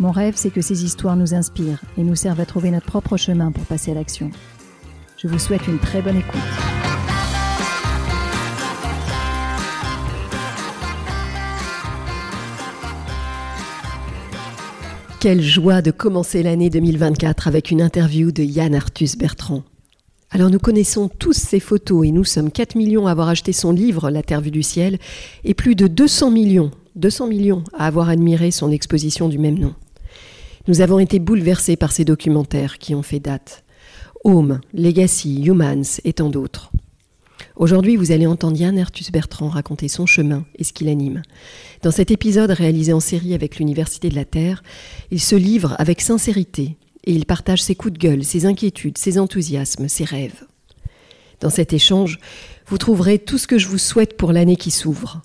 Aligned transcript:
Mon 0.00 0.10
rêve, 0.10 0.34
c'est 0.36 0.50
que 0.50 0.60
ces 0.60 0.84
histoires 0.84 1.16
nous 1.16 1.34
inspirent 1.34 1.82
et 1.98 2.02
nous 2.02 2.16
servent 2.16 2.40
à 2.40 2.46
trouver 2.46 2.70
notre 2.70 2.86
propre 2.86 3.16
chemin 3.16 3.52
pour 3.52 3.64
passer 3.64 3.90
à 3.90 3.94
l'action. 3.94 4.30
Je 5.18 5.28
vous 5.28 5.38
souhaite 5.38 5.66
une 5.68 5.78
très 5.78 6.02
bonne 6.02 6.16
écoute. 6.16 6.40
Quelle 15.20 15.40
joie 15.40 15.82
de 15.82 15.92
commencer 15.92 16.42
l'année 16.42 16.68
2024 16.68 17.46
avec 17.46 17.70
une 17.70 17.80
interview 17.80 18.32
de 18.32 18.42
Yann 18.42 18.74
Arthus 18.74 19.16
Bertrand. 19.16 19.62
Alors 20.32 20.50
nous 20.50 20.58
connaissons 20.58 21.08
tous 21.08 21.34
ses 21.34 21.60
photos 21.60 22.04
et 22.04 22.10
nous 22.10 22.24
sommes 22.24 22.50
4 22.50 22.74
millions 22.74 23.06
à 23.06 23.12
avoir 23.12 23.28
acheté 23.28 23.52
son 23.52 23.70
livre 23.70 24.10
La 24.10 24.24
Terre 24.24 24.40
vue 24.40 24.50
du 24.50 24.64
ciel 24.64 24.98
et 25.44 25.54
plus 25.54 25.76
de 25.76 25.86
200 25.86 26.32
millions, 26.32 26.72
200 26.96 27.28
millions 27.28 27.62
à 27.72 27.86
avoir 27.86 28.08
admiré 28.08 28.50
son 28.50 28.72
exposition 28.72 29.28
du 29.28 29.38
même 29.38 29.60
nom. 29.60 29.74
Nous 30.68 30.80
avons 30.80 31.00
été 31.00 31.18
bouleversés 31.18 31.76
par 31.76 31.90
ces 31.90 32.04
documentaires 32.04 32.78
qui 32.78 32.94
ont 32.94 33.02
fait 33.02 33.18
date. 33.18 33.64
Home, 34.22 34.60
Legacy, 34.72 35.42
Humans 35.42 36.00
et 36.04 36.12
tant 36.12 36.30
d'autres. 36.30 36.70
Aujourd'hui, 37.56 37.96
vous 37.96 38.12
allez 38.12 38.28
entendre 38.28 38.56
Yann 38.56 38.78
Arthus 38.78 39.10
Bertrand 39.12 39.48
raconter 39.48 39.88
son 39.88 40.06
chemin 40.06 40.44
et 40.56 40.62
ce 40.62 40.72
qui 40.72 40.84
l'anime. 40.84 41.22
Dans 41.82 41.90
cet 41.90 42.12
épisode 42.12 42.50
réalisé 42.52 42.92
en 42.92 43.00
série 43.00 43.34
avec 43.34 43.58
l'Université 43.58 44.08
de 44.08 44.14
la 44.14 44.24
Terre, 44.24 44.62
il 45.10 45.20
se 45.20 45.34
livre 45.34 45.74
avec 45.78 46.00
sincérité 46.00 46.76
et 47.04 47.12
il 47.12 47.26
partage 47.26 47.62
ses 47.62 47.74
coups 47.74 47.94
de 47.94 47.98
gueule, 47.98 48.24
ses 48.24 48.46
inquiétudes, 48.46 48.98
ses 48.98 49.18
enthousiasmes, 49.18 49.88
ses 49.88 50.04
rêves. 50.04 50.44
Dans 51.40 51.50
cet 51.50 51.72
échange, 51.72 52.20
vous 52.68 52.78
trouverez 52.78 53.18
tout 53.18 53.36
ce 53.38 53.48
que 53.48 53.58
je 53.58 53.66
vous 53.66 53.78
souhaite 53.78 54.16
pour 54.16 54.32
l'année 54.32 54.56
qui 54.56 54.70
s'ouvre. 54.70 55.22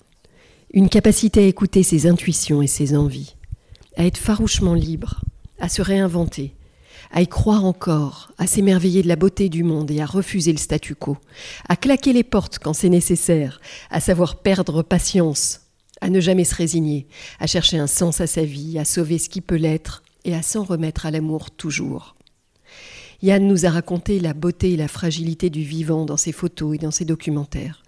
Une 0.74 0.88
capacité 0.88 1.44
à 1.44 1.46
écouter 1.46 1.84
ses 1.84 2.08
intuitions 2.08 2.60
et 2.60 2.66
ses 2.66 2.96
envies, 2.96 3.36
à 3.96 4.04
être 4.04 4.18
farouchement 4.18 4.74
libre, 4.74 5.22
à 5.58 5.68
se 5.68 5.82
réinventer, 5.82 6.54
à 7.10 7.22
y 7.22 7.26
croire 7.26 7.64
encore, 7.64 8.32
à 8.38 8.46
s'émerveiller 8.46 9.02
de 9.02 9.08
la 9.08 9.16
beauté 9.16 9.48
du 9.48 9.64
monde 9.64 9.90
et 9.90 10.00
à 10.00 10.06
refuser 10.06 10.52
le 10.52 10.58
statu 10.58 10.94
quo, 10.94 11.16
à 11.68 11.76
claquer 11.76 12.12
les 12.12 12.24
portes 12.24 12.58
quand 12.58 12.72
c'est 12.72 12.88
nécessaire, 12.88 13.60
à 13.90 14.00
savoir 14.00 14.36
perdre 14.36 14.82
patience, 14.82 15.60
à 16.00 16.10
ne 16.10 16.20
jamais 16.20 16.44
se 16.44 16.54
résigner, 16.54 17.06
à 17.40 17.46
chercher 17.46 17.78
un 17.78 17.86
sens 17.86 18.20
à 18.20 18.26
sa 18.26 18.44
vie, 18.44 18.78
à 18.78 18.84
sauver 18.84 19.18
ce 19.18 19.28
qui 19.28 19.40
peut 19.40 19.56
l'être, 19.56 20.02
et 20.24 20.34
à 20.34 20.42
s'en 20.42 20.64
remettre 20.64 21.06
à 21.06 21.10
l'amour 21.10 21.50
toujours. 21.50 22.16
Yann 23.22 23.46
nous 23.46 23.66
a 23.66 23.70
raconté 23.70 24.20
la 24.20 24.34
beauté 24.34 24.74
et 24.74 24.76
la 24.76 24.88
fragilité 24.88 25.50
du 25.50 25.62
vivant 25.62 26.04
dans 26.04 26.16
ses 26.16 26.32
photos 26.32 26.76
et 26.76 26.78
dans 26.78 26.90
ses 26.90 27.04
documentaires. 27.04 27.82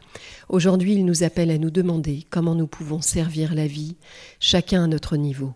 Aujourd'hui, 0.48 0.94
il 0.94 1.04
nous 1.04 1.22
appelle 1.22 1.50
à 1.50 1.58
nous 1.58 1.70
demander 1.70 2.26
comment 2.30 2.56
nous 2.56 2.66
pouvons 2.66 3.00
servir 3.00 3.54
la 3.54 3.66
vie, 3.66 3.96
chacun 4.40 4.84
à 4.84 4.86
notre 4.88 5.16
niveau. 5.16 5.54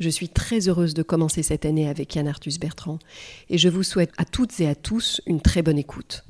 Je 0.00 0.08
suis 0.08 0.30
très 0.30 0.66
heureuse 0.66 0.94
de 0.94 1.02
commencer 1.02 1.42
cette 1.42 1.66
année 1.66 1.86
avec 1.86 2.14
Yann 2.14 2.26
Arthus 2.26 2.58
Bertrand 2.58 2.98
et 3.50 3.58
je 3.58 3.68
vous 3.68 3.82
souhaite 3.82 4.12
à 4.16 4.24
toutes 4.24 4.58
et 4.58 4.66
à 4.66 4.74
tous 4.74 5.20
une 5.26 5.42
très 5.42 5.60
bonne 5.60 5.76
écoute. 5.76 6.24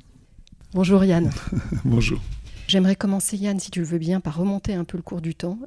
Bonjour 0.73 1.05
Yann. 1.05 1.31
Bonjour. 1.85 2.19
J'aimerais 2.67 2.97
commencer 2.97 3.37
Yann, 3.37 3.61
si 3.61 3.71
tu 3.71 3.79
le 3.79 3.85
veux 3.85 3.97
bien, 3.97 4.19
par 4.19 4.35
remonter 4.35 4.73
un 4.73 4.83
peu 4.83 4.97
le 4.97 5.03
cours 5.03 5.21
du 5.21 5.35
temps 5.35 5.57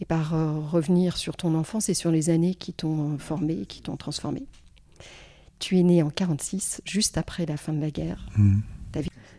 et 0.00 0.04
par 0.04 0.34
euh, 0.34 0.58
revenir 0.58 1.16
sur 1.16 1.36
ton 1.36 1.54
enfance 1.54 1.88
et 1.88 1.94
sur 1.94 2.10
les 2.10 2.28
années 2.28 2.56
qui 2.56 2.72
t'ont 2.72 3.14
euh, 3.14 3.18
formé 3.18 3.60
et 3.62 3.66
qui 3.66 3.82
t'ont 3.82 3.96
transformé. 3.96 4.42
Tu 5.60 5.78
es 5.78 5.84
né 5.84 6.02
en 6.02 6.10
46, 6.10 6.82
juste 6.84 7.18
après 7.18 7.46
la 7.46 7.56
fin 7.56 7.72
de 7.72 7.80
la 7.80 7.92
guerre. 7.92 8.26
Mmh. 8.36 8.58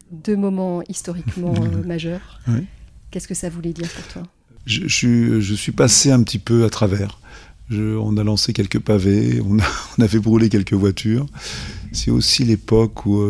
deux 0.09 0.37
moments 0.37 0.83
historiquement 0.87 1.53
euh, 1.53 1.83
majeurs. 1.85 2.39
Qu'est-ce 3.11 3.27
que 3.27 3.35
ça 3.35 3.49
voulait 3.49 3.73
dire 3.73 3.89
pour 3.89 4.07
toi? 4.07 4.23
Je, 4.65 4.87
je, 4.87 5.53
suis 5.53 5.73
passé 5.73 6.11
un 6.11 6.23
petit 6.23 6.39
peu 6.39 6.63
à 6.63 6.69
travers. 6.69 7.19
On 7.71 8.17
a 8.17 8.23
lancé 8.23 8.53
quelques 8.53 8.79
pavés, 8.79 9.41
on 9.41 9.57
a, 9.59 10.07
fait 10.07 10.19
brûler 10.19 10.49
quelques 10.49 10.73
voitures. 10.73 11.25
C'est 11.91 12.11
aussi 12.11 12.43
l'époque 12.43 13.05
où 13.05 13.21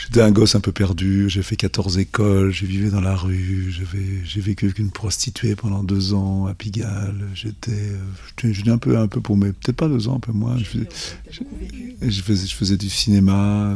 J'étais 0.00 0.22
un 0.22 0.30
gosse 0.30 0.54
un 0.54 0.60
peu 0.60 0.70
perdu, 0.70 1.28
j'ai 1.28 1.42
fait 1.42 1.56
14 1.56 1.98
écoles, 1.98 2.52
j'ai 2.52 2.66
vécu 2.66 2.88
dans 2.88 3.00
la 3.00 3.16
rue, 3.16 3.74
j'ai 4.24 4.40
vécu 4.40 4.66
avec 4.66 4.78
une 4.78 4.92
prostituée 4.92 5.56
pendant 5.56 5.82
deux 5.82 6.14
ans 6.14 6.46
à 6.46 6.54
Pigalle. 6.54 7.26
J'étais 7.34 7.72
euh, 7.72 8.72
un 8.72 8.78
peu, 8.78 8.96
un 8.96 9.08
peu 9.08 9.20
paumé, 9.20 9.52
peut-être 9.52 9.76
pas 9.76 9.88
deux 9.88 10.06
ans, 10.06 10.16
un 10.16 10.20
peu 10.20 10.30
moins. 10.30 10.56
Je 10.56 10.64
faisais, 10.64 12.46
je, 12.46 12.54
faisais, 12.54 12.76
du 12.76 12.88
cinéma, 12.88 13.74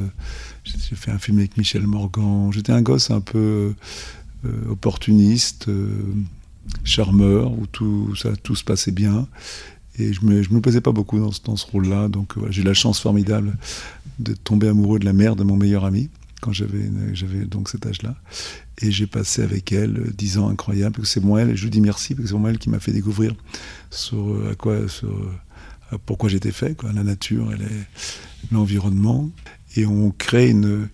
j'ai 0.65 0.94
fait 0.94 1.10
un 1.10 1.19
film 1.19 1.39
avec 1.39 1.56
Michel 1.56 1.89
Morgan. 1.89 2.53
J'étais 2.53 2.72
un 2.72 2.83
gosse 2.83 3.10
un 3.10 3.21
peu 3.21 3.75
euh, 4.44 4.71
opportuniste, 4.71 5.69
euh, 5.69 5.91
charmeur, 6.84 7.52
où 7.52 7.66
tout, 7.66 8.14
ça, 8.16 8.30
tout 8.42 8.54
se 8.54 8.64
passait 8.64 8.92
bien. 8.92 9.26
Et 9.98 10.12
je 10.12 10.24
me, 10.24 10.42
je 10.42 10.50
me 10.50 10.60
posais 10.60 10.80
pas 10.80 10.92
beaucoup 10.92 11.18
dans, 11.18 11.30
dans 11.44 11.56
ce 11.56 11.66
rôle-là. 11.66 12.08
Donc 12.08 12.34
j'ai 12.50 12.62
eu 12.62 12.64
la 12.64 12.74
chance 12.74 13.00
formidable 13.00 13.56
de 14.18 14.34
tomber 14.34 14.68
amoureux 14.68 14.98
de 14.98 15.04
la 15.04 15.12
mère 15.12 15.36
de 15.36 15.44
mon 15.44 15.56
meilleur 15.56 15.84
ami 15.84 16.10
quand 16.42 16.52
j'avais 16.52 16.90
j'avais 17.12 17.44
donc 17.44 17.68
cet 17.68 17.86
âge-là 17.86 18.16
et 18.82 18.90
j'ai 18.90 19.06
passé 19.06 19.42
avec 19.42 19.72
elle 19.72 19.96
euh, 19.96 20.12
dix 20.12 20.38
ans 20.38 20.48
incroyables 20.48 21.00
que 21.00 21.06
c'est 21.06 21.22
moi 21.22 21.42
elle 21.42 21.56
je 21.56 21.62
lui 21.62 21.70
dis 21.70 21.80
merci 21.80 22.14
parce 22.14 22.24
que 22.24 22.28
c'est 22.30 22.38
moi 22.38 22.50
elle 22.50 22.58
qui 22.58 22.68
m'a 22.68 22.80
fait 22.80 22.92
découvrir 22.92 23.34
sur 23.90 24.18
euh, 24.18 24.50
à 24.52 24.54
quoi 24.56 24.88
sur 24.88 25.08
euh, 25.08 25.98
pourquoi 26.04 26.28
j'étais 26.28 26.50
fait 26.50 26.76
quoi 26.76 26.92
la 26.92 27.04
nature 27.04 27.50
l'environnement 28.50 29.30
et 29.76 29.86
on 29.86 30.10
crée 30.10 30.50
une 30.50 30.88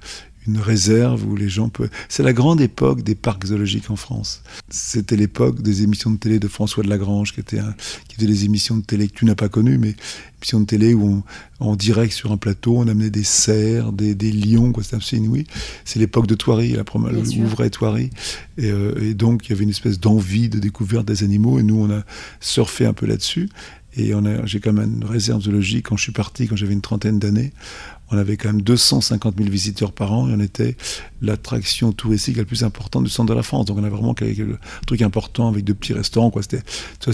une 0.48 0.58
réserve 0.58 1.24
où 1.26 1.36
les 1.36 1.48
gens 1.48 1.68
peuvent. 1.68 1.90
C'est 2.08 2.22
la 2.22 2.32
grande 2.32 2.60
époque 2.60 3.02
des 3.02 3.14
parcs 3.14 3.46
zoologiques 3.46 3.90
en 3.90 3.96
France. 3.96 4.42
C'était 4.68 5.16
l'époque 5.16 5.62
des 5.62 5.82
émissions 5.82 6.10
de 6.10 6.16
télé 6.16 6.38
de 6.38 6.48
François 6.48 6.82
de 6.82 6.88
Lagrange, 6.88 7.32
qui 7.32 7.40
était, 7.40 7.58
un, 7.58 7.74
qui 8.08 8.24
des 8.24 8.44
émissions 8.44 8.76
de 8.76 8.82
télé 8.82 9.08
que 9.08 9.14
tu 9.14 9.24
n'as 9.24 9.34
pas 9.34 9.48
connues, 9.48 9.78
mais 9.78 9.94
émissions 10.40 10.60
de 10.60 10.66
télé 10.66 10.94
où 10.94 11.22
en 11.60 11.76
direct 11.76 12.12
sur 12.12 12.32
un 12.32 12.36
plateau, 12.36 12.78
on 12.78 12.88
amenait 12.88 13.10
des 13.10 13.24
cerfs, 13.24 13.92
des, 13.92 14.14
des 14.14 14.32
lions, 14.32 14.72
quoi. 14.72 14.82
Absolument 14.92 15.26
inouï. 15.26 15.46
C'est 15.84 15.98
l'époque 15.98 16.26
de 16.26 16.34
Thoiry, 16.34 16.72
la 16.72 16.84
première, 16.84 17.12
le 17.12 17.46
vrai 17.46 17.70
Thoiry. 17.70 18.10
Et, 18.56 18.70
euh, 18.70 18.94
et 19.02 19.14
donc, 19.14 19.46
il 19.46 19.50
y 19.50 19.52
avait 19.52 19.64
une 19.64 19.70
espèce 19.70 20.00
d'envie 20.00 20.48
de 20.48 20.58
découverte 20.58 21.06
des 21.06 21.24
animaux, 21.24 21.58
et 21.58 21.62
nous, 21.62 21.76
on 21.76 21.90
a 21.90 22.04
surfé 22.40 22.86
un 22.86 22.92
peu 22.92 23.06
là-dessus. 23.06 23.48
Et 23.96 24.12
j'ai 24.44 24.60
quand 24.60 24.72
même 24.72 24.94
une 24.98 25.04
réserve 25.04 25.42
zoologique. 25.42 25.88
Quand 25.88 25.96
je 25.96 26.02
suis 26.02 26.12
parti, 26.12 26.46
quand 26.46 26.54
j'avais 26.54 26.72
une 26.72 26.80
trentaine 26.80 27.18
d'années, 27.18 27.52
on 28.10 28.18
avait 28.18 28.36
quand 28.36 28.48
même 28.48 28.62
250 28.62 29.36
000 29.36 29.50
visiteurs 29.50 29.92
par 29.92 30.12
an 30.12 30.28
et 30.28 30.32
on 30.34 30.40
était 30.40 30.76
l'attraction 31.20 31.92
touristique 31.92 32.36
la 32.36 32.44
plus 32.44 32.64
importante 32.64 33.04
du 33.04 33.10
centre 33.10 33.28
de 33.28 33.34
la 33.34 33.42
France. 33.42 33.66
Donc 33.66 33.78
on 33.78 33.84
a 33.84 33.88
vraiment 33.88 34.14
un 34.18 34.86
truc 34.86 35.02
important 35.02 35.48
avec 35.48 35.64
de 35.64 35.72
petits 35.72 35.92
restaurants. 35.92 36.30
Quoi. 36.30 36.42
C'était 36.42 36.62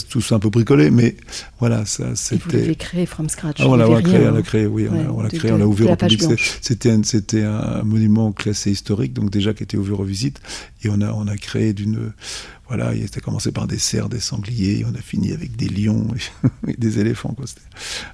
tout 0.08 0.22
un 0.30 0.38
peu 0.38 0.50
bricolé, 0.50 0.90
mais 0.90 1.16
voilà, 1.58 1.84
ça 1.84 2.14
c'était. 2.14 2.44
Vous 2.44 2.56
l'avez 2.58 2.76
créé 2.76 3.06
from 3.06 3.28
scratch. 3.28 3.56
Ah, 3.60 3.68
on 3.68 3.76
l'a 3.76 4.02
créé, 4.02 4.28
on 4.28 4.32
l'a 4.32 4.42
créé, 4.42 4.66
oui, 4.66 4.88
on 4.88 5.22
l'a 5.22 5.30
créé, 5.30 5.52
on 5.52 5.58
l'a 5.58 5.66
ouvert 5.66 5.92
au 5.92 5.96
public. 5.96 6.22
C'était 6.60 6.90
un, 6.90 7.02
c'était 7.02 7.42
un 7.42 7.82
monument 7.82 8.32
classé 8.32 8.70
historique, 8.70 9.12
donc 9.12 9.30
déjà 9.30 9.54
qui 9.54 9.62
était 9.62 9.76
ouvert 9.76 10.00
aux 10.00 10.04
visites, 10.04 10.40
et 10.82 10.88
on 10.90 11.00
a 11.00 11.12
on 11.12 11.26
a 11.26 11.36
créé 11.36 11.72
d'une 11.72 12.12
voilà, 12.68 12.94
il 12.94 13.04
a 13.04 13.20
commencé 13.20 13.52
par 13.52 13.66
des 13.66 13.78
cerfs, 13.78 14.08
des 14.08 14.20
sangliers, 14.20 14.86
on 14.90 14.94
a 14.94 15.02
fini 15.02 15.32
avec 15.32 15.54
des 15.54 15.68
lions 15.68 16.06
et, 16.66 16.72
des 16.72 16.98
éléphants. 16.98 17.36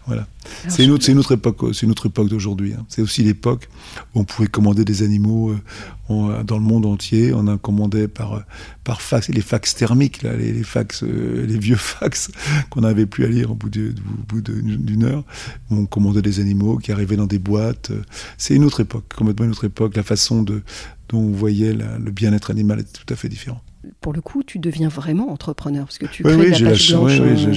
Voilà. 0.07 0.27
C'est 0.69 0.85
une, 0.85 0.91
autre, 0.91 1.09
une 1.09 1.19
autre 1.19 1.33
époque, 1.33 1.59
c'est 1.73 1.83
une 1.83 1.93
autre 1.93 2.07
époque 2.07 2.29
d'aujourd'hui. 2.29 2.70
Hein. 2.73 2.85
C'est 2.89 3.03
aussi 3.03 3.23
l'époque 3.23 3.69
où 4.15 4.21
on 4.21 4.25
pouvait 4.25 4.49
commander 4.49 4.85
des 4.85 5.03
animaux 5.03 5.55
euh, 6.11 6.43
dans 6.43 6.57
le 6.57 6.63
monde 6.63 6.87
entier. 6.87 7.33
On 7.35 7.47
a 7.47 7.59
commandé 7.59 8.09
par, 8.09 8.43
par 8.85 9.01
fax, 9.01 9.29
les 9.29 9.41
fax 9.41 9.75
thermiques, 9.75 10.23
les, 10.23 10.63
euh, 11.03 11.47
vieux 11.49 11.77
fax 11.77 12.31
qu'on 12.71 12.81
n'avait 12.81 13.07
plus 13.07 13.25
à 13.25 13.29
lire 13.29 13.51
au 13.53 13.55
bout 13.55 13.71
d'une 13.71 15.05
heure. 15.05 15.25
On 15.71 15.87
commandait 15.87 16.23
des 16.23 16.41
animaux 16.41 16.79
qui 16.79 16.93
arrivaient 16.93 17.17
dans 17.17 17.27
des 17.27 17.39
boîtes. 17.39 17.93
C'est 18.39 18.55
une 18.55 18.65
autre 18.65 18.81
époque, 18.81 19.05
complètement 19.17 19.47
une 19.47 19.53
autre 19.53 19.65
époque. 19.65 19.97
La 19.97 20.03
façon 20.03 20.43
dont 20.43 20.63
on 21.13 21.31
voyait 21.31 21.73
le 21.73 22.11
bien-être 22.11 22.51
animal 22.51 22.81
était 22.81 22.93
tout 22.93 23.13
à 23.13 23.17
fait 23.17 23.29
différent 23.29 23.63
pour 24.03 24.13
le 24.13 24.21
coup, 24.21 24.43
tu 24.43 24.59
deviens 24.59 24.89
vraiment 24.89 25.31
entrepreneur 25.33 25.87
parce 25.87 25.97
que 25.97 26.07
tu 26.07 26.23
oui, 26.25 26.33
crées 26.33 26.51
oui, 26.51 26.59
de 26.59 26.65
la 26.65 26.71
page 26.71 26.91
blanche, 26.91 27.13
oui, 27.19 27.47
oui, 27.47 27.55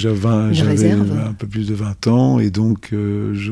j'avais 0.54 0.92
un 0.92 1.34
peu 1.34 1.48
plus 1.48 1.68
de 1.68 1.74
20 1.74 2.08
ans 2.08 2.40
et 2.40 2.50
donc 2.50 2.90
euh, 2.94 3.34
je, 3.34 3.52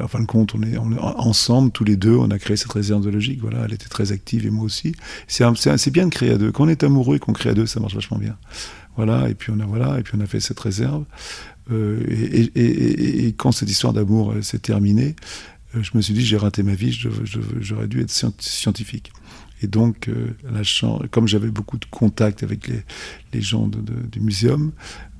en 0.00 0.06
fin 0.06 0.20
de 0.20 0.26
compte, 0.26 0.54
on 0.54 0.62
est, 0.62 0.76
ensemble 0.78 1.72
tous 1.72 1.82
les 1.82 1.96
deux, 1.96 2.14
on 2.14 2.30
a 2.30 2.38
créé 2.38 2.56
cette 2.56 2.72
réserve 2.72 3.02
zoologique. 3.02 3.40
Voilà, 3.40 3.64
elle 3.64 3.74
était 3.74 3.88
très 3.88 4.12
active 4.12 4.46
et 4.46 4.50
moi 4.50 4.64
aussi. 4.64 4.94
C'est 5.26 5.90
bien 5.90 6.06
de 6.06 6.10
créer 6.10 6.30
à 6.30 6.38
deux. 6.38 6.52
Quand 6.52 6.64
on 6.64 6.68
est 6.68 6.84
amoureux 6.84 7.16
et 7.16 7.18
qu'on 7.18 7.32
crée 7.32 7.50
à 7.50 7.54
deux, 7.54 7.66
ça 7.66 7.80
marche 7.80 7.94
vachement 7.94 8.18
bien. 8.18 8.36
voilà, 8.96 9.28
et 9.28 9.34
puis 9.34 9.52
on 9.54 9.58
a 9.58 9.66
voilà, 9.66 9.98
et 9.98 10.02
puis 10.02 10.14
on 10.16 10.20
a 10.20 10.26
fait 10.26 10.40
cette 10.40 10.60
réserve. 10.60 11.04
et, 11.70 13.34
quand 13.36 13.50
cette 13.50 13.70
histoire 13.70 13.92
d'amour 13.92 14.34
s'est 14.42 14.60
terminée, 14.60 15.16
je 15.74 15.90
me 15.94 16.00
suis 16.00 16.14
dit 16.14 16.24
j'ai 16.24 16.36
raté 16.36 16.62
ma 16.62 16.74
vie, 16.74 16.96
j'aurais 17.60 17.88
dû 17.88 18.02
être 18.02 18.12
scientifique. 18.38 19.12
Et 19.62 19.66
donc, 19.66 20.10
la 20.44 20.62
comme 21.10 21.26
j'avais 21.28 21.50
beaucoup 21.50 21.78
de 21.78 21.86
contacts 21.90 22.42
avec 22.42 22.68
les, 22.68 22.82
les 23.32 23.40
gens 23.40 23.68
du 23.68 24.20
muséum, 24.20 24.72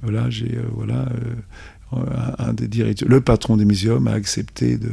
voilà, 0.02 0.30
j'ai 0.30 0.58
voilà, 0.72 1.08
un 2.38 2.52
des 2.52 2.68
directeurs, 2.68 3.08
le 3.08 3.20
patron 3.20 3.56
des 3.56 3.64
muséums 3.64 4.06
a 4.06 4.12
accepté 4.12 4.76
de, 4.76 4.92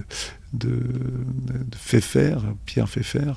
de, 0.54 0.70
de, 0.70 1.76
faire 1.76 2.42
Pierre 2.66 2.88
Pfeffer, 2.88 3.34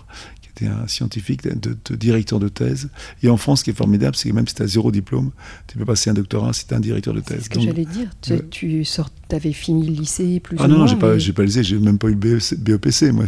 un 0.67 0.87
scientifique, 0.89 1.43
de, 1.47 1.97
directeur 1.97 2.39
de 2.39 2.49
thèse. 2.49 2.91
Et 3.23 3.29
en 3.29 3.37
France, 3.37 3.61
ce 3.61 3.65
qui 3.65 3.71
est 3.71 3.75
formidable, 3.75 4.17
c'est 4.17 4.29
que 4.29 4.35
même 4.35 4.49
si 4.49 4.55
tu 4.55 4.63
as 4.63 4.67
zéro 4.67 4.91
diplôme, 4.91 5.31
tu 5.67 5.79
peux 5.79 5.85
passer 5.85 6.11
un 6.11 6.15
doctorat 6.15 6.53
si 6.53 6.67
tu 6.67 6.75
es 6.75 6.77
un 6.77 6.81
directeur 6.81 7.15
de 7.15 7.21
thèse. 7.21 7.39
C'est 7.39 7.45
ce 7.45 7.51
que 7.51 7.61
j'allais 7.61 7.85
dire. 7.85 8.11
Tu, 8.51 8.85
sors, 8.85 9.11
avais 9.35 9.53
fini 9.53 9.87
le 9.87 9.93
lycée 9.93 10.41
plus 10.41 10.57
ah 10.59 10.65
ou 10.65 10.69
non, 10.69 10.77
moins. 10.77 10.85
non, 10.85 10.87
j'ai 10.87 10.97
pas, 10.97 11.19
j'ai 11.19 11.33
pas 11.33 11.43
le 11.43 11.47
lycée, 11.47 11.63
j'ai 11.63 11.79
même 11.79 11.99
pas 11.99 12.09
eu 12.09 12.17
le 12.21 12.57
BEPC. 12.57 13.13
Moi, 13.13 13.27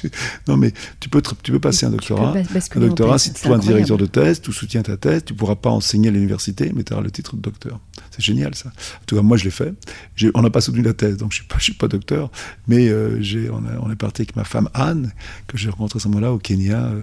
non, 0.48 0.56
mais 0.56 0.72
tu 1.00 1.08
peux, 1.08 1.22
tu 1.42 1.52
peux 1.52 1.60
passer 1.60 1.86
un 1.86 1.90
doctorat. 1.90 2.34
Un 2.34 2.80
doctorat, 2.80 3.18
si 3.18 3.32
tu 3.32 3.48
es 3.48 3.50
un 3.50 3.58
directeur 3.58 3.96
de 3.96 4.06
thèse, 4.06 4.40
tu 4.40 4.52
soutiens 4.52 4.82
ta 4.82 4.96
thèse, 4.96 5.24
tu 5.24 5.34
pourras 5.34 5.56
pas 5.56 5.70
enseigner 5.70 6.08
à 6.08 6.10
l'université, 6.10 6.72
mais 6.74 6.84
tu 6.84 6.92
auras 6.92 7.02
le 7.02 7.10
titre 7.10 7.36
de 7.36 7.40
docteur. 7.40 7.80
C'est 8.10 8.22
génial, 8.22 8.54
ça. 8.54 8.68
En 8.68 9.04
tout 9.06 9.16
cas, 9.16 9.22
moi, 9.22 9.36
je 9.36 9.44
l'ai 9.44 9.50
fait. 9.50 9.74
On 10.34 10.42
n'a 10.42 10.50
pas 10.50 10.60
soutenu 10.60 10.82
la 10.82 10.94
thèse, 10.94 11.16
donc 11.16 11.32
je 11.32 11.38
suis 11.38 11.46
pas, 11.46 11.56
je 11.58 11.64
suis 11.64 11.74
pas 11.74 11.88
docteur, 11.88 12.30
mais 12.66 12.88
euh, 12.88 13.20
on, 13.52 13.86
on, 13.86 13.90
est 13.90 13.96
parti 13.96 14.22
avec 14.22 14.36
ma 14.36 14.44
femme 14.44 14.68
Anne, 14.74 15.12
que 15.46 15.56
j'ai 15.56 15.70
rencontrée 15.70 15.98
à 15.98 16.00
ce 16.00 16.08
moment-là 16.08 16.32
au 16.32 16.38
Kenya. 16.38 16.84
Euh, 16.84 17.02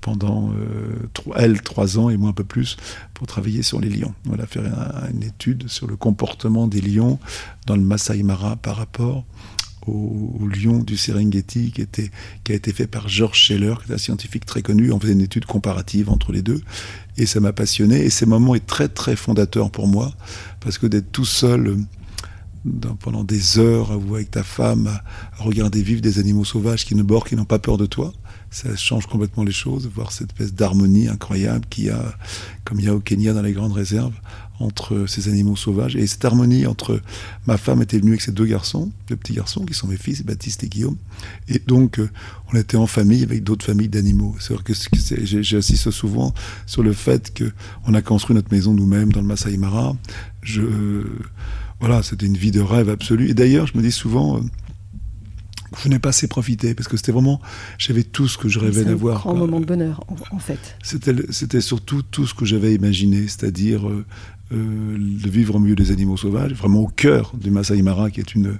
pendant 0.00 0.50
euh, 0.50 1.08
elle 1.36 1.60
trois 1.62 1.98
ans 1.98 2.10
et 2.10 2.16
moi 2.16 2.30
un 2.30 2.32
peu 2.32 2.44
plus 2.44 2.76
pour 3.14 3.26
travailler 3.26 3.62
sur 3.62 3.80
les 3.80 3.88
lions. 3.88 4.14
Voilà, 4.24 4.46
faire 4.46 4.64
une 5.12 5.22
étude 5.22 5.68
sur 5.68 5.86
le 5.86 5.96
comportement 5.96 6.66
des 6.66 6.80
lions 6.80 7.18
dans 7.66 7.76
le 7.76 7.82
Masai 7.82 8.22
Mara 8.22 8.56
par 8.56 8.76
rapport 8.76 9.24
au, 9.86 10.46
lion 10.48 10.78
du 10.78 10.96
Serengeti 10.96 11.72
qui, 11.72 11.80
était, 11.80 12.10
qui 12.44 12.52
a 12.52 12.54
été 12.54 12.72
fait 12.72 12.86
par 12.86 13.08
George 13.08 13.38
Scheller, 13.38 13.74
qui 13.84 13.90
est 13.90 13.94
un 13.94 13.98
scientifique 13.98 14.44
très 14.44 14.62
connu. 14.62 14.92
On 14.92 15.00
faisait 15.00 15.12
une 15.12 15.20
étude 15.20 15.46
comparative 15.46 16.10
entre 16.10 16.32
les 16.32 16.42
deux 16.42 16.60
et 17.16 17.26
ça 17.26 17.40
m'a 17.40 17.52
passionné. 17.52 18.04
Et 18.04 18.10
ce 18.10 18.24
moment 18.24 18.54
est 18.54 18.66
très 18.66 18.88
très 18.88 19.16
fondateur 19.16 19.70
pour 19.70 19.88
moi 19.88 20.12
parce 20.60 20.78
que 20.78 20.86
d'être 20.86 21.10
tout 21.12 21.24
seul 21.24 21.78
pendant 23.00 23.24
des 23.24 23.58
heures 23.58 23.92
avec 23.92 24.30
ta 24.30 24.42
femme 24.42 24.88
à, 24.88 25.42
regarder 25.42 25.82
vivre 25.82 26.00
des 26.00 26.18
animaux 26.18 26.44
sauvages 26.44 26.84
qui 26.84 26.94
ne 26.94 27.02
bordent, 27.02 27.28
qui 27.28 27.36
n'ont 27.36 27.44
pas 27.44 27.58
peur 27.58 27.78
de 27.78 27.86
toi, 27.86 28.12
ça 28.50 28.74
change 28.76 29.06
complètement 29.06 29.44
les 29.44 29.52
choses, 29.52 29.88
voir 29.94 30.12
cette 30.12 30.30
espèce 30.30 30.54
d'harmonie 30.54 31.08
incroyable 31.08 31.64
qu'il 31.68 31.84
y 31.84 31.90
a, 31.90 32.16
comme 32.64 32.80
il 32.80 32.86
y 32.86 32.88
a 32.88 32.94
au 32.94 33.00
Kenya 33.00 33.32
dans 33.32 33.42
les 33.42 33.52
grandes 33.52 33.72
réserves, 33.72 34.14
entre 34.60 35.06
ces 35.06 35.28
animaux 35.28 35.56
sauvages. 35.56 35.96
Et 35.96 36.06
cette 36.06 36.24
harmonie 36.24 36.66
entre 36.66 37.00
ma 37.46 37.56
femme 37.56 37.82
était 37.82 37.98
venue 37.98 38.10
avec 38.10 38.22
ses 38.22 38.32
deux 38.32 38.46
garçons, 38.46 38.90
deux 39.08 39.16
petits 39.16 39.34
garçons 39.34 39.64
qui 39.64 39.74
sont 39.74 39.86
mes 39.86 39.96
fils, 39.96 40.24
Baptiste 40.24 40.64
et 40.64 40.68
Guillaume. 40.68 40.96
Et 41.48 41.60
donc, 41.60 41.98
euh, 41.98 42.10
on 42.52 42.56
était 42.56 42.76
en 42.76 42.86
famille 42.86 43.22
avec 43.22 43.44
d'autres 43.44 43.64
familles 43.64 43.88
d'animaux. 43.88 44.34
C'est 44.40 44.54
vrai 44.54 44.62
que 44.64 44.72
j'insiste 44.72 45.90
souvent 45.90 46.34
sur 46.66 46.82
le 46.82 46.92
fait 46.92 47.32
qu'on 47.36 47.94
a 47.94 48.02
construit 48.02 48.34
notre 48.34 48.52
maison 48.52 48.72
nous-mêmes 48.74 49.12
dans 49.12 49.20
le 49.20 49.26
Masai 49.26 49.56
Mara. 49.56 49.96
Je, 50.42 50.62
voilà, 51.80 52.02
c'était 52.02 52.26
une 52.26 52.36
vie 52.36 52.50
de 52.50 52.60
rêve 52.60 52.88
absolue. 52.88 53.30
Et 53.30 53.34
d'ailleurs, 53.34 53.66
je 53.66 53.76
me 53.76 53.82
dis 53.82 53.92
souvent, 53.92 54.38
euh, 54.38 54.40
je 55.82 55.88
n'ai 55.88 55.98
pas 55.98 56.10
assez 56.10 56.28
profité 56.28 56.74
parce 56.74 56.88
que 56.88 56.96
c'était 56.96 57.12
vraiment, 57.12 57.40
j'avais 57.78 58.02
tout 58.02 58.28
ce 58.28 58.38
que 58.38 58.48
je 58.48 58.58
rêvais 58.58 58.84
d'avoir. 58.84 59.18
Un 59.18 59.20
grand 59.20 59.34
moment 59.34 59.60
de 59.60 59.66
bonheur, 59.66 60.04
en, 60.30 60.38
fait. 60.38 60.76
C'était 60.82 61.60
surtout 61.60 62.02
tout 62.02 62.26
ce 62.26 62.34
que 62.34 62.44
j'avais 62.44 62.74
imaginé, 62.74 63.22
c'est-à-dire 63.22 63.88
euh, 63.88 64.04
euh, 64.50 64.96
de 64.98 65.28
vivre 65.28 65.56
au 65.56 65.58
milieu 65.58 65.74
des 65.74 65.90
animaux 65.90 66.16
sauvages, 66.16 66.52
vraiment 66.52 66.80
au 66.80 66.86
cœur 66.86 67.32
du 67.38 67.50
Masai 67.50 67.82
Mara, 67.82 68.10
qui 68.10 68.20
est 68.20 68.34
une, 68.34 68.58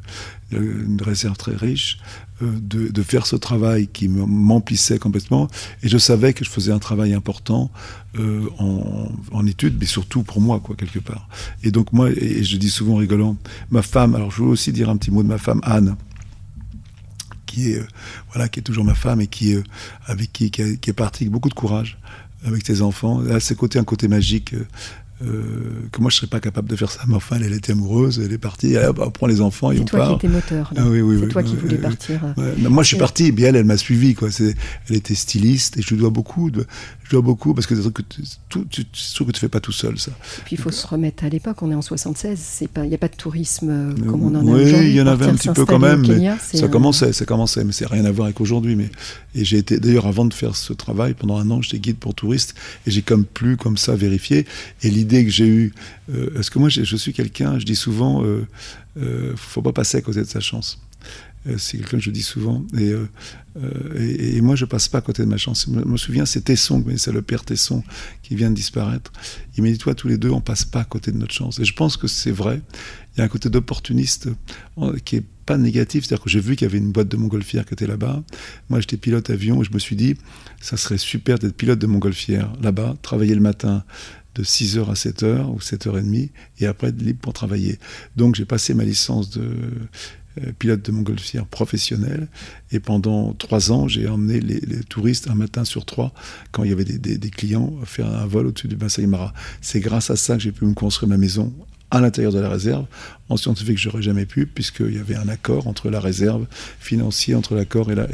une 0.53 1.01
réserve 1.01 1.39
très 1.39 1.57
riche, 1.57 1.99
euh, 2.43 2.53
de, 2.61 2.89
de, 2.89 3.03
faire 3.03 3.27
ce 3.27 3.37
travail 3.37 3.89
qui 3.89 4.07
m'emplissait 4.07 4.99
complètement. 4.99 5.49
Et 5.83 5.89
je 5.89 5.97
savais 5.97 6.35
que 6.35 6.45
je 6.45 6.51
faisais 6.51 6.73
un 6.73 6.79
travail 6.79 7.15
important 7.15 7.71
euh, 8.19 8.49
en, 8.59 9.09
en 9.33 9.47
études, 9.47 9.79
mais 9.81 9.87
surtout 9.87 10.23
pour 10.23 10.43
moi, 10.43 10.61
quoi, 10.61 10.77
quelque 10.77 10.99
part. 10.99 11.27
Et 11.63 11.71
donc 11.71 11.93
moi, 11.95 12.11
et 12.11 12.45
je 12.45 12.59
dis 12.59 12.69
souvent 12.69 12.97
rigolant, 12.97 13.39
ma 13.71 13.81
femme, 13.81 14.15
alors 14.15 14.31
je 14.31 14.37
voulais 14.37 14.53
aussi 14.53 14.73
dire 14.73 14.91
un 14.91 14.99
petit 14.99 15.11
mot 15.11 15.23
de 15.23 15.29
ma 15.29 15.39
femme, 15.39 15.61
Anne, 15.65 15.97
qui 17.59 17.73
est, 17.73 17.79
euh, 17.79 17.87
voilà, 18.33 18.49
qui 18.49 18.61
est 18.61 18.63
toujours 18.63 18.85
ma 18.85 18.95
femme 18.95 19.21
et 19.21 19.27
qui, 19.27 19.55
euh, 19.55 19.63
avec 20.07 20.33
qui, 20.33 20.51
qui, 20.51 20.63
est 20.63 20.93
partie 20.93 21.25
avec 21.25 21.33
beaucoup 21.33 21.49
de 21.49 21.55
courage 21.55 21.99
avec 22.45 22.65
ses 22.65 22.83
enfants. 22.83 23.21
À 23.27 23.41
ses 23.41 23.57
côtés, 23.57 23.79
un 23.79 23.85
côté 23.85 24.07
magique 24.07 24.55
euh, 25.23 25.89
que 25.91 26.01
moi 26.01 26.11
je 26.11 26.17
serais 26.17 26.27
pas 26.27 26.41
capable 26.41 26.69
de 26.69 26.77
faire 26.77 26.91
ça. 26.91 27.01
Mais 27.09 27.15
enfin, 27.15 27.37
elle, 27.43 27.53
était 27.53 27.73
amoureuse, 27.73 28.21
elle 28.25 28.33
est 28.33 28.39
partie, 28.39 28.75
elle, 28.75 28.91
on 28.97 29.11
prend 29.11 29.27
les 29.27 29.41
enfants 29.41 29.73
et 29.73 29.81
on 29.81 29.85
part. 29.85 29.91
C'est 29.91 29.97
toi 29.97 30.07
qui 30.07 30.27
étais 30.27 30.29
moteur. 30.29 30.73
Ah, 30.77 30.85
oui, 30.87 31.01
oui, 31.01 31.19
c'est 31.21 31.29
toi 31.29 31.43
qui 31.43 31.57
voulais 31.57 31.79
partir. 31.79 32.21
moi 32.59 32.83
je 32.83 32.89
suis 32.89 32.97
parti, 32.97 33.27
et 33.27 33.33
bien 33.33 33.49
elle, 33.49 33.57
elle 33.57 33.65
m'a 33.65 33.77
suivi. 33.77 34.15
Quoi. 34.15 34.29
Elle 34.39 34.97
était 34.97 35.15
styliste 35.15 35.77
et 35.77 35.83
je 35.83 35.91
lui 35.91 35.97
dois 35.97 36.11
beaucoup. 36.11 36.51
De, 36.51 36.67
je 37.09 37.11
dois 37.11 37.23
beaucoup 37.23 37.55
parce 37.55 37.67
que 37.67 37.75
c'est 37.75 37.93
que 37.93 38.03
tout, 38.49 38.67
tu, 38.71 38.85
que 38.85 39.33
tu 39.33 39.41
fais 39.41 39.49
pas 39.49 39.61
tout 39.61 39.73
seul 39.73 39.99
ça. 39.99 40.11
Et 40.11 40.43
puis 40.45 40.57
il 40.57 40.59
faut 40.59 40.71
se 40.71 40.87
remettre 40.87 41.25
à 41.25 41.29
l'époque. 41.29 41.63
On 41.63 41.71
est 41.71 41.75
en 41.75 41.83
76. 41.83 42.39
C'est 42.39 42.69
pas, 42.69 42.85
il 42.85 42.91
n'y 42.91 42.95
a 42.95 42.99
pas 42.99 43.09
de 43.09 43.17
tourisme 43.17 43.71
euh, 43.71 44.11
comme 44.11 44.23
on 44.23 44.35
en 44.35 44.47
a 44.47 44.51
aujourd'hui. 44.51 44.75
Oui, 44.75 44.89
il 44.91 44.95
y 44.95 45.01
en 45.01 45.07
avait 45.07 45.25
un 45.25 45.35
petit 45.35 45.49
peu 45.49 45.65
quand 45.65 45.79
même. 45.79 46.07
mais 46.07 46.37
ça 46.39 46.69
commençait, 46.69 47.13
ça 47.13 47.25
commençait, 47.25 47.65
mais 47.65 47.73
c'est 47.73 47.87
rien 47.87 48.05
à 48.05 48.13
voir 48.13 48.27
avec 48.27 48.41
aujourd'hui. 48.41 48.77
Mais 48.77 48.91
et 49.35 49.45
j'ai 49.45 49.57
été 49.57 49.81
d'ailleurs 49.81 50.07
avant 50.07 50.27
de 50.27 50.35
faire 50.35 50.55
ce 50.55 50.73
travail 50.73 51.15
pendant 51.15 51.39
un 51.39 51.51
an, 51.51 51.63
j'étais 51.63 51.79
guide 51.79 51.97
pour 51.97 52.15
touristes 52.15 52.55
et 52.87 52.91
j'ai 52.91 53.03
comme 53.03 53.25
plus 53.25 53.57
comme 53.57 53.79
ça 53.79 53.97
vérifié. 53.97 54.47
Et 54.83 54.91
l'idée 54.91 55.08
que 55.09 55.31
j'ai 55.31 55.47
eue, 55.47 55.73
euh, 56.13 56.31
parce 56.35 56.51
que 56.51 56.59
moi 56.59 56.69
je, 56.69 56.97
suis 56.97 57.13
quelqu'un, 57.13 57.59
je 57.59 57.65
dis 57.65 57.77
souvent, 57.77 58.25
euh, 58.25 58.47
euh, 58.99 59.33
faut 59.37 59.63
pas 59.63 59.73
passer 59.73 59.99
à 59.99 60.01
côté 60.01 60.21
de 60.21 60.27
sa 60.27 60.41
chance. 60.41 60.81
Euh, 61.47 61.57
c'est 61.59 61.79
quelqu'un 61.79 61.99
que 61.99 62.03
je 62.03 62.11
dis 62.11 62.23
souvent. 62.23 62.65
Euh, 62.75 63.07
et, 63.97 64.37
et, 64.37 64.41
moi, 64.41 64.57
je 64.57 64.65
passe 64.65 64.89
pas 64.89 64.99
à 64.99 65.01
côté 65.01 65.23
de 65.23 65.29
ma 65.29 65.37
chance. 65.37 65.67
Je 65.69 65.79
me, 65.79 65.97
souviens, 65.97 66.27
c'est 66.27 66.43
Tesson, 66.43 66.85
c'est 66.97 67.13
le 67.13 67.23
père 67.23 67.45
Tesson 67.45 67.83
qui 68.23 68.35
vient 68.35 68.51
de 68.51 68.55
disparaître. 68.55 69.13
Il 69.57 69.63
m'a 69.63 69.71
dit, 69.71 69.79
toi, 69.79 69.95
tous 69.95 70.09
les 70.09 70.19
deux, 70.19 70.31
on 70.31 70.41
passe 70.41 70.65
pas 70.65 70.81
à 70.81 70.85
côté 70.85 71.13
de 71.13 71.17
notre 71.17 71.35
chance. 71.35 71.59
Et 71.59 71.65
je 71.65 71.75
pense 71.75 71.97
que 71.97 72.07
c'est 72.07 72.31
vrai. 72.31 72.61
Il 73.15 73.19
y 73.19 73.23
a 73.23 73.25
un 73.25 73.29
côté 73.29 73.49
d'opportuniste 73.51 74.29
euh, 74.79 74.97
qui 75.05 75.17
est 75.17 75.25
pas 75.47 75.59
négatif. 75.59 76.05
C'est-à-dire 76.05 76.25
que 76.25 76.31
j'ai 76.31 76.41
vu 76.41 76.57
qu'il 76.57 76.67
y 76.67 76.71
avait 76.71 76.79
une 76.79 76.93
boîte 76.93 77.09
de 77.09 77.17
montgolfière 77.17 77.65
qui 77.65 77.75
était 77.75 77.87
là-bas. 77.87 78.23
Moi, 78.69 78.81
j'étais 78.81 78.97
pilote 78.97 79.31
avion 79.31 79.63
et 79.63 79.65
je 79.65 79.73
me 79.73 79.79
suis 79.79 79.97
dit, 79.97 80.17
ça 80.61 80.77
serait 80.77 80.99
super 80.99 81.39
d'être 81.39 81.55
pilote 81.55 81.79
de 81.79 81.87
montgolfière 81.87 82.53
là-bas, 82.61 82.97
travailler 83.03 83.35
le 83.35 83.41
matin 83.41 83.85
de 84.35 84.45
6h 84.45 84.89
à 84.89 84.95
7h 84.95 85.47
ou 85.47 85.59
7h30 85.59 86.31
et 86.61 86.67
après 86.67 86.93
libre 86.93 87.21
pour 87.21 87.33
travailler. 87.33 87.79
Donc 88.17 88.35
j'ai 88.35 88.45
passé 88.45 88.75
ma 88.75 88.85
licence 88.85 89.31
de 89.31 89.51
euh, 90.39 90.53
pilote 90.59 90.85
de 90.85 90.93
montgolfière 90.93 91.47
professionnel. 91.47 92.29
Et 92.71 92.81
pendant 92.81 93.33
trois 93.35 93.73
ans, 93.73 93.89
j'ai 93.89 94.09
emmené 94.09 94.41
les, 94.41 94.61
touristes 94.85 95.29
un 95.29 95.35
matin 95.35 95.65
sur 95.65 95.85
trois, 95.85 96.13
quand 96.53 96.65
il 96.65 96.71
y 96.71 96.73
avait 96.73 96.85
des, 96.85 97.31
clients, 97.31 97.73
faire 97.85 98.07
un 98.07 98.27
vol 98.27 98.47
au-dessus 98.47 98.69
du 98.69 98.77
Masai 98.77 99.07
Mara. 99.07 99.33
C'est 99.61 99.81
grâce 99.81 100.11
à 100.11 100.17
ça 100.17 100.37
que 100.37 100.43
j'ai 100.43 100.53
pu 100.53 100.65
me 100.65 100.75
construire 100.75 101.09
ma 101.09 101.17
maison 101.17 101.53
à 101.91 102.01
l'intérieur 102.01 102.33
de 102.33 102.39
la 102.39 102.49
réserve. 102.49 102.87
En 103.29 103.37
scientifique, 103.37 103.79
j'aurais 103.79 104.03
jamais 104.03 104.27
pu, 104.27 104.47
puisqu'il 104.47 104.95
y 104.95 104.99
avait 104.99 105.17
un 105.17 105.29
accord 105.29 105.67
entre 105.67 105.91
la 105.91 106.01
réserve 106.01 106.47
financier, 106.79 107.35
entre 107.35 107.55
l'accord 107.55 107.91
et 107.91 107.95
la, 107.95 108.07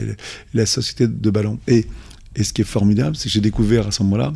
la 0.54 0.66
société 0.66 1.08
de 1.08 1.30
ballon. 1.30 1.58
Et 2.36 2.44
ce 2.44 2.52
qui 2.52 2.62
est 2.62 2.66
formidable, 2.66 3.16
c'est 3.16 3.24
que 3.24 3.30
j'ai 3.30 3.40
découvert 3.40 3.86
à 3.86 3.90
ce 3.90 4.02
moment-là 4.02 4.32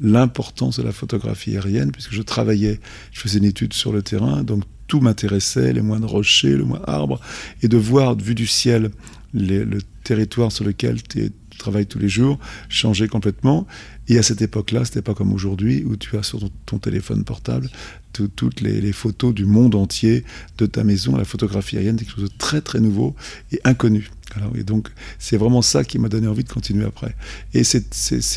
l'importance 0.00 0.78
de 0.78 0.82
la 0.82 0.92
photographie 0.92 1.56
aérienne, 1.56 1.92
puisque 1.92 2.12
je 2.12 2.22
travaillais, 2.22 2.80
je 3.12 3.20
faisais 3.20 3.38
une 3.38 3.44
étude 3.44 3.72
sur 3.72 3.92
le 3.92 4.02
terrain, 4.02 4.42
donc 4.42 4.64
tout 4.86 5.00
m'intéressait, 5.00 5.72
les 5.72 5.82
moindres 5.82 6.10
rochers, 6.10 6.56
le 6.56 6.64
moins 6.64 6.82
arbre, 6.86 7.20
et 7.62 7.68
de 7.68 7.76
voir, 7.76 8.16
vu 8.16 8.34
du 8.34 8.46
ciel, 8.46 8.90
le 9.34 9.78
territoire 10.04 10.52
sur 10.52 10.64
lequel 10.64 11.02
tu 11.02 11.32
travailles 11.62 11.86
tous 11.86 11.98
les 11.98 12.08
jours 12.08 12.38
changer 12.68 13.08
complètement. 13.08 13.66
Et 14.08 14.18
à 14.18 14.22
cette 14.22 14.42
époque-là, 14.42 14.84
c'était 14.84 15.02
pas 15.02 15.14
comme 15.14 15.32
aujourd'hui, 15.32 15.84
où 15.86 15.96
tu 15.96 16.16
as 16.18 16.22
sur 16.22 16.40
ton, 16.66 16.78
téléphone 16.78 17.24
portable 17.24 17.68
toutes 18.12 18.60
les, 18.60 18.92
photos 18.92 19.32
du 19.32 19.46
monde 19.46 19.74
entier 19.74 20.24
de 20.58 20.66
ta 20.66 20.84
maison. 20.84 21.16
La 21.16 21.24
photographie 21.24 21.76
aérienne, 21.76 21.96
c'est 21.98 22.04
quelque 22.04 22.16
chose 22.16 22.30
de 22.30 22.36
très 22.36 22.60
très 22.60 22.78
nouveau 22.78 23.14
et 23.52 23.60
inconnu. 23.64 24.10
Et 24.54 24.64
donc, 24.64 24.88
c'est 25.18 25.36
vraiment 25.36 25.62
ça 25.62 25.84
qui 25.84 25.98
m'a 25.98 26.08
donné 26.08 26.26
envie 26.26 26.44
de 26.44 26.48
continuer 26.48 26.84
après. 26.84 27.14
Et 27.54 27.64
ces, 27.64 27.82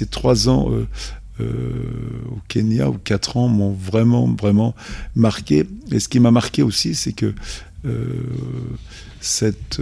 trois 0.10 0.50
ans 0.50 0.72
euh, 0.72 0.88
euh, 1.42 1.46
au 2.32 2.40
Kenya, 2.48 2.90
ou 2.90 2.98
quatre 2.98 3.38
ans, 3.38 3.48
m'ont 3.48 3.74
vraiment, 3.74 4.28
vraiment 4.28 4.76
marqué. 5.16 5.66
Et 5.92 6.00
ce 6.00 6.08
qui 6.08 6.20
m'a 6.20 6.32
marqué 6.32 6.64
aussi, 6.64 6.96
c'est 6.96 7.14
que 7.14 7.34
euh, 7.86 8.08
cette. 9.22 9.80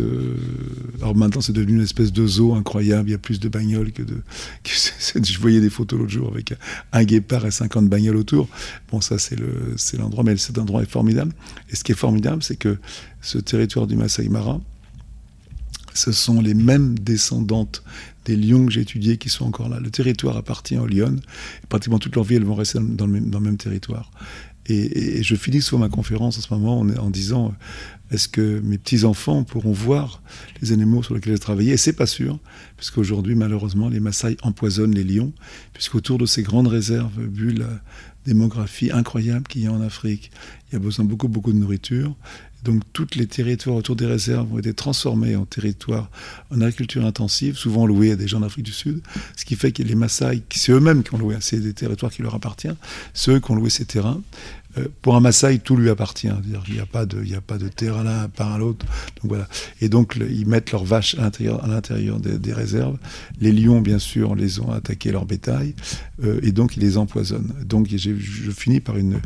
Alors 1.01 1.15
maintenant, 1.15 1.41
c'est 1.41 1.53
devenu 1.53 1.75
une 1.75 1.83
espèce 1.83 2.11
de 2.11 2.25
zoo 2.27 2.53
incroyable. 2.53 3.09
Il 3.09 3.11
y 3.13 3.15
a 3.15 3.19
plus 3.19 3.39
de 3.39 3.49
bagnoles 3.49 3.91
que 3.91 4.03
de. 4.03 4.21
je 4.65 5.39
voyais 5.39 5.61
des 5.61 5.69
photos 5.69 5.99
l'autre 5.99 6.11
jour 6.11 6.29
avec 6.31 6.53
un 6.91 7.03
guépard 7.03 7.45
et 7.45 7.51
50 7.51 7.87
bagnoles 7.87 8.17
autour. 8.17 8.47
Bon, 8.91 9.01
ça, 9.01 9.17
c'est 9.17 9.37
l'endroit, 9.97 10.23
mais 10.23 10.37
cet 10.37 10.57
endroit 10.57 10.83
est 10.83 10.89
formidable. 10.89 11.33
Et 11.69 11.75
ce 11.75 11.83
qui 11.83 11.91
est 11.91 11.95
formidable, 11.95 12.43
c'est 12.43 12.57
que 12.57 12.77
ce 13.21 13.37
territoire 13.37 13.87
du 13.87 13.95
Masai 13.95 14.27
Mara 14.29 14.59
ce 15.93 16.11
sont 16.11 16.41
les 16.41 16.53
mêmes 16.53 16.97
descendantes 16.99 17.83
des 18.25 18.35
lions 18.35 18.65
que 18.65 18.71
j'ai 18.71 18.81
étudiés 18.81 19.17
qui 19.17 19.29
sont 19.29 19.45
encore 19.45 19.69
là. 19.69 19.79
Le 19.79 19.89
territoire 19.89 20.37
appartient 20.37 20.77
aux 20.77 20.87
lions. 20.87 21.17
pratiquement 21.69 21.99
toute 21.99 22.15
leur 22.15 22.23
vie, 22.23 22.35
elles 22.35 22.45
vont 22.45 22.55
rester 22.55 22.79
dans 22.79 23.05
le 23.05 23.19
même, 23.19 23.57
territoire. 23.57 24.11
Et, 24.65 25.21
je 25.23 25.35
finis 25.35 25.61
souvent 25.61 25.81
ma 25.81 25.89
conférence 25.89 26.37
en 26.37 26.41
ce 26.41 26.53
moment 26.53 26.79
en, 26.79 27.09
disant 27.09 27.53
est-ce 28.11 28.29
que 28.29 28.61
mes 28.61 28.77
petits-enfants 28.77 29.43
pourront 29.43 29.73
voir 29.73 30.21
les 30.61 30.71
animaux 30.71 31.03
sur 31.03 31.15
lesquels 31.15 31.33
j'ai 31.33 31.39
travaillé? 31.39 31.73
Et 31.73 31.77
c'est 31.77 31.93
pas 31.93 32.05
sûr, 32.05 32.39
puisqu'aujourd'hui, 32.77 33.35
malheureusement, 33.35 33.89
les 33.89 33.99
Maasai 33.99 34.37
empoisonnent 34.41 34.95
les 34.95 35.03
lions, 35.03 35.33
puisqu'autour 35.73 36.17
de 36.17 36.25
ces 36.25 36.43
grandes 36.43 36.67
réserves, 36.67 37.19
vu 37.19 37.51
la 37.51 37.81
démographie 38.25 38.91
incroyable 38.91 39.47
qu'il 39.47 39.63
y 39.63 39.67
a 39.67 39.71
en 39.71 39.81
Afrique, 39.81 40.31
il 40.69 40.73
y 40.73 40.75
a 40.77 40.79
besoin 40.79 41.03
de 41.03 41.09
beaucoup, 41.09 41.27
beaucoup 41.27 41.51
de 41.51 41.57
nourriture. 41.57 42.15
Donc 42.63 42.81
tous 42.93 43.15
les 43.15 43.27
territoires 43.27 43.75
autour 43.75 43.95
des 43.95 44.05
réserves 44.05 44.51
ont 44.53 44.59
été 44.59 44.73
transformés 44.73 45.35
en 45.35 45.45
territoires 45.45 46.09
en 46.49 46.61
agriculture 46.61 47.05
intensive, 47.05 47.57
souvent 47.57 47.85
loués 47.85 48.11
à 48.11 48.15
des 48.15 48.27
gens 48.27 48.39
d'Afrique 48.39 48.65
du 48.65 48.71
Sud, 48.71 49.01
ce 49.35 49.43
qui 49.43 49.55
fait 49.55 49.71
que 49.71 49.83
les 49.83 49.95
Maasai, 49.95 50.43
c'est 50.49 50.71
eux-mêmes 50.71 51.03
qui 51.03 51.13
ont 51.13 51.17
loué, 51.17 51.35
c'est 51.41 51.59
des 51.59 51.73
territoires 51.73 52.11
qui 52.11 52.21
leur 52.21 52.35
appartiennent, 52.35 52.77
ceux 53.13 53.39
qui 53.39 53.51
ont 53.51 53.55
loué 53.55 53.69
ces 53.69 53.85
terrains, 53.85 54.21
euh, 54.77 54.87
pour 55.01 55.15
un 55.15 55.19
Maasai, 55.19 55.59
tout 55.59 55.75
lui 55.75 55.89
appartient. 55.89 56.29
Il 56.67 56.73
n'y 56.73 56.79
a 56.79 56.85
pas 56.85 57.05
de, 57.05 57.23
il 57.23 57.35
a 57.35 57.41
pas 57.41 57.57
de 57.57 57.67
terrain 57.67 58.03
l'un 58.03 58.27
par 58.29 58.57
l'autre. 58.57 58.85
Donc 59.21 59.29
voilà. 59.29 59.47
Et 59.81 59.89
donc 59.89 60.15
ils 60.17 60.47
mettent 60.47 60.71
leurs 60.71 60.85
vaches 60.85 61.15
à 61.15 61.21
l'intérieur, 61.67 62.19
des, 62.19 62.53
réserves. 62.53 62.97
Les 63.39 63.51
lions, 63.51 63.81
bien 63.81 63.99
sûr, 63.99 64.35
les 64.35 64.59
ont 64.59 64.71
attaqué 64.71 65.11
leur 65.11 65.25
bétail, 65.25 65.75
euh, 66.23 66.39
et 66.43 66.51
donc 66.51 66.77
ils 66.77 66.81
les 66.81 66.97
empoisonnent. 66.97 67.53
Donc 67.65 67.87
je 67.89 68.11
finis 68.51 68.79
par 68.79 68.97
une, 68.97 69.19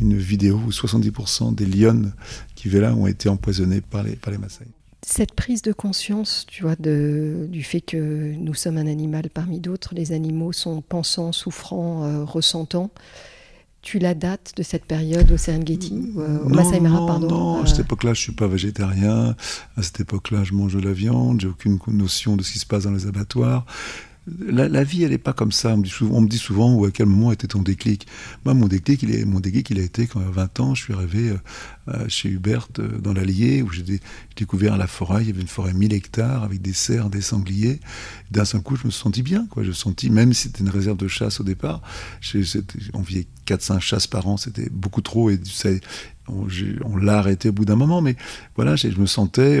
vidéo 0.00 0.60
où 0.66 0.70
70% 0.70 1.54
des 1.54 1.66
lions 1.66 2.10
qui 2.56 2.68
vivaient 2.68 2.80
là 2.80 2.94
ont 2.94 3.06
été 3.06 3.28
empoisonnés 3.28 3.80
par 3.80 4.02
les, 4.02 4.16
par 4.16 4.36
Maasai. 4.38 4.66
Cette 5.04 5.34
prise 5.34 5.62
de 5.62 5.72
conscience, 5.72 6.46
tu 6.46 6.62
vois, 6.62 6.76
du 6.76 7.62
fait 7.64 7.80
que 7.80 8.34
nous 8.36 8.54
sommes 8.54 8.78
un 8.78 8.86
animal 8.86 9.30
parmi 9.30 9.58
d'autres, 9.58 9.94
les 9.96 10.12
animaux 10.12 10.52
sont 10.52 10.80
pensants, 10.80 11.32
souffrants, 11.32 12.04
euh, 12.04 12.24
ressentants. 12.24 12.90
Tu 13.82 13.98
la 13.98 14.14
dates 14.14 14.52
de 14.56 14.62
cette 14.62 14.84
période 14.84 15.30
au 15.32 15.36
Serengeti, 15.36 16.12
euh, 16.16 16.38
au 16.44 16.48
Masai 16.48 16.78
Mara, 16.78 17.04
pardon 17.04 17.28
Non, 17.28 17.62
à 17.62 17.66
cette 17.66 17.80
euh. 17.80 17.82
époque-là, 17.82 18.14
je 18.14 18.20
suis 18.20 18.32
pas 18.32 18.46
végétarien. 18.46 19.34
À 19.76 19.82
cette 19.82 19.98
époque-là, 20.00 20.44
je 20.44 20.54
mange 20.54 20.74
de 20.74 20.80
la 20.80 20.92
viande. 20.92 21.40
J'ai 21.40 21.48
aucune 21.48 21.78
notion 21.88 22.36
de 22.36 22.44
ce 22.44 22.52
qui 22.52 22.60
se 22.60 22.66
passe 22.66 22.84
dans 22.84 22.92
les 22.92 23.08
abattoirs 23.08 23.66
la, 24.26 24.84
vie, 24.84 25.02
elle 25.02 25.10
n'est 25.10 25.18
pas 25.18 25.32
comme 25.32 25.50
ça. 25.50 25.74
On 25.74 26.20
me, 26.20 26.28
dit 26.28 26.38
souvent, 26.38 26.84
à 26.84 26.90
quel 26.92 27.06
moment 27.06 27.32
était 27.32 27.48
ton 27.48 27.60
déclic? 27.60 28.06
Moi, 28.44 28.54
mon 28.54 28.68
déclic, 28.68 29.02
il 29.02 29.12
est, 29.12 29.24
mon 29.24 29.40
déclic, 29.40 29.70
il 29.70 29.80
a 29.80 29.82
été 29.82 30.06
quand 30.06 30.20
à 30.20 30.30
20 30.30 30.60
ans, 30.60 30.74
je 30.76 30.84
suis 30.84 30.92
arrivé 30.94 31.30
euh, 31.30 31.38
euh, 31.88 32.04
chez 32.08 32.28
Hubert 32.28 32.68
euh, 32.78 32.98
dans 32.98 33.12
l'Allier, 33.12 33.62
où 33.62 33.72
j'ai 33.72 34.00
découvert 34.36 34.76
la 34.76 34.86
forêt. 34.86 35.22
Il 35.22 35.26
y 35.26 35.30
avait 35.30 35.40
une 35.40 35.48
forêt 35.48 35.72
1000 35.72 35.92
hectares 35.92 36.44
avec 36.44 36.62
des 36.62 36.72
cerfs, 36.72 37.10
des 37.10 37.20
sangliers. 37.20 37.80
D'un 38.30 38.44
seul 38.44 38.60
coup, 38.60 38.76
je 38.76 38.86
me 38.86 38.92
sentis 38.92 39.22
bien. 39.22 39.46
Quoi. 39.50 39.64
Je 39.64 39.72
sentis, 39.72 40.08
même 40.08 40.32
si 40.32 40.44
c'était 40.44 40.60
une 40.60 40.70
réserve 40.70 40.98
de 40.98 41.08
chasse 41.08 41.40
au 41.40 41.44
départ, 41.44 41.82
on 42.94 43.00
vivait 43.02 43.26
4-5 43.48 43.80
chasses 43.80 44.06
par 44.06 44.28
an, 44.28 44.36
c'était 44.36 44.70
beaucoup 44.70 45.02
trop. 45.02 45.30
Et 45.30 45.40
on, 46.28 46.46
on 46.84 46.96
l'a 46.96 47.18
arrêté 47.18 47.48
au 47.48 47.52
bout 47.52 47.64
d'un 47.64 47.76
moment. 47.76 48.00
Mais 48.00 48.14
voilà, 48.54 48.76
je 48.76 48.88
me 49.00 49.06
sentais 49.06 49.60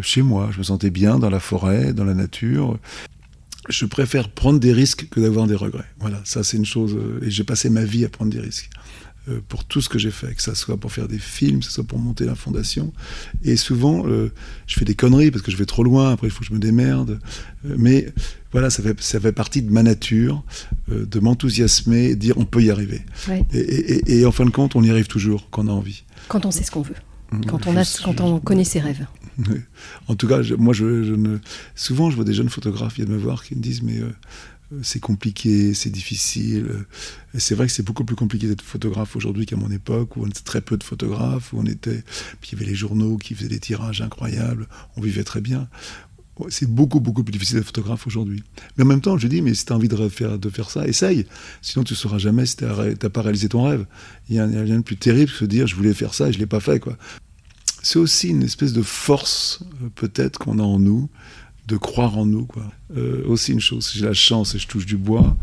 chez 0.00 0.22
moi. 0.22 0.48
Je 0.50 0.58
me 0.58 0.64
sentais 0.64 0.88
bien 0.88 1.18
dans 1.18 1.28
la 1.28 1.40
forêt, 1.40 1.92
dans 1.92 2.04
la 2.04 2.14
nature 2.14 2.78
je 3.68 3.86
préfère 3.86 4.28
prendre 4.28 4.58
des 4.58 4.72
risques 4.72 5.08
que 5.08 5.20
d'avoir 5.20 5.46
des 5.46 5.54
regrets. 5.54 5.90
Voilà, 5.98 6.20
ça 6.24 6.44
c'est 6.44 6.56
une 6.56 6.66
chose. 6.66 6.94
Euh, 6.94 7.24
et 7.24 7.30
j'ai 7.30 7.44
passé 7.44 7.70
ma 7.70 7.84
vie 7.84 8.04
à 8.04 8.08
prendre 8.08 8.30
des 8.30 8.40
risques. 8.40 8.70
Euh, 9.28 9.40
pour 9.48 9.64
tout 9.64 9.80
ce 9.80 9.88
que 9.88 9.98
j'ai 9.98 10.12
fait, 10.12 10.34
que 10.34 10.42
ça 10.42 10.54
soit 10.54 10.76
pour 10.76 10.92
faire 10.92 11.08
des 11.08 11.18
films, 11.18 11.58
que 11.58 11.64
ce 11.64 11.72
soit 11.72 11.84
pour 11.84 11.98
monter 11.98 12.24
la 12.24 12.36
fondation. 12.36 12.92
Et 13.42 13.56
souvent, 13.56 14.06
euh, 14.06 14.32
je 14.68 14.78
fais 14.78 14.84
des 14.84 14.94
conneries 14.94 15.32
parce 15.32 15.42
que 15.42 15.50
je 15.50 15.56
vais 15.56 15.66
trop 15.66 15.82
loin, 15.82 16.12
après 16.12 16.28
il 16.28 16.30
faut 16.30 16.40
que 16.40 16.46
je 16.46 16.52
me 16.52 16.60
démerde. 16.60 17.18
mais 17.64 18.12
voilà, 18.52 18.70
ça 18.70 18.82
fait, 18.82 19.00
ça 19.02 19.18
fait 19.18 19.32
partie 19.32 19.62
de 19.62 19.70
ma 19.70 19.82
nature, 19.82 20.44
de 20.88 21.20
m'enthousiasmer, 21.20 22.10
de 22.10 22.20
dire 22.20 22.38
on 22.38 22.44
peut 22.44 22.62
y 22.62 22.70
arriver. 22.70 23.02
Et, 23.52 24.20
et, 24.20 24.24
en 24.24 24.32
fin 24.32 24.44
de 24.44 24.50
compte, 24.50 24.76
on 24.76 24.82
y 24.82 24.90
arrive 24.90 25.08
toujours 25.08 25.50
quand 25.50 25.64
on 25.64 25.68
a 25.68 25.72
envie. 25.72 26.04
Quand 26.28 26.46
on 26.46 26.50
sait 26.52 26.62
ce 26.62 26.70
qu'on 26.70 26.82
veut. 26.82 26.94
Mmh, 27.32 27.44
quand 27.46 27.66
on, 27.66 27.76
a, 27.76 28.00
quand 28.04 28.20
on 28.20 28.38
connaît 28.38 28.64
ses 28.64 28.80
rêves. 28.80 29.06
En 30.08 30.14
tout 30.14 30.28
cas, 30.28 30.42
moi, 30.58 30.74
souvent, 31.74 32.10
je 32.10 32.16
vois 32.16 32.24
des 32.24 32.34
jeunes 32.34 32.48
photographes 32.48 32.94
viennent 32.96 33.10
me 33.10 33.18
voir 33.18 33.44
qui 33.44 33.54
me 33.54 33.60
disent 33.60 33.82
Mais 33.82 33.98
euh, 33.98 34.10
c'est 34.82 35.00
compliqué, 35.00 35.74
c'est 35.74 35.90
difficile. 35.90 36.86
C'est 37.36 37.54
vrai 37.54 37.66
que 37.66 37.72
c'est 37.72 37.84
beaucoup 37.84 38.04
plus 38.04 38.16
compliqué 38.16 38.48
d'être 38.48 38.62
photographe 38.62 39.16
aujourd'hui 39.16 39.46
qu'à 39.46 39.56
mon 39.56 39.70
époque, 39.70 40.16
où 40.16 40.24
on 40.24 40.26
était 40.26 40.40
très 40.40 40.60
peu 40.60 40.76
de 40.76 40.84
photographes, 40.84 41.52
où 41.52 41.58
on 41.58 41.66
était. 41.66 42.02
Puis 42.40 42.50
il 42.50 42.52
y 42.54 42.56
avait 42.56 42.70
les 42.70 42.76
journaux 42.76 43.16
qui 43.16 43.34
faisaient 43.34 43.48
des 43.48 43.60
tirages 43.60 44.00
incroyables, 44.02 44.66
on 44.96 45.00
vivait 45.00 45.24
très 45.24 45.40
bien. 45.40 45.68
C'est 46.50 46.68
beaucoup, 46.68 47.00
beaucoup 47.00 47.24
plus 47.24 47.32
difficile 47.32 47.56
d'être 47.56 47.66
photographe 47.66 48.06
aujourd'hui. 48.06 48.42
Mais 48.76 48.84
en 48.84 48.86
même 48.86 49.00
temps, 49.00 49.16
je 49.16 49.26
dis, 49.26 49.40
mais 49.40 49.54
si 49.54 49.64
tu 49.64 49.72
as 49.72 49.76
envie 49.76 49.88
de 49.88 50.08
faire, 50.08 50.38
de 50.38 50.50
faire 50.50 50.68
ça, 50.68 50.86
essaye. 50.86 51.24
Sinon, 51.62 51.82
tu 51.82 51.94
ne 51.94 51.96
sauras 51.96 52.18
jamais 52.18 52.44
si 52.44 52.56
tu 52.56 52.64
n'as 52.64 53.08
pas 53.08 53.22
réalisé 53.22 53.48
ton 53.48 53.62
rêve. 53.62 53.86
Il 54.28 54.36
y 54.36 54.38
a 54.38 54.44
rien 54.44 54.76
de 54.76 54.82
plus 54.82 54.98
terrible 54.98 55.30
que 55.30 55.36
de 55.36 55.38
se 55.38 55.44
dire, 55.46 55.66
je 55.66 55.74
voulais 55.74 55.94
faire 55.94 56.12
ça 56.12 56.28
et 56.28 56.32
je 56.32 56.36
ne 56.36 56.42
l'ai 56.42 56.46
pas 56.46 56.60
fait. 56.60 56.78
Quoi 56.78 56.98
c'est 57.86 58.00
aussi 58.00 58.30
une 58.30 58.42
espèce 58.42 58.72
de 58.72 58.82
force, 58.82 59.60
euh, 59.80 59.88
peut-être, 59.94 60.40
qu'on 60.40 60.58
a 60.58 60.62
en 60.62 60.80
nous, 60.80 61.08
de 61.68 61.76
croire 61.76 62.18
en 62.18 62.26
nous. 62.26 62.44
Quoi. 62.44 62.64
Euh, 62.96 63.22
aussi 63.26 63.52
une 63.52 63.60
chose, 63.60 63.92
j'ai 63.94 64.04
la 64.04 64.12
chance 64.12 64.56
et 64.56 64.58
je 64.58 64.66
touche 64.66 64.86
du 64.86 64.96
bois. 64.96 65.36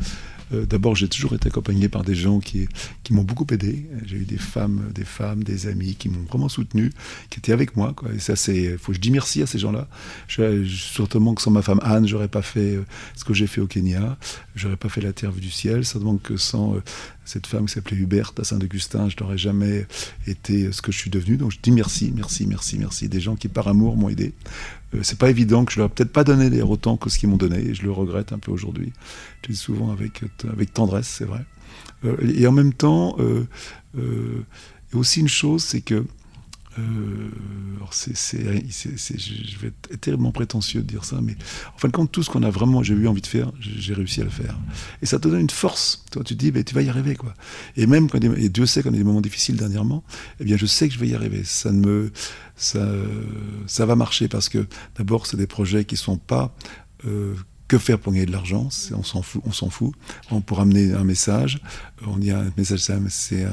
Euh, 0.53 0.65
d'abord, 0.65 0.95
j'ai 0.95 1.07
toujours 1.07 1.33
été 1.33 1.47
accompagné 1.47 1.89
par 1.89 2.03
des 2.03 2.15
gens 2.15 2.39
qui, 2.39 2.67
m'ont 3.11 3.23
beaucoup 3.23 3.45
aidé. 3.51 3.85
J'ai 4.05 4.17
eu 4.17 4.25
des 4.25 4.37
femmes, 4.37 4.89
des 4.93 5.05
femmes, 5.05 5.43
des 5.43 5.67
amis 5.67 5.95
qui 5.95 6.09
m'ont 6.09 6.23
vraiment 6.27 6.49
soutenu, 6.49 6.91
qui 7.29 7.39
étaient 7.39 7.53
avec 7.53 7.75
moi. 7.75 7.93
Quoi. 7.95 8.09
C'est, 8.17 8.77
faut 8.77 8.91
que 8.91 8.95
je 8.95 9.01
dis 9.01 9.11
merci 9.11 9.41
à 9.41 9.47
ces 9.47 9.59
gens-là. 9.59 9.87
Certainement 10.27 11.35
que 11.35 11.41
sans 11.41 11.51
ma 11.51 11.61
femme 11.61 11.79
Anne, 11.83 12.07
j'aurais 12.07 12.27
pas 12.27 12.41
fait 12.41 12.79
ce 13.15 13.23
que 13.23 13.33
j'ai 13.33 13.47
fait 13.47 13.61
au 13.61 13.67
Kenya. 13.67 14.17
J'aurais 14.55 14.77
pas 14.77 14.89
fait 14.89 15.01
la 15.01 15.13
Terre 15.13 15.31
vue 15.31 15.41
du 15.41 15.51
ciel. 15.51 15.85
Certainement 15.85 16.17
que 16.17 16.37
sans 16.37 16.75
cette 17.25 17.47
femme 17.47 17.65
qui 17.65 17.73
s'appelait 17.73 17.97
Hubert 17.97 18.33
à 18.39 18.43
Saint-Augustin, 18.43 19.09
je 19.09 19.15
n'aurais 19.19 19.37
jamais 19.37 19.85
été 20.27 20.71
ce 20.71 20.81
que 20.81 20.91
je 20.91 20.97
suis 20.97 21.09
devenu. 21.09 21.37
Donc 21.37 21.51
je 21.51 21.57
dis 21.61 21.71
merci, 21.71 22.11
merci, 22.15 22.45
merci, 22.45 22.77
merci. 22.77 23.09
Des 23.09 23.21
gens 23.21 23.35
qui 23.35 23.47
par 23.47 23.67
amour 23.67 23.95
m'ont 23.95 24.09
aidé. 24.09 24.33
Euh, 24.93 24.99
c'est 25.01 25.17
pas 25.17 25.29
évident 25.29 25.65
que 25.65 25.71
je 25.71 25.79
leur 25.79 25.87
ai 25.87 25.89
peut-être 25.89 26.11
pas 26.11 26.23
donné 26.23 26.49
les 26.49 26.61
autant 26.61 26.97
que 26.97 27.09
ce 27.09 27.17
qu'ils 27.17 27.29
m'ont 27.29 27.37
donné, 27.37 27.59
et 27.59 27.73
je 27.73 27.83
le 27.83 27.91
regrette 27.91 28.31
un 28.33 28.39
peu 28.39 28.51
aujourd'hui. 28.51 28.93
Je 29.43 29.51
dis 29.51 29.57
souvent 29.57 29.91
avec, 29.91 30.23
avec 30.51 30.73
tendresse, 30.73 31.07
c'est 31.07 31.25
vrai. 31.25 31.41
Euh, 32.05 32.15
et 32.35 32.45
en 32.47 32.51
même 32.51 32.73
temps, 32.73 33.17
euh, 33.19 33.45
aussi 34.93 35.19
une 35.21 35.27
chose, 35.27 35.63
c'est 35.63 35.81
que 35.81 36.05
euh, 36.79 37.29
alors 37.77 37.93
c'est, 37.93 38.15
je 38.15 39.59
vais 39.59 39.67
être 39.67 39.99
terriblement 39.99 40.31
prétentieux 40.31 40.81
de 40.81 40.87
dire 40.87 41.05
ça, 41.05 41.19
mais 41.21 41.35
en 41.75 41.77
fin 41.77 41.87
de 41.87 41.93
compte, 41.93 42.11
tout 42.11 42.23
ce 42.23 42.29
qu'on 42.29 42.43
a 42.43 42.49
vraiment, 42.49 42.83
j'ai 42.83 42.93
eu 42.93 43.07
envie 43.07 43.21
de 43.21 43.27
faire, 43.27 43.51
j'ai 43.59 43.93
réussi 43.93 44.21
à 44.21 44.23
le 44.23 44.29
faire. 44.29 44.57
Et 45.01 45.05
ça 45.05 45.19
te 45.19 45.27
donne 45.27 45.41
une 45.41 45.49
force. 45.49 46.03
Toi, 46.11 46.23
tu 46.23 46.35
dis, 46.35 46.51
ben, 46.51 46.63
tu 46.63 46.73
vas 46.73 46.81
y 46.81 46.89
arriver, 46.89 47.15
quoi. 47.15 47.33
Et 47.77 47.85
même 47.85 48.09
quand, 48.09 48.23
et 48.23 48.49
Dieu 48.49 48.65
sait 48.65 48.81
qu'on 48.81 48.93
a 48.93 48.97
des 48.97 49.03
moments 49.03 49.21
difficiles 49.21 49.57
dernièrement, 49.57 50.03
eh 50.39 50.45
bien, 50.45 50.57
je 50.57 50.65
sais 50.65 50.87
que 50.87 50.93
je 50.93 50.99
vais 50.99 51.07
y 51.07 51.15
arriver. 51.15 51.43
Ça 51.43 51.71
ne 51.71 51.79
me, 51.79 52.11
ça, 52.55 52.87
ça 53.67 53.85
va 53.85 53.95
marcher 53.95 54.27
parce 54.27 54.49
que 54.49 54.65
d'abord, 54.97 55.27
c'est 55.27 55.37
des 55.37 55.47
projets 55.47 55.85
qui 55.85 55.97
sont 55.97 56.17
pas 56.17 56.55
euh, 57.05 57.35
que 57.73 57.79
faire 57.79 57.97
pour 57.97 58.13
gagner 58.13 58.27
de 58.27 58.31
l'argent 58.31 58.69
On 58.91 59.03
s'en 59.03 59.23
fout. 59.23 59.41
On 59.45 59.51
s'en 59.51 59.69
fout. 59.69 59.93
On 60.29 60.41
pour 60.41 60.59
amener 60.59 60.93
un 60.93 61.03
message. 61.03 61.59
On 62.05 62.21
y 62.21 62.29
a 62.29 62.39
un 62.39 62.51
message. 62.55 62.81
C'est 63.09 63.45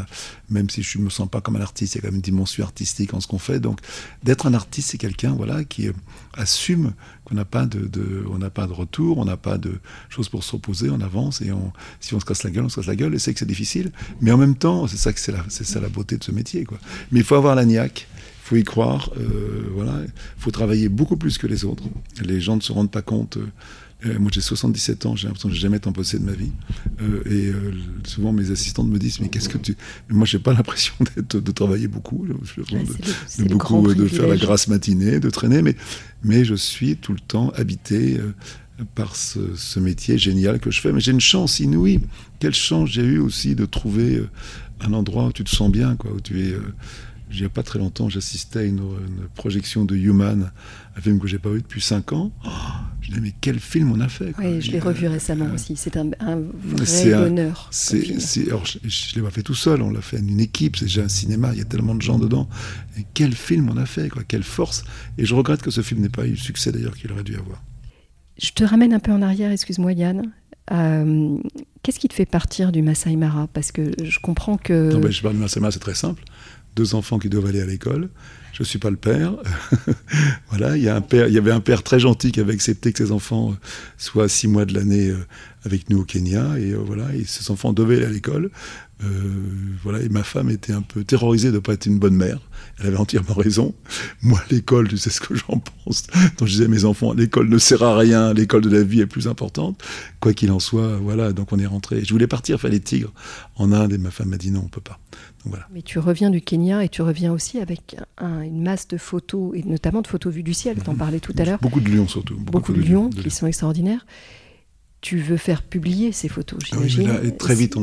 même 0.51 0.69
si 0.69 0.83
je 0.83 0.99
me 0.99 1.09
sens 1.09 1.29
pas 1.29 1.41
comme 1.41 1.57
un 1.57 1.61
artiste, 1.63 1.95
il 1.95 1.99
y 1.99 2.01
a 2.01 2.03
quand 2.03 2.09
même 2.09 2.17
une 2.17 2.21
dimension 2.21 2.63
artistique 2.63 3.15
en 3.15 3.21
ce 3.21 3.27
qu'on 3.27 3.39
fait. 3.39 3.61
Donc, 3.61 3.81
d'être 4.23 4.47
un 4.47 4.53
artiste, 4.53 4.91
c'est 4.91 4.99
quelqu'un, 4.99 5.33
voilà, 5.33 5.65
qui 5.65 5.89
euh, 5.89 5.93
assume 6.35 6.93
qu'on 7.25 7.35
n'a 7.35 7.47
pas 7.47 7.65
de, 7.65 8.27
on 8.31 8.39
n'a 8.39 8.51
pas 8.51 8.67
de 8.67 8.73
retour, 8.73 9.17
on 9.17 9.25
n'a 9.25 9.39
pas 9.39 9.57
de 9.57 9.81
choses 10.11 10.29
pour 10.29 10.45
s'opposer. 10.45 10.91
On 10.91 11.01
avance 11.01 11.41
et 11.41 11.51
on, 11.51 11.73
si 12.01 12.15
on 12.15 12.21
se 12.21 12.27
casse 12.27 12.43
la 12.43 12.51
gueule, 12.51 12.65
on 12.65 12.69
se 12.69 12.77
casse 12.77 12.89
la 12.89 12.97
gueule. 12.97 13.15
Et 13.15 13.19
c'est 13.19 13.33
que 13.33 13.39
c'est 13.39 13.47
difficile. 13.47 13.91
Mais 14.21 14.33
en 14.33 14.39
même 14.39 14.57
temps, 14.57 14.87
c'est 14.87 14.99
ça 14.99 15.15
que 15.15 15.21
c'est 15.21 15.35
c'est 15.49 15.65
ça 15.65 15.81
la 15.81 15.89
beauté 15.89 16.19
de 16.19 16.25
ce 16.25 16.33
métier, 16.33 16.65
quoi. 16.65 16.79
Mais 17.11 17.21
il 17.21 17.25
faut 17.25 17.37
avoir 17.37 17.55
la 17.55 17.65
niaque 17.65 18.07
faut 18.51 18.57
y 18.57 18.65
croire. 18.65 19.11
Euh, 19.17 19.71
voilà, 19.75 19.93
il 20.05 20.11
faut 20.43 20.51
travailler 20.51 20.89
beaucoup 20.89 21.17
plus 21.17 21.39
que 21.39 21.47
les 21.47 21.65
autres. 21.65 21.85
Les 22.21 22.41
gens 22.41 22.57
ne 22.57 22.61
se 22.61 22.73
rendent 22.73 22.91
pas 22.91 23.03
compte. 23.03 23.37
Euh, 23.37 23.47
euh, 24.07 24.19
moi, 24.19 24.31
j'ai 24.33 24.41
77 24.41 25.07
ans, 25.07 25.17
j'ai 25.17 25.27
l'impression 25.27 25.49
que 25.49 25.55
j'ai 25.55 25.61
jamais 25.61 25.79
possession 25.79 26.21
de 26.21 26.25
ma 26.25 26.37
vie. 26.37 26.53
Euh, 27.03 27.23
et 27.27 27.49
euh, 27.49 27.73
souvent, 28.05 28.33
mes 28.33 28.51
assistantes 28.51 28.89
me 28.89 28.99
disent, 28.99 29.21
mais 29.21 29.29
qu'est-ce 29.29 29.49
que 29.49 29.59
tu... 29.59 29.77
Moi, 30.09 30.27
j'ai 30.27 30.39
pas 30.39 30.53
l'impression 30.55 30.95
de 31.17 31.53
travailler 31.53 31.89
beaucoup, 31.89 32.27
de, 32.27 32.35
beaucoup 33.45 33.95
de 33.95 34.07
faire 34.07 34.29
la 34.29 34.37
grasse 34.37 34.69
matinée, 34.69 35.21
de 35.21 35.31
traîner, 35.31 35.63
mais, 35.63 35.77
mais 36.25 36.45
je 36.45 36.55
suis 36.55 36.97
tout 36.97 37.13
le 37.13 37.21
temps 37.21 37.51
habité 37.57 38.19
par 38.95 39.17
ce, 39.17 39.79
métier 39.79 40.17
génial 40.17 40.61
que 40.61 40.71
je 40.71 40.81
fais. 40.81 40.93
Mais 40.93 41.01
j'ai 41.01 41.13
une 41.13 41.21
chance 41.21 41.61
inouïe. 41.61 42.01
Quelle 42.39 42.55
chance 42.55 42.91
j'ai 42.91 43.03
eu 43.05 43.19
aussi 43.19 43.55
de 43.55 43.67
trouver 43.67 44.23
un 44.81 44.93
endroit 44.95 45.27
où 45.27 45.33
tu 45.33 45.45
te 45.45 45.51
sens 45.51 45.71
bien, 45.71 45.97
quoi, 45.97 46.13
où 46.13 46.21
tu 46.21 46.41
es 46.41 46.55
il 47.33 47.41
n'y 47.41 47.47
a 47.47 47.49
pas 47.49 47.63
très 47.63 47.79
longtemps, 47.79 48.09
j'assistais 48.09 48.61
à 48.61 48.63
une, 48.63 48.81
projection 49.35 49.85
de 49.85 49.97
Human, 49.97 50.51
un 50.97 51.01
film 51.01 51.19
que 51.21 51.27
j'ai 51.27 51.39
pas 51.39 51.51
vu 51.51 51.61
depuis 51.63 51.81
5 51.81 52.13
ans. 52.13 52.33
Oh, 52.45 52.49
Je 53.01 53.11
me 53.11 53.17
dis, 53.17 53.21
mais 53.21 53.35
quel 53.41 53.61
film 53.61 53.93
on 53.93 54.01
a 54.01 54.09
fait 54.09 54.33
Oui, 54.39 54.61
je 54.61 54.73
l'ai 54.73 54.81
revu 54.81 55.07
récemment 55.07 55.49
aussi. 55.55 55.77
C'est 55.77 55.97
un, 55.97 56.11
vrai 56.11 57.15
bonheur. 57.15 57.71
alors, 57.71 58.67
je 58.67 58.79
ne 58.79 59.15
l'ai 59.17 59.23
pas 59.23 59.31
fait 59.31 59.43
tout 59.43 59.55
seul, 59.55 59.83
on 59.83 59.91
l'a 59.91 60.01
fait 60.01 60.19
une 60.19 60.41
équipe, 60.41 60.77
c'est 60.77 60.87
déjà 60.87 61.03
un 61.03 61.09
cinéma, 61.09 61.51
il 61.53 61.59
y 61.59 61.63
a 61.63 61.67
tellement 61.67 61.95
de 61.95 62.03
gens 62.03 62.19
dedans. 62.19 62.49
Et 62.99 63.07
quel 63.15 63.35
film 63.35 63.71
on 63.71 63.77
a 63.77 63.87
fait, 63.87 64.09
quoi, 64.09 64.23
quelle 64.25 64.43
force. 64.43 64.85
Et 65.17 65.25
je 65.25 65.35
regrette 65.35 65.63
que 65.63 65.71
ce 65.71 65.83
film 65.83 66.01
n'ait 66.01 66.09
pas 66.09 66.27
eu 66.27 66.31
le 66.31 66.37
succès 66.37 66.73
d'ailleurs 66.73 66.97
qu'il 66.97 67.13
aurait 67.13 67.25
dû 67.25 67.37
avoir. 67.37 67.63
Je 68.39 68.51
te 68.53 68.65
ramène 68.65 68.93
un 68.93 69.01
peu 69.01 69.13
en 69.13 69.23
arrière, 69.23 69.53
excuse-moi 69.53 69.93
Yann. 69.93 70.33
Euh, 70.73 71.37
qu'est-ce 71.83 71.99
qui 71.99 72.09
te 72.09 72.15
fait 72.15 72.27
partir 72.27 72.73
du 72.73 72.83
Masai 72.83 73.17
Mara? 73.17 73.49
Parce 73.53 73.73
que 73.73 73.93
je 74.03 74.19
comprends 74.21 74.57
que. 74.57 74.93
Non, 74.93 75.01
ben, 75.01 75.11
je 75.11 75.23
parle 75.23 75.35
du 75.35 75.41
Masai 75.41 75.61
Mara, 75.61 75.73
c'est 75.73 75.79
très 75.79 75.95
simple. 75.95 76.23
Deux 76.77 76.95
enfants 76.95 77.19
qui 77.19 77.29
doivent 77.29 77.47
aller 77.47 77.61
à 77.61 77.67
l'école. 77.67 78.09
Je 78.53 78.63
ne 78.63 78.67
suis 78.67 78.79
pas 78.79 78.91
le 78.91 78.97
père. 78.97 79.35
voilà, 80.51 80.77
il 80.77 80.83
y, 80.83 80.89
avait 80.89 81.51
un 81.51 81.61
père 81.61 81.83
très 81.83 81.99
gentil 81.99 82.33
qui 82.33 82.41
avait 82.41 82.53
accepté 82.53 82.93
que 82.93 83.05
ses 83.05 83.13
enfants 83.13 83.53
euh, 83.53 83.55
soient 83.97 84.29
six 84.29 84.49
mois 84.49 84.65
de 84.65 84.75
l'année 84.75 85.09
euh, 85.09 85.27
avec 85.65 85.89
nous 85.89 86.01
au 86.01 86.05
Kenya. 86.05 86.59
Et 86.59 86.75
voilà, 86.75 87.15
et 87.15 87.25
ses 87.25 87.51
enfants 87.51 87.73
devaient 87.73 87.97
aller 87.97 88.07
à 88.07 88.11
l'école. 88.11 88.51
voilà, 89.83 90.01
et 90.03 90.09
ma 90.11 90.23
femme 90.25 90.51
était 90.51 90.75
un 90.75 90.83
peu 90.83 91.05
terrorisée 91.05 91.49
de 91.49 91.55
ne 91.55 91.59
pas 91.61 91.73
être 91.73 91.87
une 91.87 91.99
bonne 91.99 92.17
mère. 92.17 92.39
Elle 92.79 92.89
avait 92.89 92.99
entièrement 92.99 93.35
raison. 93.35 93.75
Moi, 94.23 94.41
l'école, 94.51 94.89
tu 94.89 94.99
sais 94.99 95.11
ce 95.11 95.21
que 95.21 95.35
j'en 95.35 95.59
pense. 95.59 96.07
Donc 96.39 96.49
je 96.49 96.53
disais 96.53 96.65
à 96.65 96.69
mes 96.69 96.85
enfants, 96.85 97.15
l'école 97.15 97.49
ne 97.49 97.59
sert 97.59 97.83
à 97.83 97.97
rien, 97.97 98.35
l'école 98.35 98.63
de 98.63 98.71
la 98.71 98.83
vie 98.83 99.01
est 99.01 99.07
plus 99.07 99.29
importante. 99.29 99.83
Quoi 100.21 100.35
qu'il 100.35 100.51
en 100.51 100.61
soit, 100.61 100.99
voilà, 100.99 101.33
donc 101.33 101.53
on 101.53 101.59
est 101.59 101.67
rentré. 101.67 102.05
Je 102.05 102.13
voulais 102.13 102.27
partir 102.27 102.61
faire 102.61 102.71
les 102.71 102.81
tigres 102.81 103.13
en 103.57 103.73
Inde 103.73 103.93
et 103.93 103.99
ma 103.99 104.11
femme 104.11 104.29
m'a 104.29 104.37
dit 104.37 104.51
non, 104.51 104.63
on 104.65 104.69
peut 104.69 104.81
pas. 104.81 104.99
Voilà. 105.45 105.67
Mais 105.73 105.83
tu 105.83 105.99
reviens 105.99 106.31
du 106.31 106.41
Kenya 106.41 106.85
et 106.85 106.89
tu 106.89 107.03
reviens 107.03 107.33
aussi 107.33 107.59
avec 107.59 107.97
une 108.21 108.63
masse 108.63 108.89
de 108.89 108.99
photos, 108.99 109.53
et 109.55 109.63
notamment 109.63 110.03
de 110.03 110.07
photos 110.07 110.35
vues 110.35 110.43
du 110.43 110.55
ciel, 110.55 110.77
tu 110.83 110.91
en 110.91 110.93
mhm. 110.93 110.99
parlais 110.99 111.21
tout 111.21 111.35
à 111.39 111.45
l'heure. 111.45 111.59
Beaucoup 111.61 111.81
de 111.81 111.89
lions 111.89 112.09
surtout. 112.09 112.37
Beaucoup, 112.37 112.73
de, 112.73 112.81
lions 112.81 113.11
qui 113.11 113.31
sont 113.31 113.47
extraordinaires 113.47 114.05
tu 115.01 115.17
veux 115.17 115.39
faire 115.39 115.63
publier 115.63 116.13
ces 116.13 116.29
photos, 116.29 116.59
ah 116.63 116.67
j'imagine. 116.67 117.21
et 117.25 117.35
très 117.35 117.55
vite, 117.55 117.75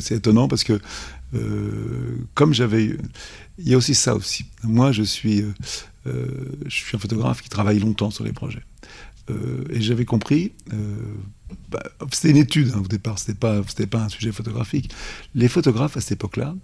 c'est 0.00 0.14
étonnant 0.16 0.46
parce 0.46 0.62
que 0.62 0.78
euh, 1.34 2.18
comme 2.34 2.52
j'avais, 2.52 2.96
il 3.58 3.68
y 3.68 3.74
a 3.74 3.76
aussi 3.76 3.94
ça 3.94 4.14
aussi. 4.14 4.46
Moi, 4.64 4.92
je 4.92 5.02
suis, 5.02 5.42
euh, 5.42 5.52
euh, 6.06 6.26
je 6.66 6.74
suis 6.74 6.96
un 6.96 7.00
photographe 7.00 7.42
qui 7.42 7.48
travaille 7.48 7.78
longtemps 7.78 8.10
sur 8.10 8.24
les 8.24 8.32
projets. 8.32 8.62
et 9.70 9.80
j'avais 9.80 10.04
compris, 10.04 10.52
bah, 11.68 11.82
c'était 12.10 12.30
une 12.30 12.36
étude 12.36 12.72
hein, 12.74 12.82
au 12.84 12.88
départ, 12.88 13.18
c'était 13.20 13.38
pas, 13.38 13.62
pas 13.88 14.02
un 14.02 14.08
sujet 14.08 14.32
photographique. 14.32 14.90
Les 15.36 15.46
photographes 15.46 15.96
à 15.96 16.00
cette 16.00 16.12
époque-là, 16.12 16.56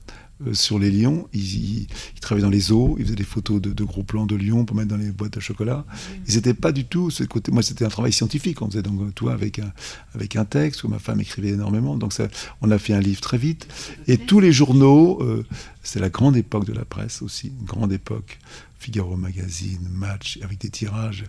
euh, 0.45 0.53
sur 0.53 0.79
les 0.79 0.91
lions. 0.91 1.29
Ils, 1.33 1.87
travaillaient 2.21 2.45
dans 2.45 2.51
les 2.51 2.73
eaux, 2.73 2.97
ils 2.99 3.05
faisaient 3.05 3.15
des 3.15 3.25
photos 3.25 3.61
de, 3.61 3.85
gros 3.85 4.03
plans 4.03 4.27
de 4.27 4.35
lions 4.35 4.65
pour 4.65 4.77
mettre 4.77 4.89
dans 4.89 4.97
les 4.97 5.11
boîtes 5.11 5.37
à 5.37 5.41
chocolat. 5.41 5.85
Ils 6.29 6.35
n'étaient 6.35 6.55
pas 6.55 6.73
du 6.73 6.85
tout 6.85 7.11
ce 7.11 7.25
côté. 7.25 7.53
Moi, 7.53 7.63
c'était 7.63 7.85
un 7.85 7.89
travail 7.89 8.13
scientifique. 8.13 8.61
On 8.63 8.69
faisait 8.69 8.83
donc 8.83 9.15
toi 9.15 9.33
avec 9.33 9.59
un, 9.59 9.73
avec 10.15 10.37
un 10.37 10.45
texte 10.45 10.85
où 10.85 10.89
ma 10.89 10.99
femme 10.99 11.21
écrivait 11.21 11.51
énormément. 11.51 11.97
Donc, 11.97 12.13
ça, 12.13 12.29
on 12.61 12.71
a 12.71 12.79
fait 12.79 12.93
un 12.93 13.01
livre 13.01 13.21
très 13.21 13.39
vite. 13.39 13.69
Et 14.09 14.19
tous 14.19 14.41
les 14.41 14.53
journaux, 14.53 15.23
euh, 15.23 15.45
c'est 15.83 16.01
la 16.01 16.11
grande 16.11 16.37
époque 16.37 16.67
de 16.67 16.73
la 16.73 16.85
presse 16.85 17.23
aussi, 17.23 17.53
une 17.59 17.65
grande 17.65 17.93
époque. 17.93 18.39
Figaro 18.79 19.17
Magazine, 19.17 19.89
Match, 19.91 20.39
avec 20.43 20.59
des 20.59 20.71
tirages 20.71 21.25
euh, 21.25 21.27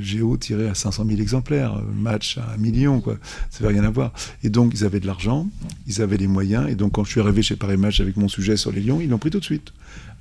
Géo 0.00 0.36
tiré 0.36 0.68
à 0.68 0.74
500 0.74 1.04
000 1.08 1.20
exemplaires, 1.20 1.80
match 1.94 2.38
à 2.38 2.52
un 2.54 2.56
million, 2.56 3.00
quoi. 3.00 3.16
Ça 3.50 3.62
n'avait 3.62 3.74
rien 3.74 3.84
à 3.84 3.90
voir. 3.90 4.12
Et 4.42 4.50
donc, 4.50 4.72
ils 4.74 4.84
avaient 4.84 5.00
de 5.00 5.06
l'argent, 5.06 5.48
ils 5.86 6.00
avaient 6.02 6.16
les 6.16 6.28
moyens, 6.28 6.68
et 6.68 6.74
donc, 6.74 6.92
quand 6.92 7.04
je 7.04 7.10
suis 7.10 7.20
arrivé 7.20 7.42
chez 7.42 7.56
Paris 7.56 7.76
Match 7.76 8.00
avec 8.00 8.16
mon 8.16 8.28
sujet 8.28 8.56
sur 8.56 8.72
les 8.72 8.80
lions, 8.80 9.00
ils 9.00 9.08
l'ont 9.08 9.18
pris 9.18 9.30
tout 9.30 9.40
de 9.40 9.44
suite 9.44 9.72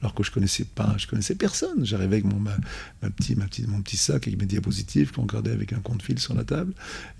alors 0.04 0.14
que 0.14 0.24
je 0.24 0.32
connaissais 0.32 0.66
pas, 0.66 0.94
je 0.98 1.08
connaissais 1.08 1.34
personne. 1.34 1.86
J'arrivais 1.86 2.18
avec 2.18 2.26
mon, 2.26 2.44
petit, 3.16 3.38
mon 3.68 3.82
petit 3.82 3.96
sac 3.96 4.28
avec 4.28 4.38
mes 4.38 4.46
diapositives 4.46 5.14
qu'on 5.14 5.24
gardait 5.24 5.52
avec 5.52 5.72
un 5.72 5.80
compte-fil 5.80 6.20
sur 6.20 6.34
la 6.34 6.44
table. 6.44 6.74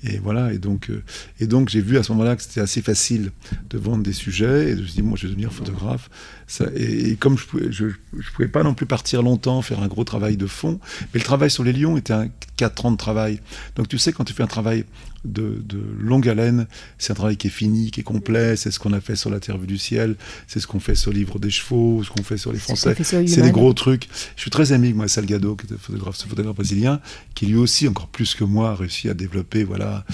Et 0.04 0.18
voilà, 0.18 0.52
et 0.52 0.58
donc, 0.58 0.90
euh, 0.90 1.02
et 1.40 1.48
donc 1.48 1.70
j'ai 1.70 1.80
vu 1.80 1.98
à 1.98 2.04
ce 2.04 2.12
moment-là 2.12 2.36
que 2.36 2.44
c'était 2.44 2.60
assez 2.60 2.82
facile 2.82 3.32
de 3.70 3.78
vendre 3.78 4.04
des 4.04 4.12
sujets, 4.12 4.72
et 4.72 4.76
je 4.76 4.82
me 4.82 4.86
suis 4.86 4.96
dit, 4.96 5.02
moi 5.02 5.16
je 5.16 5.28
vais 5.28 5.30
devenir 5.30 5.54
photographe. 5.54 6.10
Ça, 6.48 6.66
et, 6.76 7.16
comme 7.16 7.38
je 7.38 7.46
pouvais, 7.46 7.72
je, 7.72 7.88
pouvais 8.34 8.48
pas 8.48 8.64
non 8.64 8.74
plus 8.74 8.86
partir 8.86 9.22
longtemps, 9.24 9.62
faire 9.62 9.82
un 9.82 9.88
gros 9.88 10.04
travail 10.04 10.38
de 10.38 10.48
fond, 10.48 10.80
mais 11.14 11.20
le 11.20 11.26
travail 11.26 11.50
sur 11.50 11.64
les 11.64 11.74
lions 11.74 11.98
était 11.98 12.14
un 12.14 12.28
4 12.58 12.86
ans 12.86 12.92
de 12.92 12.98
travail. 12.98 13.40
Donc 13.76 13.88
tu 13.88 13.98
sais, 13.98 14.14
quand 14.14 14.24
tu 14.24 14.34
fais 14.34 14.44
un 14.44 14.48
travail 14.48 14.86
de, 15.26 15.64
longue 16.00 16.28
haleine. 16.28 16.68
C'est 16.98 17.12
un 17.12 17.16
travail 17.16 17.38
qui 17.38 17.48
est 17.48 17.52
fini, 17.52 17.92
qui 17.92 18.02
est 18.02 18.04
complet. 18.04 18.56
C'est 18.56 18.72
ce 18.72 18.80
qu'on 18.80 18.94
a 18.94 19.02
fait 19.02 19.16
sur 19.16 19.30
La 19.30 19.40
Terre 19.40 19.58
vue 19.58 19.68
du 19.68 19.78
ciel. 19.78 20.16
C'est 20.48 20.60
ce 20.60 20.68
qu'on 20.68 20.80
fait 20.80 20.96
sur 20.96 21.12
le 21.12 21.18
livre 21.18 21.40
des 21.40 21.50
chevaux, 21.50 22.04
ce 22.04 22.10
qu'on 22.10 22.24
fait 22.24 22.38
sur 22.38 22.52
les 22.52 22.60
Français. 22.60 22.96
C'est 23.04 23.42
des 23.42 23.52
gros 23.52 23.74
trucs. 23.74 24.10
Je 24.36 24.42
suis 24.42 24.52
très 24.52 24.72
ami 24.72 24.88
avec 24.88 24.96
moi, 24.96 25.08
Salgado, 25.08 25.56
qui 25.56 25.66
était 25.66 25.76
photographe, 25.78 26.16
ce 26.16 26.28
photographe 26.28 26.56
brésilien, 26.56 27.00
qui 27.36 27.46
lui 27.46 27.56
aussi, 27.56 27.88
encore 27.88 28.08
plus 28.08 28.36
que 28.36 28.44
moi, 28.44 28.72
a 28.72 28.76
réussi 28.76 29.10
à 29.10 29.14
développer, 29.14 29.64
voilà, 29.64 30.06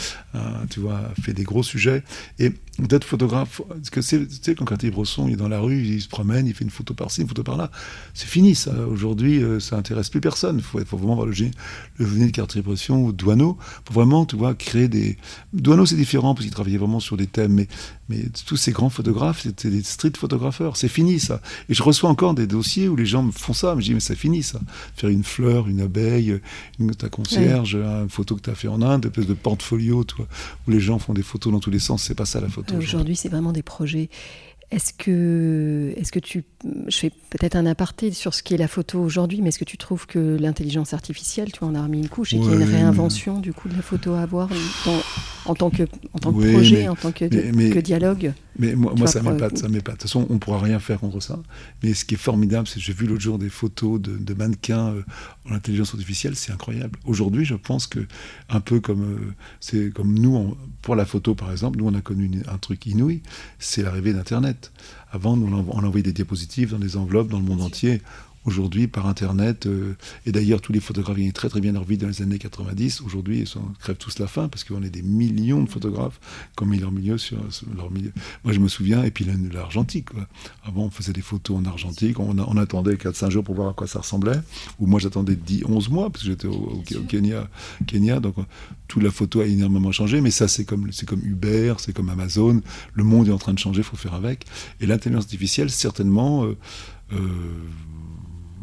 tu 0.70 0.80
vois, 0.80 1.02
fait 1.22 1.34
des 1.34 1.44
gros 1.44 1.64
sujets. 1.64 2.04
Et 2.38 2.52
d'être 2.88 3.04
photographe, 3.04 3.62
parce 3.68 3.90
que 3.90 4.02
c'est, 4.02 4.28
tu 4.28 4.36
sais, 4.42 4.56
quand 4.56 4.66
Cartier 4.66 4.92
Brosson 4.92 5.28
il 5.28 5.34
est 5.34 5.38
dans 5.38 5.50
la 5.50 5.60
rue, 5.60 5.82
il 5.82 6.02
se 6.02 6.08
promène, 6.08 6.48
il 6.48 6.54
fait 6.54 6.64
une 6.64 6.70
photo 6.70 6.94
par-ci, 6.94 7.22
une 7.22 7.28
photo 7.28 7.44
par-là. 7.44 7.72
C'est 8.14 8.28
fini, 8.28 8.56
ça. 8.56 8.74
Aujourd'hui, 8.88 9.44
euh, 9.44 9.60
ça 9.60 9.76
intéresse 9.76 10.10
plus 10.10 10.22
personne. 10.22 10.58
Il 10.58 10.64
faut, 10.64 10.80
faut, 10.86 10.98
vraiment 10.98 11.16
voir 11.16 11.28
le, 11.28 11.34
le 11.34 12.06
venir 12.06 12.28
de 12.28 12.32
Cartier-Bresson 12.32 12.96
ou 12.96 13.12
Douaneau 13.12 13.58
pour 13.86 13.96
vraiment, 13.96 14.26
tu 14.26 14.36
vois, 14.36 14.54
créer 14.54 14.88
des. 14.88 15.18
Douaneau, 15.54 15.86
c'est 15.86 15.96
différent 15.96 16.34
parce 16.34 16.46
qu'il 16.46 16.54
travaillait 16.54 16.78
vraiment 16.78 17.00
sur 17.00 17.18
des 17.18 17.28
thèmes, 17.28 17.54
mais, 17.54 17.68
mais 18.08 18.24
tous 18.46 18.58
ces 18.58 18.72
grands 18.72 18.90
photographes, 18.90 19.42
c'était 19.42 19.70
des 19.70 19.84
street 19.84 20.14
photographeurs. 20.18 20.78
C'est 20.78 20.88
fini, 20.88 21.20
ça. 21.20 21.42
Et 21.68 21.74
je 21.74 21.84
reçois 21.84 22.10
encore 22.10 22.34
des 22.34 22.48
dossiers 22.48 22.88
où 22.88 22.96
les 22.96 23.06
gens 23.06 23.24
me 23.24 23.32
font 23.32 23.54
ça, 23.54 23.76
je 23.78 23.86
dis, 23.86 23.94
mais 23.94 24.00
c'est 24.00 24.16
fini, 24.16 24.44
ça. 24.44 24.60
Faire 24.96 25.10
une 25.10 25.24
fleur, 25.24 25.68
une 25.68 25.82
abeille, 25.82 26.40
une, 26.80 26.96
ta 26.96 27.10
concierge, 27.10 27.76
une 27.76 28.10
photo 28.10 28.36
que 28.36 28.42
tu 28.42 28.50
as 28.50 28.56
fait 28.56 28.68
en 28.68 28.82
Inde, 28.82 29.06
une 29.06 29.10
espèce 29.10 29.28
de 29.28 29.34
portfolio, 29.34 30.04
toi, 30.04 30.19
où 30.68 30.72
les 30.72 30.80
gens 30.80 31.00
font 31.00 31.14
des 31.14 31.24
photos 31.24 31.54
dans 31.54 31.60
tous 31.60 31.72
les 31.72 31.80
sens, 31.80 32.04
c'est 32.04 32.16
pas 32.16 32.26
ça 32.26 32.40
la 32.42 32.50
photo. 32.50 32.76
Aujourd'hui, 32.76 33.16
c'est 33.16 33.30
vraiment 33.30 33.52
des 33.52 33.64
projets. 33.64 34.10
Est-ce 34.72 34.94
que, 34.94 35.94
est 35.98 36.12
que 36.12 36.20
tu. 36.20 36.44
Je 36.88 36.96
fais 36.96 37.10
peut-être 37.10 37.56
un 37.56 37.66
aparté 37.66 38.12
sur 38.12 38.36
ce 38.36 38.44
qu'est 38.44 38.58
la 38.58 38.68
photo 38.68 39.00
aujourd'hui, 39.00 39.42
mais 39.42 39.50
est-ce 39.50 39.58
que 39.58 39.66
tu 39.66 39.78
trouves 39.78 40.06
que 40.06 40.38
l'intelligence 40.40 40.94
artificielle, 40.94 41.52
tu 41.52 41.60
vois, 41.60 41.70
on 41.70 41.76
a 41.76 41.82
remis 41.82 41.98
une 41.98 42.10
couche 42.10 42.34
et 42.34 42.38
qu'il 42.40 42.50
y 42.50 42.54
a 42.54 42.56
une 42.56 42.64
réinvention 42.64 43.40
du 43.40 43.52
coup 43.52 43.68
de 43.68 43.76
la 43.76 43.82
photo 43.82 44.14
à 44.14 44.22
avoir 44.22 44.50
en 45.46 45.56
tant 45.56 45.72
que, 45.72 45.84
en 46.14 46.20
tant 46.20 46.32
que 46.32 46.52
projet, 46.52 46.88
en 46.88 46.96
tant 46.96 47.12
que, 47.12 47.26
que 47.26 47.80
dialogue? 47.80 48.34
mais 48.60 48.76
moi, 48.76 48.94
moi 48.96 49.08
ça 49.08 49.24
m'épate, 49.24 49.58
ça 49.58 49.70
m'épate. 49.70 49.96
De 49.96 50.00
toute 50.00 50.02
façon, 50.04 50.28
on 50.30 50.34
ne 50.34 50.40
pourra 50.40 50.60
rien 50.60 50.80
faire 50.80 51.00
contre 51.00 51.22
ça. 51.22 51.40
Mais 51.82 51.94
ce 51.94 52.04
qui 52.04 52.16
est 52.16 52.18
formidable, 52.18 52.68
c'est 52.68 52.76
que 52.76 52.86
j'ai 52.86 52.94
vu 52.94 53.08
l'autre 53.08 53.22
jour 53.22 53.40
des 53.40 53.50
photos 53.50 54.02
de, 54.02 54.34
mannequins 54.34 54.90
euh, 54.90 55.04
en 55.50 55.54
intelligence 55.54 55.94
artificielle, 55.94 56.36
c'est 56.36 56.52
incroyable. 56.52 57.00
Aujourd'hui, 57.06 57.46
je 57.46 57.56
pense 57.56 57.88
que, 57.88 58.02
un 58.50 58.60
peu 58.60 58.82
comme, 58.82 59.04
euh, 59.04 59.34
c'est 59.62 59.92
comme 59.94 60.14
nous, 60.14 60.58
pour 60.82 60.96
la 60.96 61.06
photo 61.06 61.36
par 61.36 61.52
exemple, 61.52 61.80
nous 61.80 61.88
on 61.88 61.94
a 61.94 62.02
connu 62.02 62.30
un 62.52 62.58
truc 62.58 62.86
inouï, 62.86 63.22
c'est 63.60 63.82
l'arrivée 63.82 64.14
d'Internet. 64.14 64.59
Avant, 65.12 65.38
on 65.38 65.84
envoyait 65.84 66.04
des 66.04 66.14
diapositives 66.14 66.72
dans 66.72 66.80
des 66.80 66.98
enveloppes 66.98 67.30
dans 67.30 67.40
le 67.40 67.46
monde 67.46 67.62
entier 67.62 68.02
aujourd'hui 68.46 68.88
par 68.88 69.08
Internet. 69.08 69.66
Euh, 69.66 69.96
et 70.26 70.32
d'ailleurs, 70.32 70.62
tous 70.62 70.74
les 70.74 70.80
photographes 70.80 71.18
gagnaient 71.18 71.32
très 71.32 71.50
très 71.50 71.62
bien 71.62 71.72
leur 71.72 71.84
vie 71.84 71.98
dans 71.98 72.08
les 72.08 72.22
années 72.22 72.40
90. 72.40 73.02
Aujourd'hui, 73.02 73.40
ils 73.40 73.80
crèvent 73.80 73.98
tous 73.98 74.20
la 74.20 74.28
faim 74.28 74.48
parce 74.50 74.64
qu'on 74.64 74.84
est 74.84 74.90
des 74.90 75.02
millions 75.02 75.64
de 75.64 75.70
photographes 75.70 76.20
qui 76.56 76.64
ont 76.64 76.68
mis 76.68 76.80
leur 76.80 76.92
milieu 76.92 77.18
sur, 77.18 77.38
leur 77.76 77.92
milieu. 77.92 78.12
Moi, 78.44 78.54
je 78.54 78.60
me 78.60 78.68
souviens, 78.68 79.04
et 79.04 79.12
puis 79.12 79.26
l'argentique. 79.52 80.10
Avant, 80.64 80.84
on 80.84 80.90
faisait 80.90 81.14
des 81.14 81.22
photos 81.22 81.58
en 81.58 81.66
argentique. 81.66 82.20
On, 82.20 82.58
attendait 82.58 82.96
4-5 82.96 83.30
jours 83.30 83.44
pour 83.44 83.56
voir 83.56 83.70
à 83.70 83.74
quoi 83.74 83.88
ça 83.88 84.00
ressemblait. 84.00 84.40
Ou 84.80 84.88
moi, 84.88 85.00
j'attendais 85.00 85.36
10, 85.36 85.66
11 85.66 85.90
mois 85.90 86.10
parce 86.10 86.24
que 86.24 86.30
j'étais 86.30 86.48
au, 86.48 86.84
Kenya, 87.08 87.48
Kenya. 87.88 88.20
Donc, 88.20 88.36
toute 88.88 89.04
la 89.04 89.12
photo 89.12 89.42
a 89.42 89.46
énormément 89.46 89.92
changé. 89.92 90.22
Mais 90.22 90.32
ça, 90.32 90.48
c'est 90.48 90.66
comme, 90.66 90.90
comme 91.08 91.22
Uber, 91.24 91.76
c'est 91.78 91.94
comme 91.94 92.10
Amazon. 92.10 92.62
Le 92.94 93.04
monde 93.04 93.28
est 93.28 93.32
en 93.32 93.38
train 93.38 93.54
de 93.54 93.60
changer, 93.60 93.80
il 93.80 93.84
faut 93.84 93.98
faire 93.98 94.14
avec. 94.14 94.46
Et 94.80 94.86
l'intelligence 94.86 95.26
artificielle, 95.26 95.70
certainement. 95.70 96.46
Euh, 96.46 96.58
euh, 97.14 97.18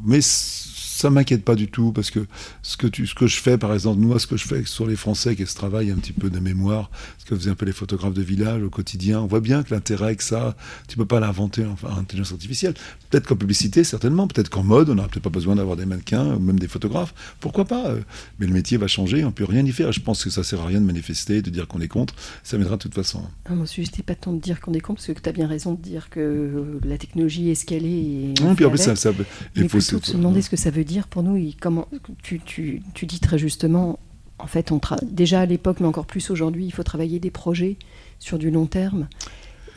mais 0.05 0.96
ça 0.97 1.11
m'inquiète 1.11 1.45
pas 1.45 1.55
du 1.55 1.69
tout 1.69 1.93
parce 1.93 2.11
que 2.11 2.27
ce 2.63 2.79
que, 2.79 2.87
tu, 2.87 3.07
ce 3.07 3.15
que 3.15 3.27
je 3.27 3.37
fais, 3.37 3.59
par 3.59 3.75
exemple, 3.75 4.01
moi, 4.01 4.19
ce 4.19 4.27
que 4.27 4.39
je 4.39 4.47
fais 4.47 4.65
sur 4.65 4.87
les 4.87 4.97
Français, 4.97 5.37
qui 5.37 5.43
est 5.43 5.47
ce 5.47 5.55
travail 5.55 5.91
un 5.91 5.97
petit 5.97 6.15
peu 6.15 6.31
de 6.31 6.39
mémoire, 6.39 6.91
ce 7.19 7.27
que 7.27 7.37
faisaient 7.37 7.51
un 7.51 7.55
peu 7.55 7.67
les 7.67 7.73
photographes 7.73 8.15
de 8.15 8.23
village 8.23 8.63
au 8.63 8.71
quotidien, 8.71 9.21
on 9.21 9.27
voit 9.27 9.41
bien 9.41 9.63
que 9.63 9.75
l'intérêt 9.75 10.17
que 10.17 10.25
ça, 10.25 10.57
tu 10.89 10.97
peux 10.97 11.05
pas 11.05 11.21
l'inventer 11.21 11.67
en, 11.67 11.77
en 11.87 11.99
intelligence 11.99 12.33
artificielle. 12.33 12.73
Peut-être 13.11 13.27
qu'en 13.27 13.37
publicité, 13.37 13.85
certainement, 13.85 14.27
peut-être 14.27 14.49
qu'en 14.49 14.63
mode, 14.63 14.89
on 14.89 14.95
n'aura 14.95 15.09
peut-être 15.09 15.23
pas 15.23 15.31
besoin 15.31 15.57
d'avoir 15.57 15.77
des 15.77 15.85
mannequins 15.85 16.35
ou 16.35 16.39
même 16.39 16.59
des 16.59 16.69
photographes. 16.69 17.15
Pourquoi 17.41 17.67
pas 17.67 17.89
euh, 17.89 18.01
Mais 18.39 18.47
le 18.47 18.55
métier 18.55 18.79
va 18.79 18.87
changer, 18.87 19.23
on 19.25 19.33
peut 19.33 19.45
rien 19.45 19.67
y 19.67 19.73
faire. 19.73 19.93
Je 19.93 20.01
pense 20.01 20.25
que 20.25 20.31
ça 20.31 20.45
sert 20.45 20.63
à 20.63 20.67
rien 20.67 20.81
de 20.81 20.87
manifester, 20.87 21.43
de 21.43 21.51
dire 21.51 21.69
qu'on 21.69 21.83
est 21.83 21.89
contre. 21.89 22.15
Ça 22.43 22.57
m'aidera 22.57 22.77
de 22.77 22.83
toute 22.83 22.95
façon. 22.95 23.23
Ah, 23.45 23.55
moi, 23.55 23.67
je 23.67 24.03
pas 24.03 24.15
tant 24.15 24.33
de 24.33 24.41
dire 24.41 24.63
qu'on 24.63 24.73
est 24.73 24.81
contre, 24.81 25.03
parce 25.03 25.19
que 25.19 25.23
tu 25.23 25.29
as 25.29 25.33
bien 25.33 25.47
raison 25.47 25.75
de 25.75 25.83
dire 25.83 26.09
que 26.09 26.79
la 26.85 26.97
technologie 26.97 27.51
est 27.51 27.55
ce 27.55 27.67
qu'elle 27.67 27.85
est. 27.85 27.89
Et 27.89 28.35
non, 28.41 28.55
puis 28.55 28.65
en 28.65 28.71
plus, 28.71 28.79
ça, 28.79 28.97
ça, 28.97 29.13
il 29.55 29.69
faut 29.69 29.81
se 29.81 29.97
demander 30.13 30.41
ce 30.43 30.49
que 30.49 30.57
ça 30.57 30.71
veut 30.71 30.85
dire 30.87 31.09
pour 31.09 31.23
nous. 31.23 31.53
comment, 31.61 31.89
tu, 32.23 32.41
tu, 32.41 32.83
tu 32.95 33.07
dis 33.07 33.21
très 33.21 33.39
justement, 33.39 33.99
en 34.39 34.47
fait, 34.47 34.73
on 34.73 34.81
déjà 35.03 35.41
à 35.41 35.47
l'époque, 35.47 35.79
mais 35.81 35.87
encore 35.87 36.07
plus 36.07 36.31
aujourd'hui, 36.31 36.67
il 36.67 36.73
faut 36.73 36.83
travailler 36.83 37.19
des 37.19 37.31
projets 37.31 37.77
sur 38.19 38.39
du 38.39 38.51
long 38.51 38.67
terme. 38.67 39.09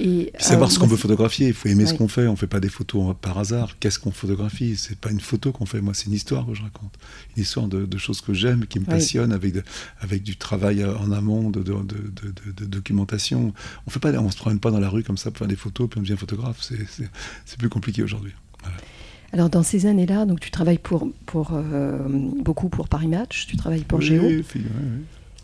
Et, 0.01 0.31
savoir 0.39 0.71
ce 0.71 0.79
qu'on 0.79 0.87
veut 0.87 0.95
photographier, 0.95 1.49
il 1.49 1.53
faut 1.53 1.67
aimer 1.67 1.85
ce 1.85 1.93
qu'on 1.93 2.07
fait. 2.07 2.25
On 2.27 2.37
fait 2.37 2.47
pas 2.47 2.61
des 2.61 2.69
photos 2.69 3.15
par 3.21 3.37
hasard. 3.37 3.77
Qu'est-ce 3.79 3.99
qu'on 3.99 4.11
photographie? 4.11 4.77
C'est 4.77 4.97
pas 4.97 5.11
une 5.11 5.19
photo 5.19 5.51
qu'on 5.51 5.65
fait. 5.65 5.81
Moi, 5.81 5.93
c'est 5.93 6.05
une 6.05 6.13
histoire 6.13 6.45
que 6.45 6.53
je 6.53 6.61
raconte. 6.61 6.93
Une 7.35 7.43
histoire 7.43 7.67
de, 7.67 7.97
choses 7.97 8.21
que 8.21 8.33
j'aime, 8.33 8.65
qui 8.65 8.79
me 8.79 8.85
passionnent, 8.85 9.33
avec, 9.33 9.55
avec 9.99 10.23
du 10.23 10.37
travail 10.37 10.85
en 10.85 11.11
amont, 11.11 11.49
de, 11.49 11.61
de, 11.61 12.65
documentation. 12.65 13.53
On 13.87 13.91
on 13.91 14.31
se 14.31 14.37
promène 14.37 14.59
pas 14.59 14.71
dans 14.71 14.79
la 14.79 14.89
rue 14.89 15.03
comme 15.03 15.17
ça 15.17 15.31
pour 15.31 15.39
faire 15.39 15.47
des 15.47 15.57
photos, 15.57 15.89
puis 15.89 15.99
on 15.99 16.03
devient 16.03 16.17
photographe. 16.17 16.61
C'est 17.45 17.57
plus 17.57 17.69
compliqué 17.69 18.01
aujourd'hui. 18.01 18.31
Alors 19.31 19.49
dans 19.49 19.63
ces 19.63 19.85
années-là, 19.85 20.25
donc 20.25 20.39
tu 20.39 20.51
travailles 20.51 20.79
pour, 20.79 21.09
pour 21.25 21.51
euh, 21.53 21.99
beaucoup 22.07 22.69
pour 22.69 22.87
Paris 22.87 23.07
Match, 23.07 23.45
tu 23.47 23.57
travailles 23.57 23.83
pour 23.83 24.01
Géo. 24.01 24.23
Oui, 24.23 24.43
oui, 24.55 24.61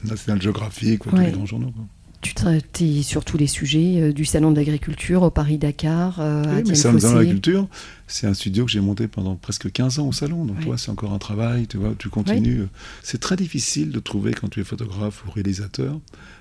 National 0.03 0.41
Geographic, 0.41 1.01
tous 1.03 1.15
les 1.15 1.31
grands 1.31 1.45
journaux. 1.45 1.73
Tu 2.21 2.33
traites 2.33 2.81
sur 3.03 3.23
tous 3.23 3.37
les 3.37 3.45
sujets, 3.45 4.01
euh, 4.01 4.11
du 4.11 4.25
Salon 4.25 4.49
de 4.49 4.55
l'Agriculture 4.55 5.21
au 5.21 5.29
Paris-Dakar, 5.29 6.19
euh, 6.19 6.43
oui, 6.55 6.63
mais 6.67 6.73
Salon 6.73 6.97
de 6.97 7.03
l'Agriculture, 7.03 7.67
c'est 8.07 8.25
un 8.25 8.33
studio 8.33 8.65
que 8.65 8.71
j'ai 8.71 8.79
monté 8.79 9.07
pendant 9.07 9.35
presque 9.35 9.71
15 9.71 9.99
ans 9.99 10.07
au 10.07 10.11
Salon. 10.11 10.43
Donc, 10.43 10.59
toi, 10.61 10.75
c'est 10.79 10.89
encore 10.89 11.13
un 11.13 11.19
travail, 11.19 11.67
tu 11.67 11.77
vois, 11.77 11.93
tu 11.97 12.09
continues. 12.09 12.65
C'est 13.03 13.19
très 13.19 13.35
difficile 13.35 13.91
de 13.91 13.99
trouver, 13.99 14.33
quand 14.33 14.47
tu 14.47 14.59
es 14.59 14.63
photographe 14.63 15.23
ou 15.27 15.31
réalisateur, 15.31 15.93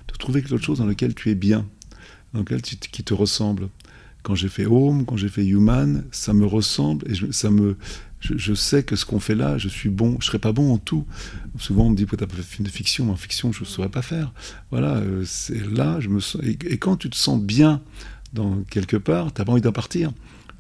de 0.09 0.15
trouver 0.19 0.41
quelque 0.41 0.57
chose 0.57 0.79
dans 0.79 0.87
lequel 0.87 1.15
tu 1.15 1.31
es 1.31 1.35
bien, 1.35 1.67
dans 2.33 2.41
lequel 2.41 2.63
tu, 2.63 2.77
qui 2.77 3.05
te 3.05 3.13
ressemble. 3.13 3.69
Quand 4.25 4.35
j'ai 4.35 4.49
fait 4.49 4.67
Home, 4.67 5.05
quand 5.05 5.17
j'ai 5.17 5.29
fait 5.29 5.45
Human, 5.45 6.05
ça 6.11 6.33
me 6.33 6.47
ressemble 6.47 7.07
et 7.09 7.33
ça 7.33 7.51
me, 7.51 7.77
je, 8.33 8.55
sais 8.55 8.83
que 8.83 8.97
ce 8.97 9.05
qu'on 9.05 9.21
fait 9.21 9.35
là, 9.35 9.59
je 9.59 9.69
suis 9.69 9.91
bon, 9.91 10.17
je 10.21 10.27
serai 10.27 10.39
pas 10.39 10.53
bon 10.53 10.73
en 10.73 10.79
tout. 10.79 11.07
Souvent 11.59 11.85
on 11.87 11.91
me 11.91 11.95
dit 11.95 12.07
tu 12.07 12.15
as 12.15 12.27
pas 12.27 12.35
fait 12.37 12.69
fiction, 12.69 13.05
mais 13.05 13.13
en 13.13 13.17
fiction 13.17 13.53
je 13.53 13.61
ne 13.61 13.67
saurais 13.67 13.91
pas 13.91 14.03
faire. 14.03 14.33
Voilà, 14.71 14.97
euh, 14.97 15.23
c'est 15.27 15.71
là, 15.71 16.01
je 16.01 16.09
me 16.09 16.21
sens. 16.21 16.41
Et, 16.43 16.79
quand 16.79 16.97
tu 16.97 17.11
te 17.11 17.17
sens 17.17 17.41
bien 17.41 17.83
dans 18.33 18.63
quelque 18.71 18.97
part, 18.97 19.33
tu 19.33 19.41
n'as 19.41 19.45
pas 19.45 19.53
envie 19.53 19.61
d'en 19.61 19.73
partir. 19.73 20.11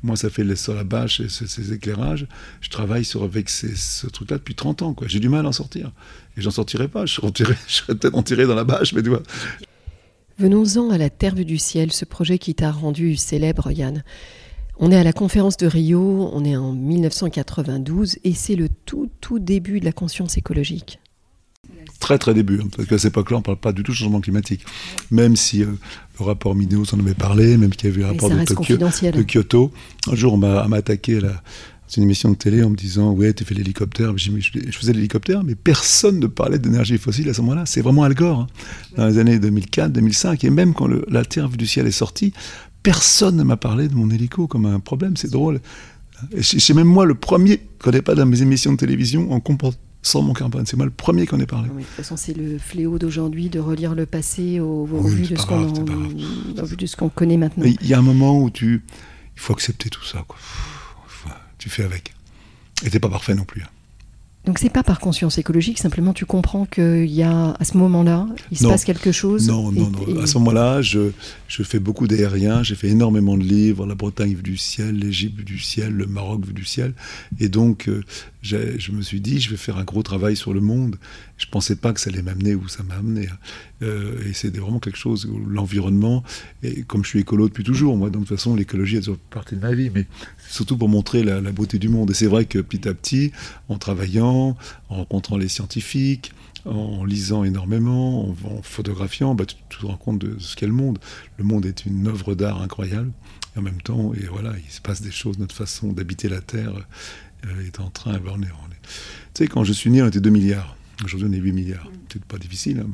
Moi, 0.02 0.16
ça 0.16 0.28
fait 0.28 0.44
les 0.44 0.56
sur 0.56 0.74
la 0.74 0.84
bâche 0.84 1.20
et 1.20 1.30
ces, 1.30 1.72
éclairages. 1.72 2.26
Je 2.60 2.68
travaille 2.68 3.06
sur, 3.06 3.22
avec 3.22 3.48
ce 3.48 4.06
truc-là 4.06 4.36
depuis 4.36 4.54
30 4.54 4.82
ans. 4.82 4.94
J'ai 5.06 5.18
du 5.18 5.30
mal 5.30 5.46
à 5.46 5.48
en 5.48 5.52
sortir. 5.52 5.92
Et 6.36 6.42
j'en 6.42 6.50
sortirai 6.50 6.88
pas. 6.88 7.06
Je 7.06 7.14
serais, 7.14 7.94
peut-être 7.94 8.14
enterré 8.14 8.46
dans 8.46 8.54
la 8.54 8.64
bâche, 8.64 8.92
mais 8.92 9.02
tu 9.02 9.08
vois. 9.08 9.22
Venons-en 10.38 10.90
à 10.90 10.98
la 10.98 11.10
Terre 11.10 11.36
vue 11.36 11.44
du 11.44 11.58
ciel, 11.58 11.92
ce 11.92 12.04
projet 12.04 12.38
qui 12.38 12.54
t'a 12.54 12.72
rendu 12.72 13.16
célèbre, 13.16 13.70
Yann. 13.70 14.02
On 14.78 14.90
est 14.90 14.96
à 14.96 15.04
la 15.04 15.12
conférence 15.12 15.56
de 15.56 15.68
Rio, 15.68 16.28
on 16.32 16.44
est 16.44 16.56
en 16.56 16.72
1992 16.72 18.18
et 18.24 18.34
c'est 18.34 18.56
le 18.56 18.68
tout 18.68 19.08
tout 19.20 19.38
début 19.38 19.78
de 19.78 19.84
la 19.84 19.92
conscience 19.92 20.36
écologique. 20.36 20.98
Très 22.00 22.18
très 22.18 22.34
début, 22.34 22.60
hein, 22.60 22.66
parce 22.76 22.88
qu'à 22.88 22.98
cette 22.98 23.12
époque-là, 23.12 23.36
on 23.36 23.40
ne 23.40 23.44
parle 23.44 23.58
pas 23.58 23.72
du 23.72 23.84
tout 23.84 23.92
de 23.92 23.96
changement 23.96 24.20
climatique. 24.20 24.66
Même 25.12 25.36
si 25.36 25.62
euh, 25.62 25.68
le 26.18 26.24
rapport 26.24 26.56
Minéo 26.56 26.82
en 26.92 26.98
avait 26.98 27.14
parlé, 27.14 27.56
même 27.56 27.70
qu'il 27.70 27.88
y 27.88 27.92
avait 27.92 28.00
eu 28.00 28.04
le 28.04 28.10
rapport 28.10 28.28
de, 28.28 29.22
Kyoto. 29.22 29.70
Un 30.10 30.14
jour, 30.16 30.34
on 30.34 30.36
m'a 30.36 30.66
attaqué 30.72 31.18
à 31.18 31.42
une 31.96 32.04
émission 32.04 32.30
de 32.30 32.36
télé 32.36 32.62
en 32.62 32.70
me 32.70 32.76
disant 32.76 33.12
Ouais, 33.12 33.32
tu 33.32 33.44
fais 33.44 33.54
l'hélicoptère. 33.54 34.16
Je, 34.16 34.30
je, 34.38 34.78
faisais 34.78 34.92
l'hélicoptère, 34.92 35.44
mais 35.44 35.54
personne 35.54 36.18
ne 36.20 36.26
parlait 36.26 36.58
d'énergie 36.58 36.98
fossile 36.98 37.28
à 37.28 37.34
ce 37.34 37.40
moment-là. 37.42 37.66
C'est 37.66 37.80
vraiment 37.80 38.04
Al 38.04 38.14
Gore, 38.14 38.40
hein, 38.40 38.46
dans 38.96 39.06
les 39.06 39.18
années 39.18 39.38
2004, 39.38 39.92
2005. 39.92 40.44
Et 40.44 40.50
même 40.50 40.74
quand 40.74 40.88
la 41.08 41.24
Terre 41.24 41.48
vue 41.48 41.56
du 41.56 41.66
ciel 41.66 41.86
est 41.86 41.90
sortie, 41.90 42.32
personne 42.82 43.36
ne 43.36 43.42
m'a 43.42 43.56
parlé 43.56 43.88
de 43.88 43.94
mon 43.94 44.10
hélico 44.10 44.46
comme 44.46 44.66
un 44.66 44.80
problème, 44.80 45.16
c'est 45.16 45.30
drôle. 45.30 45.60
Et 46.32 46.42
c'est 46.42 46.74
même 46.74 46.86
moi 46.86 47.04
le 47.06 47.14
premier 47.14 47.58
qui 47.58 47.64
connaît 47.78 48.02
pas 48.02 48.14
dans 48.14 48.26
mes 48.26 48.40
émissions 48.40 48.72
de 48.72 48.76
télévision 48.76 49.32
en 49.32 49.40
sans 50.04 50.22
mon 50.22 50.34
carbone. 50.34 50.66
C'est 50.66 50.76
moi 50.76 50.86
le 50.86 50.92
premier 50.92 51.26
qui 51.26 51.34
en 51.34 51.40
ait 51.40 51.46
parlé. 51.46 51.68
de 51.68 51.74
toute 51.74 51.86
façon, 51.86 52.16
c'est 52.16 52.36
le 52.36 52.58
fléau 52.58 52.98
d'aujourd'hui 52.98 53.48
de 53.48 53.58
relire 53.58 53.94
le 53.94 54.06
passé 54.06 54.60
au, 54.60 54.84
vu 54.84 55.26
de 55.26 55.36
ce 56.86 56.96
qu'on 56.96 57.08
connaît 57.08 57.38
maintenant. 57.38 57.64
Il 57.64 57.86
y 57.86 57.94
a 57.94 57.98
un 57.98 58.02
moment 58.02 58.40
où 58.40 58.50
tu, 58.50 58.82
il 59.34 59.40
faut 59.40 59.54
accepter 59.54 59.88
tout 59.88 60.04
ça. 60.04 60.24
Quoi. 60.28 60.36
Tu 61.64 61.70
fais 61.70 61.82
avec. 61.82 62.12
Et 62.84 62.90
t'es 62.90 63.00
pas 63.00 63.08
parfait 63.08 63.34
non 63.34 63.46
plus. 63.46 63.62
Hein. 63.62 63.68
Donc 64.44 64.58
c'est 64.58 64.68
pas 64.68 64.82
par 64.82 65.00
conscience 65.00 65.38
écologique, 65.38 65.78
simplement 65.78 66.12
tu 66.12 66.26
comprends 66.26 66.66
qu'il 66.66 67.06
y 67.06 67.22
a 67.22 67.52
à 67.52 67.64
ce 67.64 67.78
moment-là, 67.78 68.26
il 68.50 68.58
se 68.58 68.66
passe 68.66 68.84
quelque 68.84 69.10
chose. 69.10 69.48
Non, 69.48 69.72
non, 69.72 69.88
non. 69.88 70.20
À 70.20 70.26
ce 70.26 70.36
moment-là, 70.36 70.82
je, 70.82 71.12
je 71.48 71.62
fais 71.62 71.78
beaucoup 71.78 72.06
d'aériens, 72.06 72.62
j'ai 72.62 72.74
fait 72.74 72.88
énormément 72.88 73.38
de 73.38 73.42
livres, 73.44 73.86
la 73.86 73.94
Bretagne 73.94 74.34
vue 74.34 74.42
du 74.42 74.58
ciel, 74.58 74.98
l'Égypte 74.98 75.38
vue 75.38 75.44
du 75.44 75.58
ciel, 75.58 75.94
le 75.94 76.06
Maroc 76.06 76.44
vue 76.44 76.52
du 76.52 76.66
ciel. 76.66 76.92
Et 77.40 77.48
donc 77.48 77.88
euh, 77.88 78.02
je 78.42 78.92
me 78.92 79.00
suis 79.00 79.22
dit, 79.22 79.40
je 79.40 79.48
vais 79.48 79.56
faire 79.56 79.78
un 79.78 79.84
gros 79.84 80.02
travail 80.02 80.36
sur 80.36 80.52
le 80.52 80.60
monde. 80.60 80.96
Je 81.38 81.46
pensais 81.46 81.76
pas 81.76 81.94
que 81.94 82.00
ça 82.00 82.10
allait 82.10 82.20
m'amener 82.20 82.54
où 82.54 82.68
ça 82.68 82.82
m'a 82.82 82.96
amené. 82.96 83.28
Hein. 83.28 83.38
Euh, 83.82 84.28
et 84.28 84.34
c'était 84.34 84.58
vraiment 84.58 84.78
quelque 84.78 84.98
chose, 84.98 85.28
l'environnement, 85.48 86.22
et 86.62 86.82
comme 86.82 87.02
je 87.02 87.08
suis 87.08 87.20
écolo 87.20 87.48
depuis 87.48 87.64
toujours, 87.64 87.96
moi, 87.96 88.10
de 88.10 88.18
toute 88.18 88.28
façon, 88.28 88.54
l'écologie 88.54 88.96
est 88.96 89.00
toujours 89.00 89.18
partie 89.30 89.56
de 89.56 89.60
ma 89.60 89.72
vie, 89.72 89.90
mais 89.92 90.06
surtout 90.54 90.76
pour 90.76 90.88
montrer 90.88 91.24
la, 91.24 91.40
beauté 91.52 91.78
du 91.78 91.88
monde. 91.88 92.10
Et 92.12 92.14
c'est 92.14 92.26
vrai 92.26 92.44
que 92.44 92.60
petit 92.60 92.88
à 92.88 92.94
petit, 92.94 93.32
en 93.68 93.76
travaillant, 93.76 94.56
en 94.88 94.94
rencontrant 94.94 95.36
les 95.36 95.48
scientifiques, 95.48 96.32
en 96.64 97.04
lisant 97.04 97.44
énormément, 97.44 98.28
en, 98.28 98.62
photographiant, 98.62 99.34
bah, 99.34 99.44
tu, 99.46 99.56
te 99.68 99.84
rends 99.84 99.96
compte 99.96 100.20
de 100.20 100.36
ce 100.38 100.54
qu'est 100.54 100.66
le 100.66 100.72
monde. 100.72 100.98
Le 101.38 101.44
monde 101.44 101.66
est 101.66 101.86
une 101.86 102.06
œuvre 102.06 102.34
d'art 102.34 102.62
incroyable. 102.62 103.10
Et 103.54 103.58
en 103.58 103.62
même 103.62 103.82
temps, 103.82 104.14
et 104.14 104.26
voilà, 104.26 104.52
il 104.64 104.70
se 104.70 104.80
passe 104.80 105.02
des 105.02 105.10
choses, 105.10 105.38
notre 105.38 105.54
façon 105.54 105.92
d'habiter 105.92 106.28
la 106.28 106.40
Terre 106.40 106.72
euh, 107.46 107.66
est 107.66 107.80
en 107.80 107.90
train. 107.90 108.20
On 108.24 108.40
est, 108.40 108.46
Tu 108.46 108.52
sais, 109.34 109.46
quand 109.48 109.64
je 109.64 109.72
suis 109.72 109.90
né, 109.90 110.02
on 110.02 110.06
était 110.06 110.20
2 110.20 110.30
milliards. 110.30 110.76
Aujourd'hui, 111.04 111.28
on 111.28 111.32
est 111.32 111.38
8 111.38 111.52
milliards. 111.52 111.90
C'est 112.12 112.24
pas 112.24 112.38
difficile. 112.38 112.84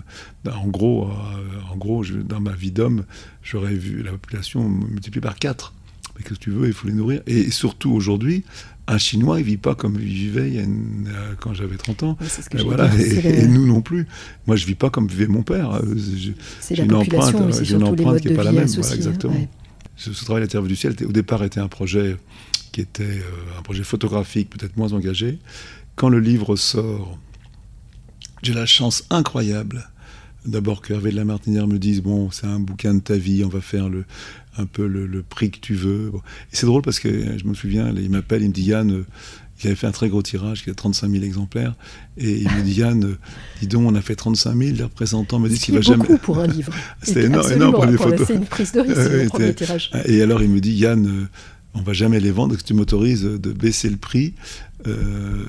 Hein. 0.47 0.51
En 0.51 0.67
gros, 0.67 1.11
euh, 1.11 1.61
en 1.71 1.77
gros 1.77 2.03
dans 2.05 2.41
ma 2.41 2.53
vie 2.53 2.71
d'homme, 2.71 3.05
j'aurais 3.43 3.75
vu 3.75 4.03
la 4.03 4.13
population 4.13 4.67
multipliée 4.67 5.21
par 5.21 5.37
4. 5.37 5.75
Qu'est-ce 6.23 6.39
que 6.39 6.45
tu 6.45 6.51
veux 6.51 6.67
Il 6.67 6.73
faut 6.73 6.89
les 6.89 6.95
nourrir. 6.95 7.23
Et 7.27 7.51
surtout 7.51 7.91
aujourd'hui, 7.93 8.45
un 8.87 8.99
Chinois, 8.99 9.41
il 9.41 9.47
vit 9.47 9.57
pas 9.57 9.75
comme 9.75 9.95
il 9.95 10.07
vivait 10.07 10.59
euh, 10.59 11.35
quand 11.39 11.55
j'avais 11.55 11.77
30 11.77 12.03
ans. 12.03 12.19
et, 12.53 12.63
voilà, 12.63 12.91
et, 12.97 13.47
nous 13.47 13.67
non 13.67 13.83
plus. 13.83 14.07
Moi, 14.47 14.57
je 14.57 14.67
vis 14.67 14.75
pas 14.75 14.91
comme 14.91 15.07
vivait 15.07 15.27
mon 15.27 15.43
père. 15.43 15.81
J'ai 16.71 16.83
une 16.83 16.95
empreinte, 16.95 17.63
j'ai 17.63 17.75
une 17.75 17.85
empreinte 17.85 18.21
qui 18.21 18.29
n'est 18.29 18.35
pas 18.35 18.45
la 18.45 18.53
même. 18.53 18.67
Voilà, 18.67 18.95
exactement. 18.95 19.49
Ce, 19.97 20.13
ce, 20.13 20.25
travail, 20.25 20.43
La 20.43 20.49
Terre 20.49 20.63
du 20.63 20.77
ciel, 20.77 20.95
au 21.07 21.13
départ, 21.13 21.45
était 21.45 21.61
un 21.61 21.69
projet 21.69 22.17
qui 22.73 22.81
était 22.81 23.03
euh, 23.03 23.59
un 23.59 23.63
projet 23.63 23.83
photographique 23.83 24.51
peut-être 24.51 24.77
moins 24.77 24.93
engagé. 24.93 25.39
Quand 25.97 26.09
le 26.09 26.21
livre 26.21 26.57
sort, 26.57 27.19
j'ai 28.43 28.55
la 28.55 28.67
chance 28.67 29.05
incroyable 29.11 29.91
d'abord 30.47 30.81
que 30.81 30.93
Hervé 30.93 31.11
de 31.11 31.17
la 31.17 31.25
Martinière 31.25 31.67
me 31.67 31.79
dise 31.79 32.03
bon 32.03 32.31
c'est 32.31 32.47
un 32.47 32.61
bouquin 32.61 32.95
de 32.95 33.01
ta 33.01 33.17
vie 33.17 33.45
on 33.45 33.49
va 33.49 33.61
faire 33.61 33.89
le 33.89 34.05
un 34.59 34.67
peu 34.67 34.87
le, 34.87 35.23
prix 35.23 35.51
que 35.51 35.61
tu 35.61 35.75
veux. 35.75 36.11
Et 36.53 36.57
c'est 36.57 36.67
drôle 36.67 36.83
parce 36.83 36.99
que 36.99 37.39
je 37.39 37.45
me 37.45 37.55
souviens 37.55 37.93
il 37.97 38.11
m'appelle 38.11 38.43
il 38.43 38.49
me 38.49 38.53
dit 38.53 38.65
Yann 38.65 38.91
euh, 38.91 39.07
il 39.63 39.67
avait 39.67 39.77
fait 39.77 39.87
un 39.87 39.93
très 39.93 40.09
gros 40.09 40.23
tirage 40.23 40.65
qui 40.65 40.71
a 40.71 40.75
35 40.75 41.11
000 41.11 41.25
exemplaires 41.25 41.75
et 42.17 42.39
il 42.39 42.51
me 42.51 42.63
dit 42.63 42.75
Yann 42.75 43.05
euh, 43.05 43.19
dis 43.61 43.69
donc 43.69 43.89
on 43.89 43.95
a 43.95 44.01
fait 44.01 44.17
35 44.17 44.57
000 44.57 44.77
les 44.77 44.83
représentants 44.83 45.39
me 45.39 45.49
disent 45.49 45.61
qu'il 45.61 45.75
va 45.75 45.81
jamais 45.81 46.19
pour 46.23 46.39
un 46.39 46.47
livre. 46.47 46.73
C'était 47.03 47.25
énorme, 47.25 47.53
énorme, 47.53 47.75
pour 47.75 47.87
les 47.87 47.97
photos. 47.97 48.27
c'est 48.27 48.35
une 48.35 48.47
prise 48.47 48.73
de 48.73 48.81
risque 48.81 48.97
le 48.97 49.29
premier 49.29 49.55
tirage. 49.55 49.91
et 50.07 50.23
alors 50.23 50.43
il 50.43 50.51
me 50.51 50.61
dit 50.61 50.73
Yann 50.73 51.29
on 51.75 51.83
va 51.83 51.93
jamais 51.93 52.21
les 52.21 52.31
vendre, 52.31 52.57
que 52.57 52.63
tu 52.63 52.75
m'autorises 52.75 53.23
de 53.23 53.53
baisser 53.53 53.89
le 53.89 53.97
prix 53.97 54.35
euh, 54.87 55.45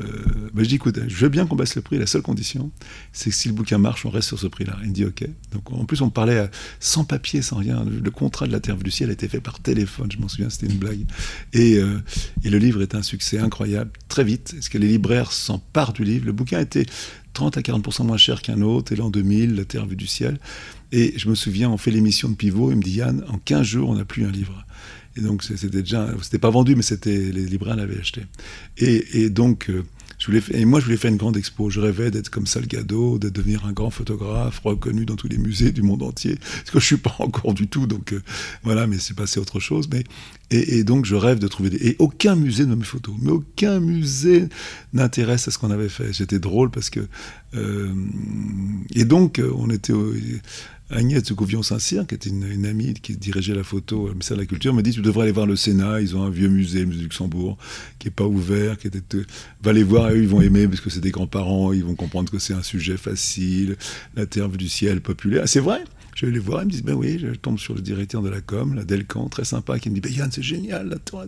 ben, 0.53 0.63
Je 0.63 0.69
dis, 0.69 0.75
écoute, 0.75 0.99
je 1.07 1.15
veux 1.15 1.29
bien 1.29 1.45
qu'on 1.45 1.55
baisse 1.55 1.75
le 1.75 1.81
prix, 1.81 1.97
la 1.97 2.05
seule 2.05 2.21
condition, 2.21 2.71
c'est 3.11 3.29
que 3.29 3.35
si 3.35 3.47
le 3.47 3.53
bouquin 3.53 3.77
marche, 3.77 4.05
on 4.05 4.09
reste 4.09 4.27
sur 4.27 4.39
ce 4.39 4.47
prix-là. 4.47 4.77
Il 4.83 4.89
me 4.89 4.93
dit, 4.93 5.05
ok. 5.05 5.27
Donc 5.51 5.71
en 5.71 5.85
plus, 5.85 6.01
on 6.01 6.09
parlait 6.09 6.49
sans 6.79 7.03
papier, 7.05 7.41
sans 7.41 7.57
rien. 7.57 7.83
Le 7.85 8.11
contrat 8.11 8.47
de 8.47 8.51
la 8.51 8.59
Terre 8.59 8.77
du 8.77 8.91
ciel 8.91 9.09
a 9.09 9.13
été 9.13 9.27
fait 9.27 9.39
par 9.39 9.59
téléphone, 9.59 10.11
je 10.11 10.19
m'en 10.19 10.27
souviens, 10.27 10.49
c'était 10.49 10.71
une 10.71 10.77
blague. 10.77 11.05
Et, 11.53 11.77
euh, 11.77 11.99
et, 12.43 12.49
le 12.49 12.57
livre 12.57 12.81
est 12.81 12.93
un 12.93 13.01
succès 13.01 13.39
incroyable, 13.39 13.91
très 14.07 14.23
vite. 14.23 14.53
Est-ce 14.57 14.69
que 14.69 14.77
les 14.77 14.87
libraires 14.87 15.31
s'emparent 15.31 15.93
du 15.93 16.03
livre 16.03 16.25
Le 16.25 16.33
bouquin 16.33 16.59
était 16.59 16.85
30 17.33 17.57
à 17.57 17.61
40% 17.61 18.05
moins 18.05 18.17
cher 18.17 18.41
qu'un 18.41 18.61
autre, 18.61 18.91
et 18.91 18.95
l'an 18.95 19.09
2000, 19.09 19.55
La 19.55 19.65
Terre 19.65 19.85
vue 19.85 19.95
du 19.95 20.07
ciel. 20.07 20.39
Et 20.91 21.13
je 21.17 21.29
me 21.29 21.35
souviens, 21.35 21.69
on 21.69 21.77
fait 21.77 21.91
l'émission 21.91 22.29
de 22.29 22.35
Pivot, 22.35 22.71
il 22.71 22.77
me 22.77 22.83
dit, 22.83 22.97
Yann, 22.97 23.23
en 23.29 23.37
15 23.37 23.63
jours, 23.65 23.89
on 23.89 23.95
n'a 23.95 24.05
plus 24.05 24.25
un 24.25 24.31
livre. 24.31 24.65
Et 25.17 25.21
donc, 25.21 25.43
c'était 25.43 25.81
déjà, 25.81 26.09
c'était 26.21 26.39
pas 26.39 26.49
vendu, 26.49 26.75
mais 26.75 26.83
c'était, 26.83 27.17
les 27.17 27.45
libraires 27.45 27.75
l'avaient 27.75 27.99
acheté. 27.99 28.21
Et, 28.77 29.23
et 29.23 29.29
donc, 29.29 29.69
euh, 29.69 29.83
je 30.21 30.27
voulais, 30.27 30.41
et 30.51 30.65
moi, 30.65 30.79
je 30.79 30.85
voulais 30.85 30.97
faire 30.97 31.11
une 31.11 31.17
grande 31.17 31.35
expo. 31.35 31.71
Je 31.71 31.79
rêvais 31.79 32.11
d'être 32.11 32.29
comme 32.29 32.45
Salgado, 32.45 33.17
de 33.17 33.29
devenir 33.29 33.65
un 33.65 33.73
grand 33.73 33.89
photographe 33.89 34.59
reconnu 34.59 35.03
dans 35.03 35.15
tous 35.15 35.27
les 35.27 35.39
musées 35.39 35.71
du 35.71 35.81
monde 35.81 36.03
entier. 36.03 36.35
Parce 36.39 36.69
que 36.71 36.79
je 36.79 36.85
suis 36.85 36.97
pas 36.97 37.15
encore 37.19 37.55
du 37.55 37.67
tout, 37.67 37.87
donc 37.87 38.13
euh, 38.13 38.21
voilà, 38.63 38.85
mais 38.85 38.99
c'est 38.99 39.15
passé 39.15 39.39
autre 39.39 39.59
chose. 39.59 39.89
Mais 39.91 40.03
et, 40.51 40.83
donc, 40.83 41.05
je 41.05 41.15
rêve 41.15 41.39
de 41.39 41.47
trouver 41.47 41.71
des. 41.71 41.87
Et 41.87 41.95
aucun 41.97 42.35
musée 42.35 42.65
ne 42.65 42.75
mes 42.75 42.83
photos, 42.83 43.15
mais 43.19 43.31
aucun 43.31 43.79
musée 43.79 44.47
n'intéresse 44.93 45.47
à 45.47 45.51
ce 45.51 45.57
qu'on 45.57 45.71
avait 45.71 45.89
fait. 45.89 46.13
J'étais 46.13 46.39
drôle 46.39 46.69
parce 46.69 46.89
que. 46.89 46.99
Euh, 47.55 47.91
et 48.93 49.05
donc, 49.05 49.41
on 49.57 49.69
était. 49.69 49.93
Agnès 50.91 51.23
de 51.23 51.33
Gouvion-Saint-Cyr, 51.33 52.05
qui 52.05 52.15
était 52.15 52.29
une, 52.29 52.65
amie 52.65 52.93
qui 52.93 53.15
dirigeait 53.15 53.55
la 53.55 53.63
photo 53.63 54.07
au 54.07 54.09
ministère 54.09 54.35
de 54.37 54.41
la 54.41 54.47
Culture, 54.47 54.73
me 54.73 54.81
dit 54.81 54.91
Tu 54.91 55.01
devrais 55.01 55.23
aller 55.23 55.31
voir 55.31 55.45
le 55.45 55.55
Sénat, 55.55 56.01
ils 56.01 56.15
ont 56.15 56.23
un 56.23 56.29
vieux 56.29 56.49
musée, 56.49 56.81
le 56.81 56.87
musée 56.87 56.99
de 56.99 57.03
Luxembourg, 57.03 57.57
qui 57.99 58.07
n'est 58.07 58.11
pas 58.11 58.25
ouvert, 58.25 58.77
qui 58.77 58.87
était. 58.87 59.01
Va 59.63 59.73
les 59.73 59.83
voir, 59.83 60.11
eux, 60.11 60.17
ils 60.17 60.27
vont 60.27 60.41
aimer, 60.41 60.67
parce 60.67 60.81
que 60.81 60.89
c'est 60.89 60.99
des 60.99 61.11
grands-parents, 61.11 61.73
ils 61.73 61.83
vont 61.83 61.95
comprendre 61.95 62.31
que 62.31 62.39
c'est 62.39 62.53
un 62.53 62.63
sujet 62.63 62.97
facile, 62.97 63.77
la 64.15 64.25
terre 64.25 64.49
du 64.49 64.69
ciel 64.69 65.01
populaire. 65.01 65.47
C'est 65.47 65.59
vrai, 65.59 65.83
je 66.21 66.27
vais 66.27 66.33
les 66.33 66.39
voir, 66.39 66.61
ils 66.61 66.67
me 66.67 66.71
disent, 66.71 66.83
ben 66.83 66.93
oui, 66.93 67.17
je 67.19 67.33
tombe 67.33 67.57
sur 67.57 67.73
le 67.73 67.81
directeur 67.81 68.21
de 68.21 68.29
la 68.29 68.41
com, 68.41 68.75
la 68.75 68.83
Delcan, 68.83 69.27
très 69.27 69.43
sympa, 69.43 69.79
qui 69.79 69.89
me 69.89 69.95
dit, 69.95 70.01
ben 70.01 70.13
Yann, 70.13 70.29
c'est 70.31 70.43
génial, 70.43 70.87
la 70.87 70.97
tour, 70.97 71.23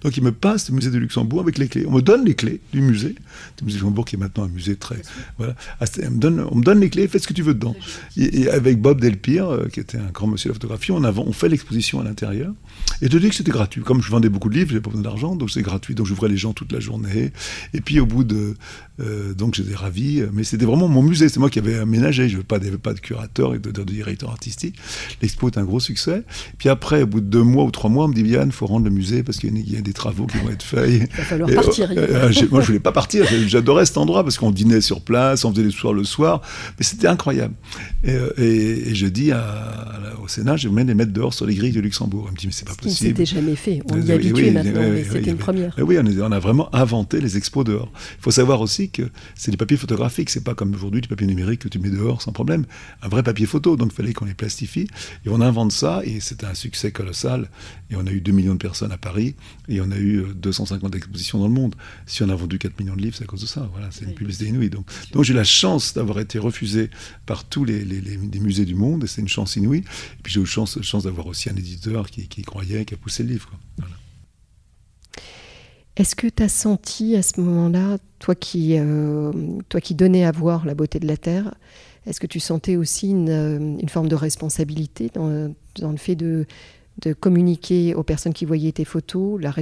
Donc 0.00 0.16
il 0.16 0.22
me 0.22 0.32
passe 0.32 0.70
le 0.70 0.74
musée 0.74 0.90
de 0.90 0.96
Luxembourg 0.96 1.40
avec 1.40 1.58
les 1.58 1.68
clés. 1.68 1.84
On 1.86 1.92
me 1.92 2.00
donne 2.00 2.24
les 2.24 2.34
clés 2.34 2.60
du 2.72 2.80
musée, 2.80 3.14
du 3.58 3.64
musée 3.64 3.76
de 3.76 3.82
Luxembourg 3.82 4.06
qui 4.06 4.16
est 4.16 4.18
maintenant 4.18 4.44
un 4.44 4.48
musée 4.48 4.76
très... 4.76 5.02
Voilà. 5.36 5.54
Ah, 5.80 5.84
on, 6.06 6.10
me 6.56 6.62
donne, 6.62 6.80
les 6.80 6.88
clés, 6.88 7.08
fais 7.08 7.18
ce 7.18 7.28
que 7.28 7.34
tu 7.34 7.42
veux 7.42 7.52
dedans. 7.52 7.76
Et, 8.16 8.48
avec 8.48 8.80
Bob 8.80 9.02
Delpire, 9.02 9.50
euh, 9.50 9.68
qui 9.68 9.80
était 9.80 9.98
un 9.98 10.10
grand 10.10 10.28
monsieur 10.28 10.48
de 10.48 10.52
la 10.52 10.54
photographie, 10.54 10.92
on, 10.92 11.04
on 11.04 11.32
fait 11.32 11.50
l'exposition 11.50 12.00
à 12.00 12.04
l'intérieur. 12.04 12.54
Et 13.02 13.10
je 13.10 13.18
dis 13.18 13.28
que 13.28 13.34
c'était 13.34 13.50
gratuit. 13.50 13.82
Comme 13.82 14.00
je 14.00 14.10
vendais 14.10 14.30
beaucoup 14.30 14.48
de 14.48 14.54
livres, 14.54 14.70
j'avais 14.70 14.80
pas 14.80 14.90
besoin 14.90 15.04
d'argent, 15.04 15.36
donc 15.36 15.50
c'est 15.50 15.60
gratuit. 15.60 15.94
Donc 15.94 16.06
j'ouvrais 16.06 16.28
les 16.28 16.38
gens 16.38 16.54
toute 16.54 16.72
la 16.72 16.80
journée. 16.80 17.32
Et 17.74 17.82
puis 17.82 18.00
au 18.00 18.06
bout 18.06 18.24
de... 18.24 18.54
Euh, 19.00 19.34
donc 19.34 19.54
j'étais 19.54 19.74
ravi. 19.74 20.22
Mais 20.32 20.44
c'était 20.44 20.64
vraiment 20.64 20.88
mon 20.88 21.02
musée. 21.02 21.28
C'est 21.28 21.40
moi 21.40 21.50
qui 21.50 21.58
avais 21.58 21.76
aménagé. 21.76 22.30
Je 22.30 22.36
n'avais 22.36 22.44
pas, 22.44 22.58
pas 22.82 22.94
de 22.94 23.00
curateur 23.00 23.54
et 23.54 23.58
de, 23.58 23.70
de, 23.70 23.82
directeur 23.82 24.21
artistique. 24.30 24.76
L'expo 25.20 25.48
est 25.48 25.58
un 25.58 25.64
gros 25.64 25.80
succès. 25.80 26.22
Puis 26.58 26.68
après, 26.68 27.02
au 27.02 27.06
bout 27.06 27.20
de 27.20 27.26
deux 27.26 27.42
mois 27.42 27.64
ou 27.64 27.70
trois 27.70 27.90
mois, 27.90 28.04
on 28.04 28.08
me 28.08 28.14
dit, 28.14 28.22
Yann, 28.22 28.48
il 28.48 28.52
faut 28.52 28.66
rendre 28.66 28.84
le 28.84 28.90
musée 28.90 29.22
parce 29.22 29.38
qu'il 29.38 29.56
y, 29.70 29.76
a 29.76 29.80
des 29.80 29.92
travaux 29.92 30.26
qui 30.26 30.38
vont 30.38 30.50
être 30.50 30.62
faits. 30.62 30.90
Il 30.90 31.16
va 31.16 31.24
falloir 31.24 31.50
partir. 31.50 31.90
Euh, 31.90 32.30
euh, 32.30 32.46
moi, 32.50 32.60
je 32.60 32.66
voulais 32.66 32.80
pas 32.80 32.92
partir. 32.92 33.26
J'adorais 33.46 33.86
cet 33.86 33.98
endroit 33.98 34.22
parce 34.22 34.38
qu'on 34.38 34.50
dînait 34.50 34.80
sur 34.80 35.00
place, 35.00 35.44
on 35.44 35.52
faisait 35.52 35.64
les 35.64 35.70
soirs 35.70 35.92
le 35.92 36.04
soir. 36.04 36.42
Mais 36.78 36.84
c'était 36.84 37.08
incroyable. 37.08 37.54
Et, 38.04 38.12
et, 38.38 38.94
je 38.94 39.06
dis 39.06 39.32
à, 39.32 39.42
au 40.22 40.28
Sénat, 40.28 40.56
je 40.56 40.68
vais 40.68 40.84
les 40.84 40.94
mettre 40.94 41.12
dehors 41.12 41.34
sur 41.34 41.46
les 41.46 41.54
grilles 41.54 41.72
de 41.72 41.80
Luxembourg. 41.80 42.26
Il 42.28 42.32
me 42.32 42.36
dit, 42.36 42.46
mais 42.46 42.52
c'est 42.52 42.66
pas 42.66 42.74
possible. 42.74 43.10
C'était 43.10 43.26
jamais 43.26 43.56
fait. 43.56 43.82
On 43.90 44.00
y 44.00 44.10
est 44.10 44.14
habitué 44.14 44.50
maintenant, 44.50 44.82
mais 44.92 45.04
c'était 45.04 45.30
une 45.30 45.36
première. 45.36 45.74
Oui, 45.78 45.96
on, 45.98 46.32
a 46.32 46.38
vraiment 46.38 46.74
inventé 46.74 47.20
les 47.20 47.36
expos 47.36 47.64
dehors. 47.64 47.90
Il 48.18 48.22
faut 48.22 48.30
savoir 48.30 48.60
aussi 48.60 48.90
que 48.90 49.02
c'est 49.34 49.50
des 49.50 49.56
papiers 49.56 49.76
photographiques. 49.76 50.30
C'est 50.30 50.44
pas 50.44 50.54
comme 50.54 50.74
aujourd'hui 50.74 51.00
du 51.00 51.08
papier 51.08 51.26
numérique 51.26 51.60
que 51.60 51.68
tu 51.68 51.78
mets 51.78 51.90
dehors 51.90 52.22
sans 52.22 52.32
problème. 52.32 52.64
Un 53.02 53.08
vrai 53.08 53.22
papier 53.22 53.46
photo. 53.46 53.76
Donc 53.76 53.90
il 53.92 53.94
fallait 53.94 54.11
qu'on 54.12 54.24
les 54.24 54.34
plastifie. 54.34 54.86
Et 55.24 55.28
on 55.28 55.40
invente 55.40 55.72
ça 55.72 56.02
et 56.04 56.20
c'est 56.20 56.44
un 56.44 56.54
succès 56.54 56.92
colossal. 56.92 57.50
Et 57.90 57.96
on 57.96 58.06
a 58.06 58.10
eu 58.10 58.20
2 58.20 58.32
millions 58.32 58.54
de 58.54 58.58
personnes 58.58 58.92
à 58.92 58.98
Paris 58.98 59.34
et 59.68 59.80
on 59.80 59.90
a 59.90 59.98
eu 59.98 60.24
250 60.34 60.94
euh, 60.94 60.96
expositions 60.96 61.38
dans 61.38 61.48
le 61.48 61.54
monde. 61.54 61.74
Si 62.06 62.22
on 62.22 62.28
a 62.28 62.34
vendu 62.34 62.58
4 62.58 62.78
millions 62.80 62.96
de 62.96 63.02
livres, 63.02 63.16
c'est 63.16 63.24
à 63.24 63.26
cause 63.26 63.42
de 63.42 63.46
ça. 63.46 63.68
Voilà, 63.72 63.88
c'est 63.90 64.04
une 64.04 64.14
publicité 64.14 64.46
inouïe. 64.46 64.70
Donc, 64.70 64.86
donc 65.12 65.24
j'ai 65.24 65.34
la 65.34 65.44
chance 65.44 65.94
d'avoir 65.94 66.20
été 66.20 66.38
refusé 66.38 66.90
par 67.26 67.44
tous 67.44 67.64
les, 67.64 67.84
musées 68.40 68.64
du 68.64 68.74
monde 68.74 69.04
et 69.04 69.06
c'est 69.06 69.20
une 69.20 69.28
chance 69.28 69.56
inouïe. 69.56 69.80
Et 69.80 70.22
puis 70.22 70.32
j'ai 70.32 70.40
eu 70.40 70.46
chance, 70.46 70.80
chance 70.82 71.04
d'avoir 71.04 71.26
aussi 71.26 71.50
un 71.50 71.56
éditeur 71.56 72.10
qui, 72.10 72.42
croyait, 72.42 72.84
qui 72.84 72.94
a 72.94 72.96
poussé 72.96 73.22
le 73.22 73.30
livre. 73.30 73.50
Est-ce 75.96 76.16
que 76.16 76.26
tu 76.26 76.42
as 76.42 76.48
senti 76.48 77.16
à 77.16 77.22
ce 77.22 77.40
moment-là, 77.40 77.98
toi 78.18 78.34
qui, 78.34 78.78
euh, 78.78 79.30
toi 79.68 79.80
qui 79.80 79.94
donnais 79.94 80.24
à 80.24 80.32
voir 80.32 80.64
la 80.64 80.74
beauté 80.74 80.98
de 80.98 81.06
la 81.06 81.18
Terre, 81.18 81.54
est-ce 82.06 82.20
que 82.20 82.26
tu 82.26 82.40
sentais 82.40 82.76
aussi 82.76 83.10
une, 83.10 83.28
euh, 83.28 83.86
forme 83.88 84.08
de 84.08 84.16
responsabilité 84.16 85.10
dans, 85.14 85.28
le 85.28 85.96
fait 85.96 86.16
de, 86.16 86.46
communiquer 87.20 87.94
aux 87.94 88.02
personnes 88.02 88.34
qui 88.34 88.44
voyaient 88.44 88.72
tes 88.72 88.84
photos, 88.84 89.40
la, 89.40 89.54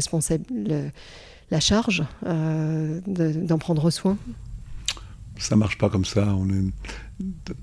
la 1.51 1.61
charge 1.61 2.05
euh, 2.27 3.01
d'en 3.07 3.59
prendre 3.59 3.91
soin? 3.91 4.17
Ça 5.39 5.57
marche 5.57 5.79
pas 5.79 5.89
comme 5.89 6.05
ça. 6.05 6.37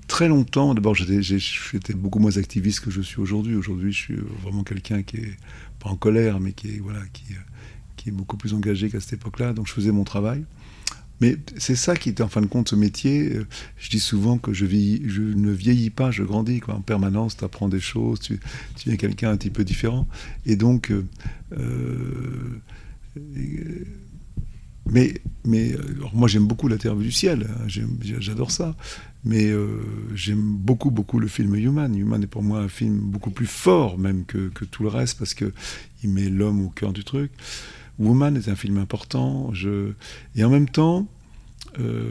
Très 0.07 0.27
longtemps. 0.27 0.73
D'abord, 0.73 0.95
j'étais 0.95 1.93
beaucoup 1.93 2.17
moins 2.19 2.37
activiste 2.37 2.79
que 2.79 2.89
je 2.89 3.01
suis 3.01 3.19
aujourd'hui. 3.19 3.55
Aujourd'hui, 3.55 3.91
je 3.91 3.97
suis 3.97 4.15
vraiment 4.41 4.63
quelqu'un 4.63 5.03
qui 5.03 5.17
est 5.17 5.37
pas 5.79 5.89
en 5.89 5.95
colère, 5.95 6.39
mais 6.39 6.53
qui 6.53 6.69
est 6.69 6.81
qui, 7.13 7.23
qui 7.95 8.09
est 8.09 8.11
beaucoup 8.11 8.35
plus 8.35 8.55
engagé 8.55 8.89
qu'à 8.89 8.99
cette 8.99 9.13
époque-là. 9.13 9.53
Donc, 9.53 9.67
je 9.67 9.73
faisais 9.73 9.91
mon 9.91 10.05
travail. 10.05 10.43
Mais 11.19 11.37
c'est 11.57 11.75
ça 11.75 11.95
qui 11.95 12.09
était 12.09 12.21
en 12.21 12.27
fin 12.27 12.41
de 12.41 12.45
compte 12.45 12.69
ce 12.69 12.75
métier. 12.75 13.33
Euh, 13.33 13.47
je 13.77 13.89
dis 13.89 13.99
souvent 13.99 14.37
que 14.37 14.53
je, 14.53 14.65
ne 14.65 15.51
vieillis 15.51 15.89
pas, 15.89 16.11
je 16.11 16.23
grandis. 16.23 16.61
En 16.67 16.81
permanence, 16.81 17.37
tu 17.37 17.43
apprends 17.43 17.69
des 17.69 17.79
choses, 17.79 18.19
tu, 18.19 18.39
tu 18.75 18.91
es 18.91 18.97
quelqu'un 18.97 19.31
un 19.31 19.37
petit 19.37 19.49
peu 19.49 19.63
différent. 19.63 20.07
Et 20.45 20.55
donc, 20.55 20.91
euh, 20.91 21.05
euh, 21.57 22.61
mais, 24.89 25.15
mais 25.43 25.75
moi 26.13 26.27
j'aime 26.27 26.45
beaucoup 26.45 26.67
La 26.67 26.77
Terre 26.77 26.95
du 26.95 27.11
ciel, 27.11 27.47
hein, 27.49 27.67
j'adore 28.19 28.51
ça. 28.51 28.75
Mais 29.25 29.51
j'aime 30.13 30.55
beaucoup, 30.55 30.91
beaucoup 30.91 31.19
le 31.19 31.27
film 31.27 31.55
Human. 31.55 31.93
Human 31.93 32.23
est 32.23 32.27
pour 32.27 32.43
moi 32.43 32.59
un 32.59 32.69
film 32.69 32.97
beaucoup 32.99 33.31
plus 33.31 33.47
fort 33.47 33.97
même 33.97 34.23
que, 34.23 34.47
que 34.49 34.63
tout 34.63 34.83
le 34.83 34.89
reste 34.89 35.17
parce 35.17 35.33
qu'il 35.33 35.51
met 36.05 36.29
l'homme 36.29 36.61
au 36.61 36.69
cœur 36.69 36.93
du 36.93 37.03
truc. 37.03 37.31
Woman 37.99 38.37
est 38.37 38.49
un 38.49 38.55
film 38.55 38.77
important. 38.77 39.51
Et 40.35 40.43
en 40.43 40.49
même 40.49 40.69
temps, 40.69 41.07
euh, 41.79 42.09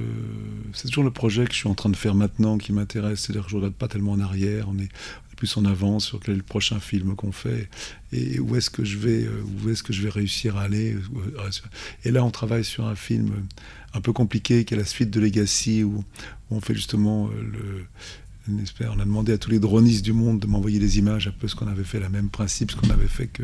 c'est 0.72 0.88
toujours 0.88 1.04
le 1.04 1.10
projet 1.10 1.44
que 1.44 1.52
je 1.52 1.58
suis 1.58 1.68
en 1.68 1.74
train 1.74 1.90
de 1.90 1.96
faire 1.96 2.14
maintenant 2.14 2.58
qui 2.58 2.72
m'intéresse. 2.72 3.20
C'est-à-dire 3.20 3.44
que 3.44 3.50
je 3.50 3.56
ne 3.56 3.60
regarde 3.60 3.74
pas 3.74 3.88
tellement 3.88 4.12
en 4.12 4.20
arrière. 4.20 4.68
On 4.68 4.78
est, 4.78 4.88
plus 5.36 5.58
en 5.58 5.66
avance 5.66 6.06
sur 6.06 6.18
quel 6.18 6.32
est 6.32 6.38
le 6.38 6.42
prochain 6.42 6.80
film 6.80 7.14
qu'on 7.14 7.30
fait 7.30 7.68
et 8.10 8.40
où 8.40 8.56
est-ce 8.56 8.70
que 8.70 8.86
je 8.86 8.96
vais, 8.96 9.24
euh, 9.24 9.44
où 9.62 9.68
est-ce 9.68 9.82
que 9.82 9.92
je 9.92 10.00
vais 10.00 10.08
réussir 10.08 10.56
à 10.56 10.62
aller. 10.62 10.94
Euh, 10.94 11.50
et 12.06 12.10
là, 12.10 12.24
on 12.24 12.30
travaille 12.30 12.64
sur 12.64 12.86
un 12.86 12.94
film 12.94 13.46
un 13.92 14.00
peu 14.00 14.14
compliqué 14.14 14.64
qui 14.64 14.72
est 14.72 14.78
la 14.78 14.86
suite 14.86 15.10
de 15.10 15.20
Legacy 15.20 15.84
où, 15.84 16.02
on 16.50 16.62
fait 16.62 16.72
justement 16.72 17.28
le 17.28 17.84
on 18.48 19.00
a 19.00 19.04
demandé 19.04 19.32
à 19.32 19.38
tous 19.38 19.50
les 19.50 19.58
dronistes 19.58 20.04
du 20.04 20.12
monde 20.12 20.40
de 20.40 20.46
m'envoyer 20.46 20.78
des 20.78 20.98
images, 20.98 21.26
un 21.28 21.32
peu 21.32 21.48
ce 21.48 21.54
qu'on 21.54 21.66
avait 21.66 21.84
fait, 21.84 22.00
le 22.00 22.08
même 22.08 22.28
principe, 22.28 22.70
ce 22.70 22.76
qu'on 22.76 22.90
avait 22.90 23.08
fait 23.08 23.26
que 23.26 23.42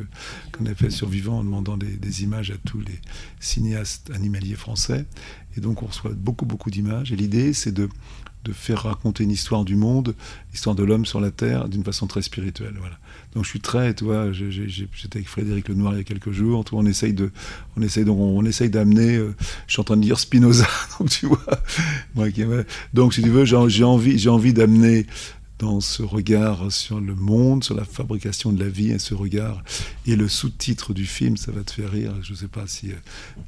qu'on 0.52 0.66
avait 0.66 0.74
fait 0.74 0.90
Survivant, 0.90 1.38
en 1.38 1.44
demandant 1.44 1.76
des, 1.76 2.22
images 2.22 2.50
à 2.50 2.56
tous 2.64 2.80
les 2.80 3.00
cinéastes 3.40 4.10
animaliers 4.14 4.54
français. 4.54 5.06
Et 5.56 5.60
donc 5.60 5.82
on 5.82 5.86
reçoit 5.86 6.12
beaucoup 6.12 6.46
beaucoup 6.46 6.70
d'images. 6.70 7.12
Et 7.12 7.16
l'idée, 7.16 7.52
c'est 7.52 7.72
de 7.72 7.88
de 8.44 8.52
faire 8.52 8.82
raconter 8.82 9.24
une 9.24 9.30
histoire 9.30 9.64
du 9.64 9.76
monde, 9.76 10.14
l'histoire 10.52 10.74
de 10.74 10.82
l'homme 10.82 11.06
sur 11.06 11.20
la 11.20 11.30
Terre, 11.30 11.68
d'une 11.68 11.84
façon 11.84 12.06
très 12.06 12.22
spirituelle. 12.22 12.74
Voilà. 12.78 12.98
Donc 13.34 13.44
je 13.44 13.50
suis 13.50 13.60
très, 13.60 13.94
tu 13.94 14.04
vois, 14.04 14.32
j'étais 14.32 15.16
avec 15.16 15.28
Frédéric 15.28 15.68
Lenoir 15.68 15.94
il 15.94 15.98
y 15.98 16.00
a 16.00 16.04
quelques 16.04 16.32
jours, 16.32 16.64
on 16.72 16.84
essaye 16.84 17.12
de, 17.12 17.30
on 17.76 17.82
essaye 17.82 18.04
donc 18.04 18.18
on, 18.18 18.44
essaye 18.44 18.68
d'amener, 18.68 19.16
euh, 19.16 19.34
je 19.66 19.72
suis 19.72 19.80
en 19.80 19.84
train 19.84 19.96
de 19.96 20.02
lire 20.02 20.18
Spinoza, 20.18 20.66
donc 20.98 21.08
tu 21.08 21.26
vois, 21.26 21.38
donc 22.92 23.14
si 23.14 23.22
tu 23.22 23.30
veux, 23.30 23.44
j'ai 23.44 23.84
envie, 23.84 24.18
j'ai 24.18 24.28
envie 24.28 24.52
d'amener 24.52 25.06
dans 25.62 25.80
ce 25.80 26.02
regard 26.02 26.72
sur 26.72 27.00
le 27.00 27.14
monde, 27.14 27.62
sur 27.62 27.76
la 27.76 27.84
fabrication 27.84 28.50
de 28.52 28.58
la 28.62 28.68
vie, 28.68 28.90
et 28.90 28.98
ce 28.98 29.14
regard. 29.14 29.62
Et 30.06 30.16
le 30.16 30.26
sous-titre 30.26 30.92
du 30.92 31.06
film, 31.06 31.36
ça 31.36 31.52
va 31.52 31.62
te 31.62 31.70
faire 31.70 31.88
rire. 31.88 32.12
Je 32.20 32.32
ne 32.32 32.36
sais 32.36 32.48
pas 32.48 32.66
si 32.66 32.90
euh, 32.90 32.96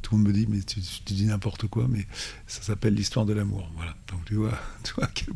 tout 0.00 0.14
le 0.14 0.18
monde 0.18 0.29
me 0.29 0.33
dit, 0.33 0.46
mais 0.48 0.61
tu, 0.61 0.79
dis 1.07 1.27
n'importe 1.27 1.66
quoi, 1.66 1.88
mais 1.90 2.07
ça 2.46 2.62
s'appelle 2.62 2.94
l'histoire 2.94 3.27
de 3.27 3.33
l'amour. 3.33 3.68
Voilà. 3.74 3.96
Donc 4.12 4.24
tu 4.27 4.37
vois, 4.37 4.57
tu 4.85 4.94
vois 4.94 5.07
à 5.07 5.11
quel 5.12 5.35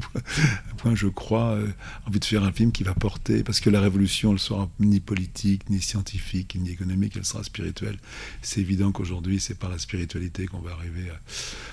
point, 0.76 0.94
je 0.94 1.08
crois, 1.08 1.54
euh, 1.54 1.68
envie 2.06 2.20
de 2.20 2.24
faire 2.24 2.44
un 2.44 2.52
film 2.52 2.70
qui 2.70 2.84
va 2.84 2.94
porter, 2.94 3.42
parce 3.42 3.58
que 3.58 3.70
la 3.70 3.80
révolution, 3.80 4.32
elle 4.32 4.38
sera 4.38 4.70
ni 4.78 5.00
politique, 5.00 5.68
ni 5.70 5.82
scientifique, 5.82 6.56
ni 6.60 6.70
économique, 6.70 7.14
elle 7.16 7.24
sera 7.24 7.42
spirituelle. 7.42 7.98
C'est 8.40 8.60
évident 8.60 8.92
qu'aujourd'hui, 8.92 9.40
c'est 9.40 9.58
par 9.58 9.68
la 9.68 9.78
spiritualité 9.78 10.46
qu'on 10.46 10.60
va 10.60 10.74
arriver 10.74 11.10
à. 11.10 11.20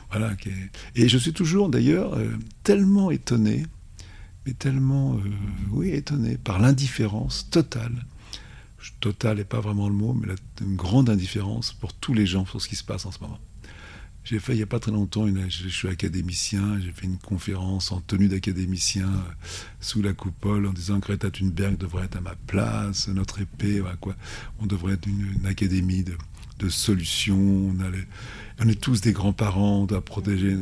Voilà. 0.10 0.36
Et 0.96 1.08
je 1.08 1.18
suis 1.20 1.34
toujours, 1.34 1.70
d'ailleurs, 1.70 2.15
euh, 2.15 2.32
tellement 2.63 3.12
étonné 3.12 3.65
mais 4.45 4.53
tellement, 4.53 5.15
euh, 5.15 5.19
oui, 5.71 5.89
étonné 5.89 6.38
par 6.38 6.60
l'indifférence 6.60 7.49
totale. 7.49 8.05
Totale 8.99 9.38
n'est 9.38 9.43
pas 9.43 9.62
vraiment 9.62 9.89
le 9.89 9.95
mot, 9.95 10.13
mais 10.13 10.36
une 10.62 10.75
grande 10.75 11.10
indifférence 11.10 11.73
pour 11.73 11.93
tous 11.93 12.13
les 12.13 12.27
gens 12.27 12.45
sur 12.45 12.62
ce 12.62 12.67
qui 12.67 12.75
se 12.75 12.84
passe 12.84 13.05
en 13.08 13.12
ce 13.12 13.19
moment. 13.19 13.39
J'ai 14.23 14.39
fait 14.39 14.53
il 14.53 14.58
n'y 14.58 14.63
a 14.63 14.67
pas 14.67 14.79
très 14.79 14.91
longtemps, 14.91 15.27
je, 15.27 15.69
suis 15.69 15.88
académicien, 15.88 16.79
j'ai 16.79 16.91
fait 16.91 17.05
une 17.05 17.17
conférence 17.17 17.91
en 17.91 18.01
tenue 18.01 18.27
d'académicien 18.27 19.08
euh, 19.08 19.45
sous 19.81 20.01
la 20.01 20.13
coupole 20.13 20.65
en 20.65 20.73
disant 20.73 20.99
que 20.99 21.08
Greta 21.08 21.29
Thunberg 21.29 21.77
devrait 21.77 22.05
être 22.05 22.17
à 22.17 22.21
ma 22.21 22.36
place, 22.47 23.08
notre 23.08 23.41
épée, 23.41 23.81
quoi. 24.01 24.15
on 24.60 24.65
devrait 24.65 24.93
être 24.93 25.08
une, 25.08 25.45
académie 25.45 26.03
de, 26.03 26.17
de 26.60 26.69
solutions. 26.69 27.38
On 27.38 27.79
allait, 27.81 28.08
on 28.60 28.70
est 28.70 28.80
tous 28.80 29.02
des 29.02 29.12
grands-parents, 29.12 29.82
on 29.82 29.86
doit 29.86 30.04
protéger. 30.04 30.56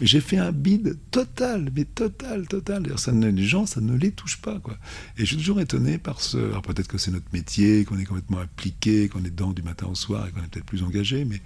Mais 0.00 0.06
j'ai 0.06 0.20
fait 0.20 0.36
un 0.36 0.52
bide 0.52 0.98
total, 1.10 1.70
mais 1.74 1.84
total, 1.84 2.46
total. 2.46 2.86
Ça 2.96 3.12
les 3.12 3.44
gens, 3.44 3.64
ça 3.64 3.80
ne 3.80 3.96
les 3.96 4.10
touche 4.10 4.38
pas. 4.38 4.58
Quoi. 4.58 4.76
Et 5.16 5.20
je 5.20 5.26
suis 5.26 5.36
toujours 5.36 5.60
étonné 5.60 5.98
par 5.98 6.20
ce. 6.20 6.36
Alors 6.36 6.62
peut-être 6.62 6.88
que 6.88 6.98
c'est 6.98 7.10
notre 7.10 7.32
métier, 7.32 7.84
qu'on 7.84 7.98
est 7.98 8.04
complètement 8.04 8.38
appliqué, 8.38 9.08
qu'on 9.08 9.20
est 9.20 9.30
dedans 9.30 9.52
du 9.52 9.62
matin 9.62 9.86
au 9.86 9.94
soir 9.94 10.26
et 10.26 10.30
qu'on 10.30 10.40
est 10.40 10.48
peut-être 10.48 10.66
plus 10.66 10.82
engagé, 10.82 11.24
mais 11.24 11.40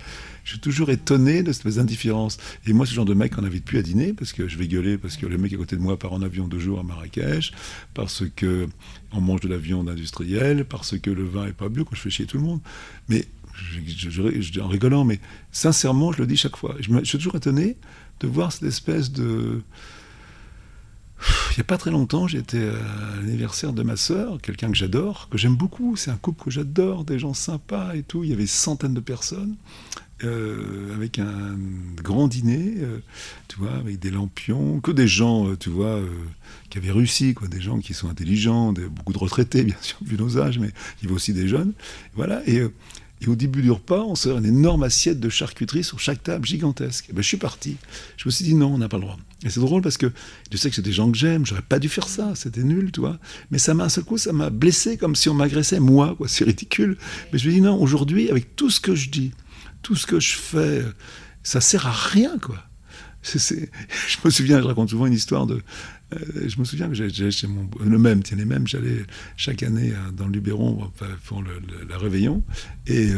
je 0.44 0.50
suis 0.50 0.60
toujours 0.60 0.90
étonné 0.90 1.42
de 1.42 1.52
cette 1.52 1.78
indifférence. 1.78 2.38
Et 2.66 2.72
moi, 2.72 2.84
ce 2.84 2.94
genre 2.94 3.04
de 3.04 3.14
mec 3.14 3.36
qu'on 3.36 3.42
n'invite 3.42 3.64
plus 3.64 3.78
à 3.78 3.82
dîner, 3.82 4.12
parce 4.12 4.32
que 4.32 4.48
je 4.48 4.58
vais 4.58 4.66
gueuler, 4.66 4.98
parce 4.98 5.16
que 5.16 5.26
le 5.26 5.38
mec 5.38 5.52
à 5.52 5.56
côté 5.56 5.76
de 5.76 5.80
moi 5.80 5.98
part 5.98 6.12
en 6.12 6.22
avion 6.22 6.48
deux 6.48 6.58
jours 6.58 6.80
à 6.80 6.82
Marrakech, 6.82 7.52
parce 7.94 8.24
que 8.34 8.68
on 9.12 9.20
mange 9.20 9.40
de 9.40 9.48
la 9.48 9.58
viande 9.58 9.88
industrielle, 9.88 10.64
parce 10.64 10.98
que 10.98 11.10
le 11.10 11.24
vin 11.24 11.46
est 11.46 11.52
pas 11.52 11.68
bio, 11.68 11.84
quand 11.84 11.94
je 11.94 12.00
fais 12.00 12.10
chier 12.10 12.26
tout 12.26 12.38
le 12.38 12.44
monde. 12.44 12.60
Mais 13.08 13.26
en 14.60 14.68
rigolant, 14.68 15.04
mais 15.04 15.20
sincèrement, 15.50 16.12
je 16.12 16.18
le 16.18 16.26
dis 16.26 16.36
chaque 16.36 16.56
fois. 16.56 16.76
Je, 16.80 17.04
suis 17.04 17.18
toujours 17.18 17.36
étonné 17.36 17.76
de 18.20 18.26
voir 18.26 18.52
cette 18.52 18.64
espèce 18.64 19.12
de. 19.12 19.62
Il 21.50 21.54
n'y 21.56 21.60
a 21.60 21.64
pas 21.64 21.78
très 21.78 21.92
longtemps, 21.92 22.26
j'étais 22.26 22.68
à 22.68 23.16
l'anniversaire 23.20 23.72
de 23.72 23.82
ma 23.84 23.96
sœur, 23.96 24.40
quelqu'un 24.40 24.68
que 24.68 24.76
j'adore, 24.76 25.28
que 25.30 25.38
j'aime 25.38 25.54
beaucoup. 25.54 25.94
C'est 25.96 26.10
un 26.10 26.16
couple 26.16 26.44
que 26.44 26.50
j'adore, 26.50 27.04
des 27.04 27.18
gens 27.18 27.34
sympas 27.34 27.94
et 27.94 28.02
tout. 28.02 28.24
Il 28.24 28.30
y 28.30 28.32
avait 28.32 28.46
centaines 28.46 28.94
de 28.94 29.00
personnes. 29.00 29.56
euh, 30.24 30.94
avec 30.94 31.18
un 31.18 31.58
grand 31.96 32.28
dîner, 32.28 32.74
euh, 32.78 32.98
tu 33.48 33.58
vois, 33.58 33.74
avec 33.74 33.98
des 33.98 34.10
lampions, 34.10 34.80
que 34.80 34.92
des 34.92 35.08
gens, 35.08 35.48
euh, 35.48 35.56
tu 35.56 35.68
vois, 35.68 36.00
qui 36.70 36.78
avaient 36.78 36.92
réussi, 36.92 37.34
quoi, 37.34 37.48
des 37.48 37.60
gens 37.60 37.78
qui 37.80 37.92
sont 37.92 38.08
intelligents, 38.08 38.72
beaucoup 38.72 39.12
de 39.12 39.18
retraités, 39.18 39.64
bien 39.64 39.76
sûr, 39.80 39.98
vu 40.04 40.16
nos 40.16 40.38
âges, 40.38 40.60
mais 40.60 40.70
il 41.00 41.04
y 41.04 41.06
avait 41.06 41.14
aussi 41.16 41.32
des 41.32 41.48
jeunes. 41.48 41.72
Voilà, 42.14 42.40
et, 42.48 42.62
au 43.28 43.36
début 43.36 43.62
du 43.62 43.70
repas, 43.70 44.00
on 44.00 44.14
sert 44.14 44.38
une 44.38 44.46
énorme 44.46 44.82
assiette 44.82 45.20
de 45.20 45.28
charcuterie 45.28 45.84
sur 45.84 46.00
chaque 46.00 46.22
table, 46.22 46.46
gigantesque. 46.46 47.10
Et 47.10 47.12
ben, 47.12 47.22
je 47.22 47.28
suis 47.28 47.36
parti. 47.36 47.76
Je 48.16 48.26
me 48.26 48.30
suis 48.30 48.44
dit 48.44 48.54
non, 48.54 48.74
on 48.74 48.78
n'a 48.78 48.88
pas 48.88 48.96
le 48.96 49.02
droit. 49.02 49.18
Et 49.44 49.50
c'est 49.50 49.60
drôle 49.60 49.82
parce 49.82 49.96
que 49.96 50.10
je 50.50 50.56
sais 50.56 50.70
que 50.70 50.76
c'est 50.76 50.82
des 50.82 50.92
gens 50.92 51.10
que 51.10 51.18
j'aime, 51.18 51.44
j'aurais 51.44 51.62
pas 51.62 51.78
dû 51.78 51.88
faire 51.88 52.08
ça, 52.08 52.32
c'était 52.34 52.62
nul, 52.62 52.92
tu 52.92 53.00
vois. 53.00 53.18
Mais 53.50 53.58
ça 53.58 53.74
m'a, 53.74 53.84
un 53.84 53.88
seul 53.88 54.04
coup, 54.04 54.18
ça 54.18 54.32
m'a 54.32 54.50
blessé 54.50 54.96
comme 54.96 55.16
si 55.16 55.28
on 55.28 55.34
m'agressait, 55.34 55.80
moi, 55.80 56.14
quoi, 56.16 56.28
c'est 56.28 56.44
ridicule. 56.44 56.96
Mais 57.32 57.38
je 57.38 57.48
me 57.48 57.54
dis 57.54 57.60
non, 57.60 57.80
aujourd'hui, 57.80 58.30
avec 58.30 58.56
tout 58.56 58.70
ce 58.70 58.80
que 58.80 58.94
je 58.94 59.10
dis, 59.10 59.32
tout 59.82 59.96
ce 59.96 60.06
que 60.06 60.20
je 60.20 60.34
fais, 60.34 60.82
ça 61.42 61.60
sert 61.60 61.86
à 61.86 61.92
rien, 61.92 62.38
quoi. 62.38 62.56
je 63.22 64.16
me 64.24 64.30
souviens, 64.30 64.60
je 64.60 64.66
raconte 64.66 64.90
souvent 64.90 65.06
une 65.06 65.12
histoire 65.12 65.46
de. 65.46 65.62
Euh, 66.12 66.48
je 66.48 66.58
me 66.58 66.64
souviens 66.64 66.88
que 66.88 66.94
j'allais 66.94 67.30
chez 67.30 67.46
mon. 67.46 67.68
Le 67.84 67.98
même, 67.98 68.22
tiens, 68.22 68.36
les 68.36 68.44
mêmes, 68.44 68.66
j'allais 68.66 69.04
chaque 69.36 69.62
année 69.62 69.92
euh, 69.92 70.10
dans 70.12 70.26
le 70.26 70.32
Luberon 70.32 70.90
pour 71.24 71.42
le, 71.42 71.60
la 71.88 71.98
Réveillon, 71.98 72.42
et. 72.86 73.10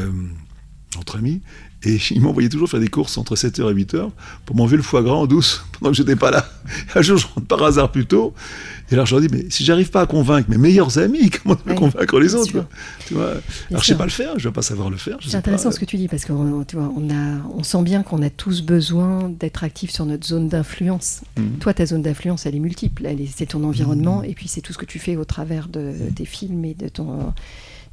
Euh, 0.97 1.01
entre 1.01 1.17
amis, 1.17 1.41
et 1.85 1.99
il 2.11 2.21
m'envoyait 2.21 2.49
toujours 2.49 2.69
faire 2.69 2.81
des 2.81 2.89
courses 2.89 3.19
entre 3.19 3.37
7h 3.37 3.71
et 3.71 3.85
8h 3.85 4.11
pour 4.47 4.57
m'enlever 4.57 4.77
le 4.77 4.83
foie 4.83 5.03
gras 5.03 5.15
en 5.15 5.27
douce 5.27 5.65
pendant 5.73 5.91
que 5.91 5.97
j'étais 5.97 6.17
pas 6.17 6.31
là. 6.31 6.47
Un 6.95 7.03
jour, 7.03 7.19
je 7.19 7.27
rentre 7.27 7.47
par 7.47 7.63
hasard 7.63 7.93
plus 7.93 8.07
tôt. 8.07 8.35
Et 8.91 8.95
alors, 8.95 9.07
je 9.07 9.15
leur 9.15 9.27
dis, 9.27 9.35
mais 9.35 9.47
si 9.49 9.65
j'arrive 9.65 9.91
pas 9.91 10.03
à 10.03 10.07
convaincre 10.07 10.51
mes 10.51 10.59
meilleurs 10.59 10.99
amis, 10.99 11.31
comment 11.31 11.57
je 11.59 11.71
peux 11.71 11.75
convaincre 11.75 12.21
les 12.21 12.35
autres 12.35 12.67
tu 13.07 13.15
vois? 13.15 13.35
Alors, 13.71 13.83
je 13.83 13.87
sais 13.87 13.95
pas 13.97 14.05
le 14.05 14.11
faire, 14.11 14.39
je 14.39 14.49
vais 14.49 14.53
pas 14.53 14.63
savoir 14.63 14.91
le 14.91 14.97
faire. 14.97 15.19
C'est 15.27 15.37
intéressant 15.37 15.71
ce 15.71 15.81
que 15.81 15.85
tu 15.87 15.97
dis, 15.97 16.09
parce 16.09 16.25
qu'on 16.27 16.65
on 16.67 17.11
a, 17.11 17.39
on 17.55 17.63
sent 17.63 17.83
bien 17.83 18.03
qu'on 18.03 18.23
a 18.23 18.31
tous 18.31 18.63
besoin 18.63 19.31
d'être 19.31 19.65
actifs 19.65 19.91
sur 19.91 20.05
notre 20.05 20.27
zone 20.27 20.49
d'influence. 20.49 21.23
Mmh. 21.37 21.59
Toi, 21.61 21.75
ta 21.75 21.87
zone 21.87 22.03
d'influence, 22.03 22.45
elle 22.47 22.57
est 22.57 22.61
multiple. 22.61 23.09
C'est 23.35 23.47
ton 23.47 23.65
environnement, 23.65 24.21
mmh. 24.21 24.27
et 24.27 24.35
puis 24.35 24.49
c'est 24.49 24.61
tout 24.61 24.73
ce 24.73 24.79
que 24.79 24.87
tu 24.87 24.99
fais 24.99 25.17
au 25.17 25.25
travers 25.25 25.69
de 25.69 25.95
tes 26.15 26.27
films 26.27 26.65
et 26.67 26.75
de 26.75 26.89
ton 26.89 27.33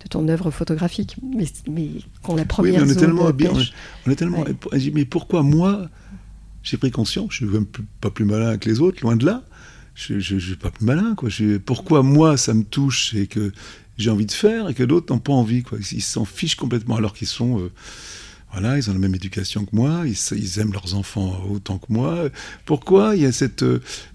de 0.04 0.08
ton 0.08 0.28
œuvre 0.28 0.52
photographique, 0.52 1.18
mais, 1.22 1.46
mais 1.70 1.90
qu'on 2.24 2.36
la 2.36 2.46
première 2.46 2.82
oui, 2.82 2.88
on 2.88 2.90
est 2.90 2.96
tellement 2.96 3.30
bien, 3.32 3.52
on, 4.06 4.12
est 4.12 4.16
tellement. 4.16 4.44
Mais 4.94 5.06
pourquoi 5.06 5.44
moi 5.44 5.90
J'ai 6.64 6.78
pris 6.78 6.92
conscience, 6.92 7.32
je 7.32 7.36
suis 7.38 7.46
même 7.46 7.68
pas 8.00 8.10
plus 8.10 8.26
malin 8.26 8.58
que 8.58 8.70
les 8.70 8.80
autres, 8.80 9.02
loin 9.02 9.16
de 9.16 9.26
là. 9.26 9.44
Je, 9.94 10.14
ne 10.16 10.40
suis 10.40 10.56
pas 10.56 10.72
plus 10.72 10.86
malin, 10.86 11.16
quoi. 11.16 11.30
pourquoi 11.66 12.02
moi 12.02 12.38
ça 12.38 12.54
me 12.54 12.64
touche 12.64 13.14
et 13.14 13.28
que 13.28 13.52
j'ai 13.98 14.10
envie 14.10 14.26
de 14.26 14.32
faire 14.32 14.70
et 14.70 14.74
que 14.74 14.84
d'autres 14.84 15.14
n'ont 15.14 15.20
pas 15.20 15.34
envie, 15.34 15.64
quoi. 15.64 15.78
Ils 15.92 16.02
s'en 16.02 16.26
fichent 16.26 16.56
complètement 16.56 16.96
alors 16.96 17.14
qu'ils 17.14 17.28
sont. 17.28 17.60
Euh, 17.60 17.72
voilà, 18.52 18.78
ils 18.78 18.90
ont 18.90 18.94
la 18.94 19.00
même 19.00 19.16
éducation 19.16 19.64
que 19.66 19.74
moi, 19.74 20.04
ils, 20.06 20.60
aiment 20.60 20.74
leurs 20.74 20.96
enfants 20.96 21.42
autant 21.50 21.78
que 21.78 21.86
moi. 21.90 22.30
Pourquoi 22.66 23.16
il 23.16 23.22
y 23.22 23.26
a 23.26 23.32
cette, 23.32 23.64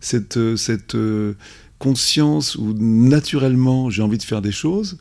cette, 0.01 0.57
cette 0.57 0.95
euh, 0.95 1.35
conscience 1.79 2.55
où 2.57 2.75
naturellement 2.75 3.89
j'ai 3.89 4.03
envie 4.03 4.19
de 4.19 4.23
faire 4.23 4.43
des 4.43 4.53
choses 4.53 4.99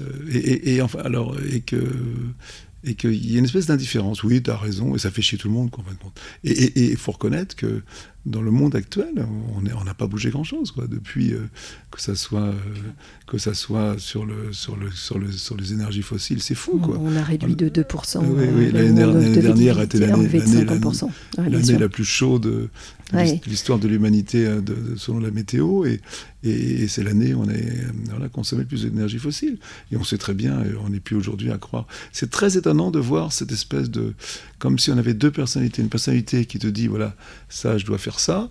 euh, 0.00 0.60
et, 0.64 0.82
enfin, 0.82 1.00
alors, 1.00 1.36
et 1.52 1.60
que 1.60 1.76
et 2.82 2.94
qu'il 2.94 3.30
y 3.30 3.36
a 3.36 3.38
une 3.38 3.44
espèce 3.44 3.66
d'indifférence. 3.66 4.22
Oui, 4.22 4.42
tu 4.42 4.50
as 4.50 4.56
raison, 4.56 4.94
et 4.94 4.98
ça 4.98 5.10
fait 5.10 5.20
chier 5.20 5.36
tout 5.36 5.48
le 5.48 5.54
monde, 5.54 5.70
compte. 5.70 5.84
Et 6.44 6.90
il 6.92 6.96
faut 6.96 7.12
reconnaître 7.12 7.54
que 7.54 7.82
dans 8.26 8.42
le 8.42 8.50
monde 8.50 8.76
actuel, 8.76 9.26
on 9.56 9.62
n'a 9.62 9.72
on 9.74 9.94
pas 9.94 10.06
bougé 10.06 10.30
grand-chose, 10.30 10.74
depuis 10.88 11.32
euh, 11.32 11.48
que 11.90 12.00
ça 12.00 12.14
soit 12.14 12.40
euh, 12.40 12.54
que 13.26 13.38
ça 13.38 13.54
soit 13.54 13.98
sur 13.98 14.26
le 14.26 14.52
sur 14.52 14.76
le 14.76 14.90
sur 14.90 15.18
le 15.18 15.32
sur 15.32 15.56
les 15.56 15.72
énergies 15.72 16.02
fossiles, 16.02 16.42
c'est 16.42 16.54
fou, 16.54 16.78
quoi. 16.78 16.98
On 17.00 17.16
a 17.16 17.22
réduit 17.22 17.56
de 17.56 17.68
2%. 17.68 18.18
oui, 18.18 18.46
oui 18.54 18.72
l'année 18.72 19.40
dernière 19.40 19.78
a 19.78 19.84
été 19.84 19.98
l'année 19.98 20.28
la 21.78 21.88
plus 21.88 22.04
chaude 22.04 22.42
de 22.42 22.68
l'histoire 23.46 23.78
de 23.78 23.88
l'humanité 23.88 24.46
euh, 24.46 24.60
selon 24.96 25.18
la 25.18 25.30
météo, 25.30 25.84
et, 25.86 26.00
et, 26.44 26.88
c'est 26.88 27.02
l'année 27.02 27.34
où 27.34 27.42
on 27.42 27.48
a 27.48 27.54
voilà, 28.10 28.28
consommé 28.28 28.62
le 28.62 28.68
plus 28.68 28.84
d'énergie 28.84 29.18
fossile. 29.18 29.58
Et 29.92 29.96
on 29.96 30.04
sait 30.04 30.18
très 30.18 30.34
bien, 30.34 30.62
on 30.84 30.90
n'est 30.90 31.00
plus 31.00 31.16
aujourd'hui 31.16 31.50
à 31.50 31.58
croire. 31.58 31.86
C'est 32.12 32.30
très 32.30 32.56
étonnant 32.56 32.90
de 32.90 32.98
voir 32.98 33.32
cette 33.32 33.52
espèce 33.52 33.90
de 33.90 34.14
comme 34.58 34.78
si 34.78 34.90
on 34.90 34.98
avait 34.98 35.14
deux 35.14 35.30
personnalités, 35.30 35.82
une 35.82 35.88
personnalité 35.88 36.44
qui 36.44 36.58
te 36.58 36.66
dit 36.66 36.86
voilà 36.86 37.16
ça 37.48 37.78
je 37.78 37.86
dois 37.86 37.98
faire 37.98 38.09
ça. 38.18 38.50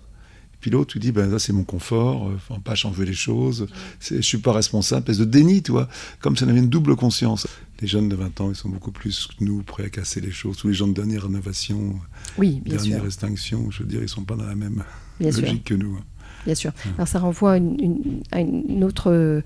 Et 0.54 0.56
puis 0.60 0.70
l'autre, 0.70 0.92
tu 0.92 0.98
dis, 0.98 1.12
ben, 1.12 1.30
ça 1.30 1.38
c'est 1.38 1.52
mon 1.52 1.64
confort, 1.64 2.28
euh, 2.28 2.36
enfin, 2.36 2.60
pas 2.60 2.74
changer 2.74 3.04
les 3.04 3.14
choses, 3.14 3.66
je 4.00 4.20
suis 4.20 4.38
pas 4.38 4.52
responsable, 4.52 5.00
espèce 5.00 5.18
de 5.18 5.24
déni, 5.24 5.62
tu 5.62 5.72
vois, 5.72 5.88
comme 6.20 6.36
on 6.40 6.48
avait 6.48 6.58
une 6.58 6.68
double 6.68 6.96
conscience. 6.96 7.46
Les 7.80 7.88
jeunes 7.88 8.10
de 8.10 8.14
20 8.14 8.40
ans, 8.42 8.50
ils 8.50 8.56
sont 8.56 8.68
beaucoup 8.68 8.92
plus 8.92 9.26
que 9.26 9.42
nous, 9.42 9.62
prêts 9.62 9.84
à 9.84 9.88
casser 9.88 10.20
les 10.20 10.30
choses. 10.30 10.58
Tous 10.58 10.68
les 10.68 10.74
gens 10.74 10.86
de 10.86 10.92
dernière 10.92 11.22
rénovation, 11.22 11.98
oui, 12.36 12.62
dernière 12.64 13.04
extinction, 13.04 13.70
je 13.70 13.82
veux 13.82 13.88
dire, 13.88 14.02
ils 14.02 14.08
sont 14.08 14.24
pas 14.24 14.36
dans 14.36 14.46
la 14.46 14.54
même 14.54 14.84
logique 15.18 15.64
que 15.64 15.74
nous. 15.74 15.96
Hein. 15.96 16.04
Bien 16.44 16.54
sûr. 16.54 16.72
Alors 16.96 17.08
ça 17.08 17.18
renvoie 17.18 17.52
à 17.52 18.40
une, 18.40 18.84
autre... 18.84 19.42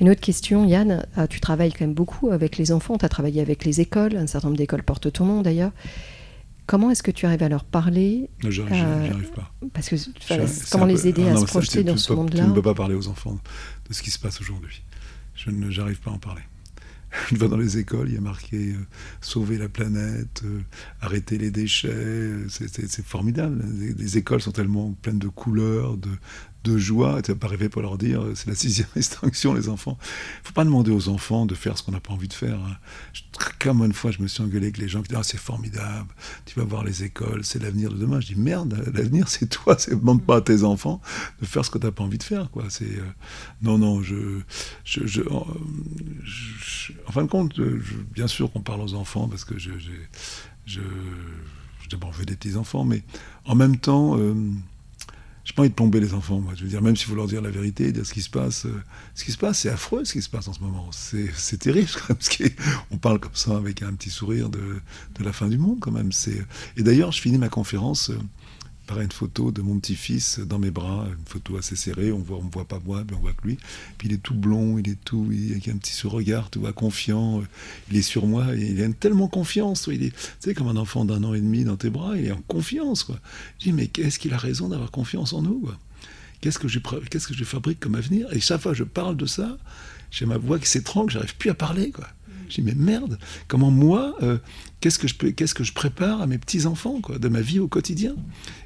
Une 0.00 0.10
autre 0.10 0.20
question, 0.20 0.64
Yann, 0.64 1.06
ah, 1.14 1.28
tu 1.28 1.38
travailles 1.38 1.70
quand 1.70 1.82
même 1.84 1.94
beaucoup 1.94 2.30
avec 2.30 2.58
les 2.58 2.72
enfants, 2.72 2.98
tu 2.98 3.04
as 3.04 3.08
travaillé 3.08 3.40
avec 3.40 3.64
les 3.64 3.80
écoles, 3.80 4.16
un 4.16 4.26
certain 4.26 4.48
nombre 4.48 4.58
d'écoles 4.58 4.82
portent 4.82 5.12
ton 5.12 5.26
nom 5.26 5.42
d'ailleurs. 5.42 5.70
Comment 6.66 6.90
est-ce 6.90 7.02
que 7.02 7.10
tu 7.10 7.26
arrives 7.26 7.42
à 7.42 7.48
leur 7.48 7.64
parler 7.64 8.30
Non, 8.42 8.50
j'y 8.50 8.62
arrive 8.62 9.32
pas. 9.32 9.52
Parce 9.72 9.88
que 9.88 9.96
comment 10.70 10.86
les 10.86 11.08
aider 11.08 11.28
à 11.28 11.36
se 11.36 11.44
projeter 11.44 11.84
dans 11.84 11.96
ce 11.96 12.12
monde-là 12.12 12.44
Tu 12.44 12.48
ne 12.48 12.54
peux 12.54 12.62
pas 12.62 12.74
parler 12.74 12.94
aux 12.94 13.08
enfants 13.08 13.38
de 13.88 13.94
ce 13.94 14.02
qui 14.02 14.10
se 14.10 14.18
passe 14.18 14.40
aujourd'hui. 14.40 14.82
Je 15.34 15.50
n'arrive 15.50 16.00
pas 16.00 16.10
à 16.10 16.14
en 16.14 16.18
parler. 16.18 16.42
Une 17.30 17.36
fois 17.36 17.48
dans 17.48 17.56
les 17.56 17.78
écoles, 17.78 18.08
il 18.08 18.14
y 18.14 18.18
a 18.18 18.22
marqué 18.22 18.72
euh, 18.72 18.86
sauver 19.20 19.58
la 19.58 19.68
planète, 19.68 20.42
euh, 20.44 20.60
arrêter 21.00 21.38
les 21.38 21.50
déchets. 21.50 22.30
C'est 22.48 23.04
formidable. 23.04 23.62
Les, 23.98 24.18
écoles 24.18 24.40
sont 24.40 24.52
tellement 24.52 24.92
pleines 25.02 25.18
de 25.18 25.28
couleurs, 25.28 25.96
de, 25.96 26.08
de 26.64 26.78
joie. 26.78 27.22
Tu 27.22 27.30
n'as 27.30 27.36
pas 27.36 27.48
rêvé 27.48 27.68
pour 27.68 27.82
leur 27.82 27.98
dire, 27.98 28.24
c'est 28.34 28.46
la 28.48 28.54
sixième 28.54 28.88
extinction, 28.96 29.54
les 29.54 29.68
enfants. 29.68 29.98
Il 30.42 30.48
faut 30.48 30.52
pas 30.52 30.64
demander 30.64 30.90
aux 30.90 31.08
enfants 31.08 31.46
de 31.46 31.54
faire 31.54 31.78
ce 31.78 31.82
qu'on 31.82 31.92
n'a 31.92 32.00
pas 32.00 32.12
envie 32.12 32.28
de 32.28 32.32
faire. 32.32 32.58
Hein. 32.58 32.76
Comme 33.58 33.82
une 33.82 33.92
fois, 33.92 34.10
je 34.10 34.20
me 34.20 34.28
suis 34.28 34.42
engueulé 34.42 34.66
avec 34.66 34.78
les 34.78 34.88
gens 34.88 35.02
qui 35.02 35.08
disaient, 35.08 35.20
ah, 35.20 35.24
c'est 35.24 35.38
formidable, 35.38 36.08
tu 36.46 36.58
vas 36.58 36.64
voir 36.64 36.84
les 36.84 37.04
écoles, 37.04 37.44
c'est 37.44 37.62
l'avenir 37.62 37.90
de 37.90 37.96
demain. 37.96 38.20
Je 38.20 38.28
dis, 38.28 38.36
merde, 38.36 38.90
l'avenir, 38.94 39.28
c'est 39.28 39.48
toi, 39.48 39.76
c'est 39.78 39.98
demande 39.98 40.22
pas 40.22 40.36
à 40.36 40.40
tes 40.40 40.64
enfants 40.64 41.00
de 41.40 41.46
faire 41.46 41.64
ce 41.64 41.70
que 41.70 41.78
tu 41.78 41.86
n'as 41.86 41.92
pas 41.92 42.04
envie 42.04 42.18
de 42.18 42.22
faire. 42.22 42.50
Quoi. 42.50 42.64
C'est, 42.68 42.84
euh, 42.84 43.04
non, 43.62 43.78
non, 43.78 44.02
je, 44.02 44.40
je, 44.84 45.22
en 47.06 47.12
fin 47.12 47.22
de 47.22 47.28
compte, 47.28 47.60
bien 48.12 48.26
sûr 48.26 48.52
qu'on 48.52 48.60
parle 48.60 48.80
aux 48.80 48.94
enfants 48.94 49.28
parce 49.28 49.44
que 49.44 49.58
je, 49.58 49.72
je, 49.78 49.92
je 50.66 50.80
des 52.24 52.36
petits-enfants, 52.36 52.84
mais 52.84 53.02
en 53.44 53.54
même 53.54 53.76
temps, 53.76 54.18
euh, 54.18 54.34
j'ai 55.44 55.54
pas 55.54 55.62
envie 55.62 55.70
de 55.70 55.74
plomber 55.74 56.00
les 56.00 56.14
enfants, 56.14 56.40
moi. 56.40 56.52
Je 56.56 56.62
veux 56.62 56.68
dire, 56.68 56.82
même 56.82 56.96
s'il 56.96 57.08
faut 57.08 57.16
leur 57.16 57.26
dire 57.26 57.42
la 57.42 57.50
vérité, 57.50 57.90
dire 57.90 58.06
ce 58.06 58.14
qui 58.14 58.22
se 58.22 58.30
passe. 58.30 58.66
Euh, 58.66 58.82
ce 59.14 59.24
qui 59.24 59.32
se 59.32 59.38
passe, 59.38 59.60
c'est 59.60 59.70
affreux 59.70 60.04
ce 60.04 60.12
qui 60.12 60.22
se 60.22 60.28
passe 60.28 60.46
en 60.46 60.52
ce 60.52 60.60
moment. 60.60 60.88
C'est 60.92 61.58
terrible, 61.58 61.88
parce 62.08 62.28
qu'on 62.28 62.96
parle 62.98 63.18
comme 63.18 63.34
ça 63.34 63.56
avec 63.56 63.82
un 63.82 63.92
petit 63.94 64.10
sourire 64.10 64.48
de, 64.48 64.80
de, 65.18 65.24
la 65.24 65.32
fin 65.32 65.48
du 65.48 65.58
monde, 65.58 65.78
quand 65.80 65.90
même. 65.90 66.10
Et 66.76 66.82
d'ailleurs, 66.82 67.12
je 67.12 67.20
finis 67.20 67.38
ma 67.38 67.48
conférence. 67.48 68.12
Une 69.00 69.12
photo 69.12 69.50
de 69.50 69.62
mon 69.62 69.78
petit-fils 69.78 70.38
dans 70.40 70.58
mes 70.58 70.70
bras, 70.70 71.06
une 71.08 71.24
photo 71.26 71.56
assez 71.56 71.76
serrée, 71.76 72.12
on 72.12 72.18
voit, 72.18 72.38
on 72.38 72.48
voit 72.48 72.66
pas 72.66 72.80
moi, 72.84 73.04
mais 73.08 73.16
on 73.16 73.20
voit 73.20 73.32
que 73.32 73.46
lui. 73.46 73.58
Puis 73.98 74.08
il 74.08 74.14
est 74.14 74.22
tout 74.22 74.34
blond, 74.34 74.78
il 74.78 74.88
est 74.88 75.02
tout, 75.04 75.28
il 75.32 75.52
a 75.52 75.72
un 75.72 75.76
petit 75.76 76.06
regard, 76.06 76.50
tu 76.50 76.58
vois, 76.58 76.72
confiant, 76.72 77.40
euh, 77.40 77.44
il 77.90 77.96
est 77.96 78.02
sur 78.02 78.26
moi, 78.26 78.46
il 78.56 78.82
a 78.82 78.88
tellement 78.92 79.28
confiance, 79.28 79.88
il 79.90 80.04
est, 80.04 80.10
tu 80.10 80.16
sais, 80.40 80.54
comme 80.54 80.68
un 80.68 80.76
enfant 80.76 81.04
d'un 81.04 81.24
an 81.24 81.34
et 81.34 81.40
demi 81.40 81.64
dans 81.64 81.76
tes 81.76 81.90
bras, 81.90 82.16
il 82.16 82.26
est 82.26 82.32
en 82.32 82.42
confiance, 82.48 83.04
quoi. 83.04 83.18
Je 83.58 83.64
dis, 83.64 83.72
mais 83.72 83.86
qu'est-ce 83.86 84.18
qu'il 84.18 84.34
a 84.34 84.38
raison 84.38 84.68
d'avoir 84.68 84.90
confiance 84.90 85.32
en 85.32 85.42
nous, 85.42 85.68
Qu'est-ce 86.40 86.58
que, 86.58 86.66
je, 86.66 86.80
qu'est-ce 87.08 87.28
que 87.28 87.34
je 87.34 87.44
fabrique 87.44 87.78
comme 87.78 87.94
avenir? 87.94 88.26
Et 88.32 88.40
chaque 88.40 88.60
fois 88.60 88.72
que 88.72 88.78
je 88.78 88.82
parle 88.82 89.16
de 89.16 89.26
ça, 89.26 89.56
j'ai 90.10 90.26
ma 90.26 90.38
voix 90.38 90.58
qui 90.58 90.66
s'étrangle, 90.66 91.12
j'arrive 91.12 91.36
plus 91.36 91.50
à 91.50 91.54
parler, 91.54 91.92
quoi. 91.92 92.08
Je 92.52 92.60
dis, 92.60 92.66
mais 92.66 92.74
merde, 92.74 93.18
comment 93.48 93.70
moi, 93.70 94.14
euh, 94.22 94.36
qu'est-ce 94.80 94.98
que 94.98 95.64
je 95.64 95.72
prépare 95.72 96.20
à 96.20 96.26
mes 96.26 96.36
petits 96.36 96.66
enfants, 96.66 97.00
quoi, 97.00 97.18
de 97.18 97.28
ma 97.28 97.40
vie 97.40 97.58
au 97.58 97.68
quotidien? 97.68 98.14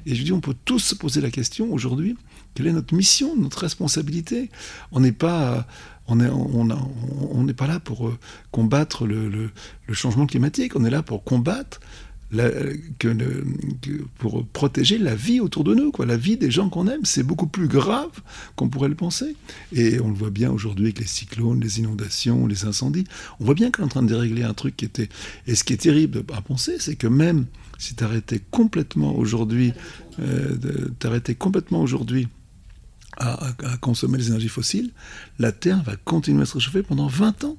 Et 0.05 0.13
je 0.13 0.23
dis, 0.23 0.33
on 0.33 0.41
peut 0.41 0.55
tous 0.65 0.79
se 0.79 0.95
poser 0.95 1.21
la 1.21 1.31
question 1.31 1.71
aujourd'hui, 1.71 2.17
quelle 2.53 2.67
est 2.67 2.73
notre 2.73 2.93
mission, 2.93 3.35
notre 3.37 3.59
responsabilité? 3.59 4.49
On 4.91 4.99
n'est 4.99 5.13
pas, 5.13 5.67
on 6.07 6.19
est, 6.19 6.29
on 6.29 7.43
n'est 7.43 7.53
pas 7.53 7.67
là 7.67 7.79
pour 7.79 8.09
euh, 8.09 8.17
combattre 8.51 9.07
le, 9.07 9.51
changement 9.93 10.25
climatique, 10.25 10.75
on 10.75 10.83
est 10.83 10.89
là 10.89 11.01
pour 11.01 11.23
combattre 11.23 11.79
que, 12.31 13.09
pour 14.17 14.45
protéger 14.47 14.97
la 14.97 15.15
vie 15.15 15.39
autour 15.39 15.63
de 15.63 15.73
nous, 15.73 15.91
quoi, 15.91 16.05
la 16.05 16.17
vie 16.17 16.37
des 16.37 16.51
gens 16.51 16.69
qu'on 16.69 16.87
aime. 16.87 17.05
C'est 17.05 17.23
beaucoup 17.23 17.47
plus 17.47 17.67
grave 17.67 18.11
qu'on 18.55 18.69
pourrait 18.69 18.89
le 18.89 18.95
penser. 18.95 19.35
Et 19.71 19.99
on 19.99 20.09
le 20.09 20.15
voit 20.15 20.29
bien 20.29 20.51
aujourd'hui 20.51 20.85
avec 20.85 20.99
les 20.99 21.07
cyclones, 21.07 21.59
les 21.59 21.79
inondations, 21.79 22.47
les 22.47 22.65
incendies. 22.65 23.05
On 23.39 23.45
voit 23.45 23.55
bien 23.55 23.71
qu'on 23.71 23.83
est 23.83 23.85
en 23.85 23.89
train 23.89 24.03
de 24.03 24.09
dérégler 24.09 24.43
un 24.43 24.53
truc 24.53 24.75
qui 24.75 24.85
était... 24.85 25.09
Et 25.47 25.55
ce 25.55 25.63
qui 25.63 25.73
est 25.73 25.77
terrible 25.77 26.23
à 26.33 26.41
penser, 26.41 26.77
c'est 26.79 26.95
que 26.95 27.07
même 27.07 27.45
si 27.77 27.95
tu 27.95 28.03
arrêtais 28.03 28.41
complètement 28.51 29.15
aujourd'hui, 29.15 29.73
euh, 30.19 30.55
t'arrêtais 30.99 31.35
complètement 31.35 31.81
aujourd'hui 31.81 32.27
à, 33.17 33.47
à, 33.47 33.77
consommer 33.77 34.17
les 34.17 34.27
énergies 34.27 34.49
fossiles, 34.49 34.91
la 35.39 35.51
Terre 35.51 35.81
va 35.83 35.95
continuer 35.95 36.43
à 36.43 36.45
se 36.45 36.55
réchauffer 36.55 36.83
pendant 36.83 37.07
20 37.07 37.45
ans. 37.45 37.57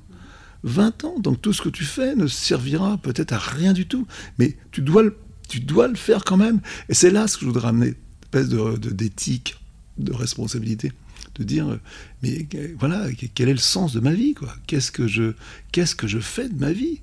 20 0.62 1.04
ans. 1.04 1.18
Donc 1.18 1.40
tout 1.40 1.52
ce 1.52 1.62
que 1.62 1.68
tu 1.68 1.84
fais 1.84 2.14
ne 2.14 2.26
servira 2.26 2.98
peut-être 2.98 3.32
à 3.32 3.38
rien 3.38 3.72
du 3.72 3.86
tout. 3.86 4.06
Mais 4.38 4.56
tu 4.70 4.82
dois 4.82 5.02
le, 5.02 5.16
tu 5.48 5.60
dois 5.60 5.88
le 5.88 5.96
faire 5.96 6.24
quand 6.24 6.36
même. 6.36 6.60
Et 6.88 6.94
c'est 6.94 7.10
là 7.10 7.26
ce 7.26 7.36
que 7.36 7.42
je 7.42 7.46
voudrais 7.46 7.68
amener, 7.68 7.88
une 7.88 7.94
espèce 8.22 8.48
d'éthique, 8.48 9.56
de, 9.98 10.12
responsabilité 10.12 10.92
de 11.34 11.44
dire 11.44 11.78
mais 12.22 12.46
voilà 12.78 13.06
quel 13.34 13.48
est 13.48 13.52
le 13.52 13.58
sens 13.58 13.92
de 13.92 14.00
ma 14.00 14.12
vie 14.12 14.34
quoi? 14.34 14.54
Qu'est-ce 14.66 14.90
que 14.90 15.06
je 15.06 15.34
que 15.72 16.06
je 16.06 16.18
fais 16.18 16.48
de 16.48 16.58
ma 16.58 16.72
vie? 16.72 17.00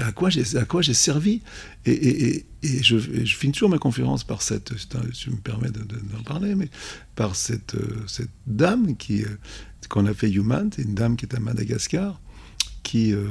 À 0.00 0.12
quoi 0.12 0.30
j'ai 0.30 0.94
servi? 0.94 1.42
Et, 1.84 2.46
je, 2.62 2.98
finis 2.98 3.52
toujours 3.52 3.68
ma 3.68 3.78
conférence 3.78 4.24
par 4.24 4.42
cette 4.42 4.72
je 4.76 5.30
me 5.30 5.36
permets 5.36 5.70
d'en 5.70 6.22
parler 6.24 6.54
par 7.14 7.36
cette 7.36 7.76
cette 8.06 8.30
dame 8.46 8.96
qui 8.96 9.24
qu'on 9.88 10.06
a 10.06 10.14
fait 10.14 10.30
Human 10.30 10.70
c'est 10.74 10.82
une 10.82 10.94
dame 10.94 11.16
qui 11.16 11.26
est 11.26 11.34
à 11.34 11.40
Madagascar 11.40 12.20
qui 12.88 13.12
euh, 13.12 13.26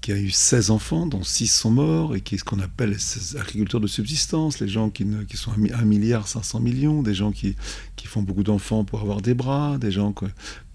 qui 0.00 0.10
a 0.10 0.16
eu 0.16 0.30
16 0.30 0.70
enfants, 0.70 1.06
dont 1.06 1.22
6 1.22 1.46
sont 1.46 1.70
morts, 1.70 2.16
et 2.16 2.20
qui 2.20 2.34
est 2.34 2.38
ce 2.38 2.44
qu'on 2.44 2.58
appelle 2.58 2.90
les 2.90 3.64
de 3.80 3.86
subsistance, 3.86 4.58
les 4.58 4.66
gens 4.66 4.90
qui, 4.90 5.04
ne, 5.04 5.22
qui 5.22 5.36
sont 5.36 5.52
à 5.52 5.54
1 5.54 5.84
milliard 5.84 6.26
500 6.26 6.58
millions, 6.58 7.02
des 7.02 7.14
gens 7.14 7.30
qui, 7.30 7.54
qui 7.94 8.08
font 8.08 8.20
beaucoup 8.20 8.42
d'enfants 8.42 8.84
pour 8.84 9.00
avoir 9.00 9.20
des 9.20 9.34
bras, 9.34 9.78
des 9.78 9.92
gens 9.92 10.12
qui, 10.12 10.24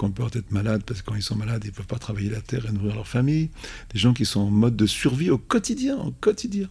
ont 0.02 0.12
peur 0.12 0.30
d'être 0.30 0.52
malades 0.52 0.84
parce 0.86 1.02
que 1.02 1.08
quand 1.08 1.16
ils 1.16 1.22
sont 1.22 1.36
malades, 1.36 1.62
ils 1.66 1.72
ne 1.72 1.74
peuvent 1.74 1.88
pas 1.88 2.00
travailler 2.00 2.30
la 2.30 2.40
terre 2.40 2.68
et 2.68 2.72
nourrir 2.72 2.96
leur 2.96 3.08
famille, 3.08 3.50
des 3.92 4.00
gens 4.00 4.14
qui 4.14 4.26
sont 4.26 4.40
en 4.40 4.50
mode 4.50 4.78
de 4.78 4.86
survie 4.86 5.30
au 5.30 5.38
quotidien, 5.38 5.98
au 5.98 6.12
quotidien. 6.12 6.70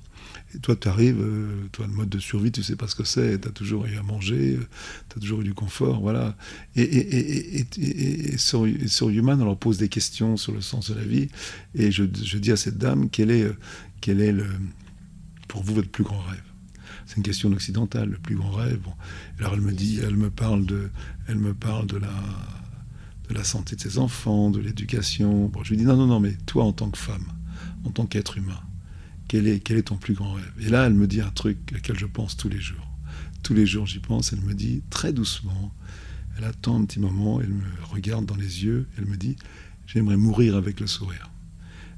Et 0.55 0.59
toi, 0.59 0.77
tu 0.77 0.89
arrives, 0.89 1.21
euh, 1.21 1.67
toi, 1.73 1.87
le 1.87 1.93
mode 1.93 2.09
de 2.09 2.19
survie, 2.19 2.53
tu 2.53 2.63
sais 2.63 2.77
pas 2.77 2.89
ce 2.89 2.95
que 2.95 3.05
c'est, 3.05 3.41
tu 3.41 3.49
as 3.49 3.51
toujours 3.51 3.87
eu 3.87 3.97
à 3.97 4.03
manger, 4.03 4.57
euh, 4.57 4.67
tu 5.09 5.19
as 5.19 5.21
toujours 5.21 5.41
eu 5.41 5.45
du 5.45 5.55
confort, 5.55 6.01
voilà. 6.01 6.37
Et, 6.77 6.83
et, 6.83 7.67
et, 7.79 8.39
sur, 8.39 8.65
Human, 9.09 9.41
on 9.41 9.45
leur 9.45 9.59
pose 9.59 9.79
des 9.79 9.89
questions 9.89 10.37
sur 10.37 10.53
le 10.53 10.61
sens 10.61 10.91
de 10.91 10.95
la 10.95 11.05
vie, 11.05 11.29
et 11.75 11.91
je, 11.91 12.05
je 12.05 12.39
dis 12.39 12.53
à 12.53 12.57
cette 12.57 12.79
dame, 12.79 13.11
quel 13.11 13.31
est, 13.31 13.43
euh, 13.43 13.57
quel 14.01 14.21
est 14.21 14.33
le, 14.33 14.47
pour 15.49 15.63
vous 15.63 15.75
votre 15.75 15.91
plus 15.91 16.05
grand 16.05 16.21
rêve? 16.21 16.43
C'est 17.07 17.19
une 17.19 17.23
question 17.23 17.53
occidentale, 17.53 18.11
le 18.11 18.19
plus 18.19 18.35
grand 18.35 18.51
rêve. 18.51 18.81
Bon. 18.81 18.93
Alors 19.39 19.55
elle 19.55 19.61
me 19.61 19.73
dit, 19.73 20.01
elle 20.03 20.17
me 20.17 20.31
parle 20.31 20.67
de, 20.67 20.91
elle 21.29 21.39
me 21.39 21.55
parle 21.55 21.87
de 21.87 21.99
la, 21.99 22.13
de 23.29 23.35
la 23.35 23.45
santé 23.45 23.77
de 23.77 23.81
ses 23.81 23.99
enfants, 23.99 24.51
de 24.51 24.59
l'éducation. 24.59 25.47
Bon, 25.47 25.63
je 25.63 25.71
lui 25.71 25.77
dis 25.77 25.85
non, 25.85 25.97
non, 25.97 26.07
non, 26.07 26.21
mais 26.21 26.33
toi 26.47 26.65
en 26.65 26.73
tant 26.73 26.91
que 26.91 26.99
femme, 26.99 27.27
en 27.85 27.91
tant 27.91 28.07
qu'être 28.07 28.39
humain, 28.39 28.61
quel 29.29 29.49
est, 29.49 29.83
ton 29.83 29.97
plus 29.97 30.15
grand 30.15 30.35
rêve? 30.35 30.53
Et 30.61 30.69
là, 30.69 30.87
elle 30.87 30.95
me 30.95 31.07
dit 31.07 31.21
un 31.21 31.31
truc 31.31 31.59
auquel 31.77 31.99
je 31.99 32.07
pense 32.07 32.37
tous 32.37 32.49
les 32.49 32.61
jours. 32.61 32.89
Tous 33.43 33.55
les 33.55 33.67
jours, 33.67 33.87
j'y 33.87 33.99
pense. 33.99 34.33
Elle 34.33 34.41
me 34.41 34.55
dit 34.55 34.83
très 34.91 35.13
doucement. 35.13 35.75
Elle 36.37 36.45
attend 36.45 36.81
un 36.81 36.85
petit 36.85 37.01
moment. 37.01 37.41
Elle 37.41 37.51
me 37.51 37.65
regarde 37.91 38.27
dans 38.27 38.37
les 38.37 38.65
yeux. 38.65 38.87
Elle 38.99 39.07
me 39.07 39.17
dit 39.17 39.37
J'aimerais 39.87 40.17
mourir 40.17 40.57
avec 40.57 40.81
le 40.81 40.87
sourire. 40.87 41.31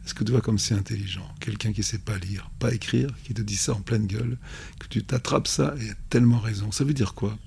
Est-ce 0.04 0.14
que 0.14 0.24
tu 0.24 0.32
vois 0.32 0.40
comme 0.40 0.58
c'est 0.58 0.74
intelligent? 0.74 1.26
Quelqu'un 1.38 1.72
qui 1.72 1.80
ne 1.80 1.84
sait 1.84 1.98
pas 1.98 2.16
lire, 2.16 2.50
pas 2.58 2.72
écrire, 2.72 3.10
qui 3.24 3.34
te 3.34 3.42
dit 3.42 3.56
ça 3.56 3.74
en 3.74 3.80
pleine 3.82 4.06
gueule, 4.06 4.38
que 4.78 4.86
tu 4.88 5.04
t'attrapes 5.04 5.48
ça 5.48 5.74
et 5.82 5.90
a 5.90 5.94
tellement 6.08 6.38
raison. 6.38 6.72
Ça 6.72 6.84
veut 6.84 6.94
dire 6.94 7.12
quoi? 7.12 7.38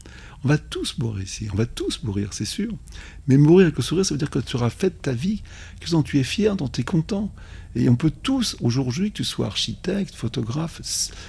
On 0.43 0.47
va 0.47 0.57
tous 0.57 0.97
mourir 0.97 1.23
ici, 1.23 1.47
on 1.53 1.55
va 1.55 1.67
tous 1.67 2.01
mourir, 2.03 2.29
c'est 2.33 2.45
sûr. 2.45 2.73
Mais 3.27 3.37
mourir 3.37 3.65
avec 3.67 3.77
le 3.77 3.83
sourire, 3.83 4.05
ça 4.05 4.15
veut 4.15 4.17
dire 4.17 4.31
que 4.31 4.39
tu 4.39 4.55
auras 4.55 4.71
fait 4.71 4.89
ta 4.89 5.11
vie, 5.11 5.43
que 5.79 6.01
tu 6.01 6.19
es 6.19 6.23
fier, 6.23 6.55
dont 6.55 6.67
tu 6.67 6.81
es 6.81 6.83
content. 6.83 7.31
Et 7.75 7.87
on 7.89 7.95
peut 7.95 8.11
tous, 8.11 8.57
aujourd'hui, 8.59 9.11
que 9.11 9.17
tu 9.17 9.23
sois 9.23 9.45
architecte, 9.45 10.15
photographe, 10.15 10.81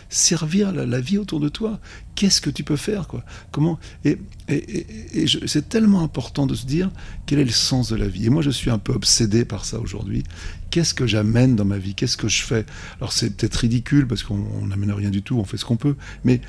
servir 0.09 0.73
la, 0.73 1.01
vie 1.01 1.19
autour 1.19 1.41
de 1.41 1.51
toi. 1.51 1.79
Qu'est-ce 2.15 2.41
que 2.41 2.49
tu 2.49 2.65
peux 2.65 2.77
faire 2.77 3.07
quoi? 3.07 3.23
Comment? 3.53 3.79
Et, 4.05 4.19
et, 4.49 5.27
c'est 5.47 5.69
tellement 5.69 6.03
important 6.03 6.47
de 6.47 6.55
se 6.55 6.65
dire 6.65 6.91
quel 7.27 7.39
est 7.39 7.45
le 7.45 7.51
sens 7.51 7.91
de 7.91 7.97
la 7.97 8.09
vie. 8.09 8.27
Et 8.27 8.31
moi, 8.31 8.43
je 8.43 8.51
suis 8.51 8.71
un 8.71 8.79
peu 8.79 8.93
obsédé 8.93 9.45
par 9.45 9.67
ça 9.67 9.79
aujourd'hui. 9.79 10.25
Qu'est-ce 10.71 10.95
que 10.95 11.07
j'amène 11.07 11.55
dans 11.55 11.67
ma 11.67 11.79
vie? 11.79 11.95
Qu'est-ce 11.95 12.17
que 12.17 12.29
je 12.29 12.43
fais? 12.43 12.65
Alors, 12.97 13.13
c'est 13.13 13.37
peut-être 13.37 13.57
ridicule 13.57 14.09
parce 14.09 14.23
qu'on 14.23 14.67
n'amène 14.67 14.91
rien 14.91 15.11
du 15.11 15.23
tout, 15.23 15.37
on 15.39 15.45
fait 15.45 15.59
ce 15.59 15.67
qu'on 15.67 15.77
peut. 15.77 15.97
Mais 16.25 16.41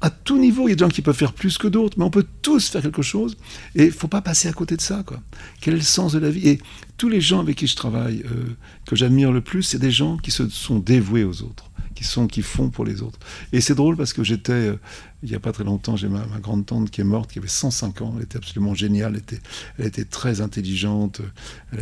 à 0.00 0.10
tout 0.10 0.38
niveau, 0.38 0.68
il 0.68 0.70
y 0.70 0.72
a 0.72 0.76
des 0.76 0.84
gens 0.84 0.90
qui 0.90 1.02
peuvent 1.02 1.16
faire 1.16 1.32
plus 1.32 1.56
que 1.56 1.68
d'autres, 1.68 1.98
mais 1.98 2.04
on 2.04 2.10
peut 2.10 2.26
tous 2.42 2.68
faire 2.68 2.82
quelque 2.82 3.02
chose, 3.02 3.36
et 3.74 3.84
il 3.86 3.92
faut 3.92 4.08
pas 4.08 4.20
passer 4.20 4.48
à 4.48 4.52
côté 4.52 4.76
de 4.76 4.82
ça. 4.82 5.02
Quoi. 5.06 5.20
Quel 5.60 5.74
est 5.74 5.78
le 5.78 5.82
sens 5.82 6.12
de 6.12 6.18
la 6.18 6.30
vie? 6.30 6.48
Et 6.48 6.60
tous 6.98 7.08
les 7.08 7.20
gens 7.20 7.40
avec 7.40 7.56
qui 7.56 7.66
je 7.66 7.76
travaille, 7.76 8.22
euh, 8.26 8.44
que 8.86 8.94
j'admire 8.94 9.32
le 9.32 9.40
plus, 9.40 9.62
c'est 9.62 9.78
des 9.78 9.90
gens 9.90 10.18
qui 10.18 10.30
se 10.30 10.48
sont 10.50 10.78
dévoués 10.78 11.24
aux 11.24 11.42
autres, 11.42 11.70
qui, 11.94 12.04
sont, 12.04 12.26
qui 12.26 12.42
font 12.42 12.68
pour 12.68 12.84
les 12.84 13.00
autres. 13.00 13.18
Et 13.52 13.62
c'est 13.62 13.74
drôle 13.74 13.96
parce 13.96 14.12
que 14.12 14.22
j'étais, 14.22 14.52
euh, 14.52 14.78
il 15.22 15.30
n'y 15.30 15.34
a 15.34 15.40
pas 15.40 15.52
très 15.52 15.64
longtemps, 15.64 15.96
j'ai 15.96 16.08
ma, 16.08 16.26
grande-tante 16.42 16.90
qui 16.90 17.00
est 17.00 17.04
morte, 17.04 17.32
qui 17.32 17.38
avait 17.38 17.48
105 17.48 18.02
ans, 18.02 18.14
elle 18.18 18.24
était 18.24 18.36
absolument 18.36 18.74
géniale, 18.74 19.12
elle 19.14 19.20
était, 19.20 19.40
elle 19.78 19.86
était 19.86 20.04
très 20.04 20.42
intelligente, 20.42 21.22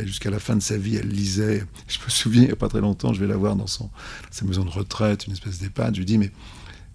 jusqu'à 0.05 0.31
la 0.31 0.39
fin 0.39 0.55
de 0.55 0.63
sa 0.63 0.79
vie, 0.79 0.97
elle 0.97 1.09
lisait. 1.09 1.67
Je 1.89 1.99
me 1.99 2.11
souviens, 2.11 2.43
il 2.43 2.47
n'y 2.47 2.53
a 2.53 2.57
pas 2.57 2.69
très 2.69 2.81
longtemps, 2.81 3.13
je 3.13 3.19
vais 3.19 3.27
la 3.27 3.37
voir 3.37 3.57
dans 3.57 3.67
son, 3.67 3.91
sa 4.31 4.45
maison 4.45 4.65
de 4.65 4.71
retraite, 4.71 5.27
une 5.27 5.33
espèce 5.33 5.59
d'EHPAD, 5.59 5.97
je 5.97 5.99
lui 5.99 6.07
dis, 6.07 6.19
mais 6.19 6.31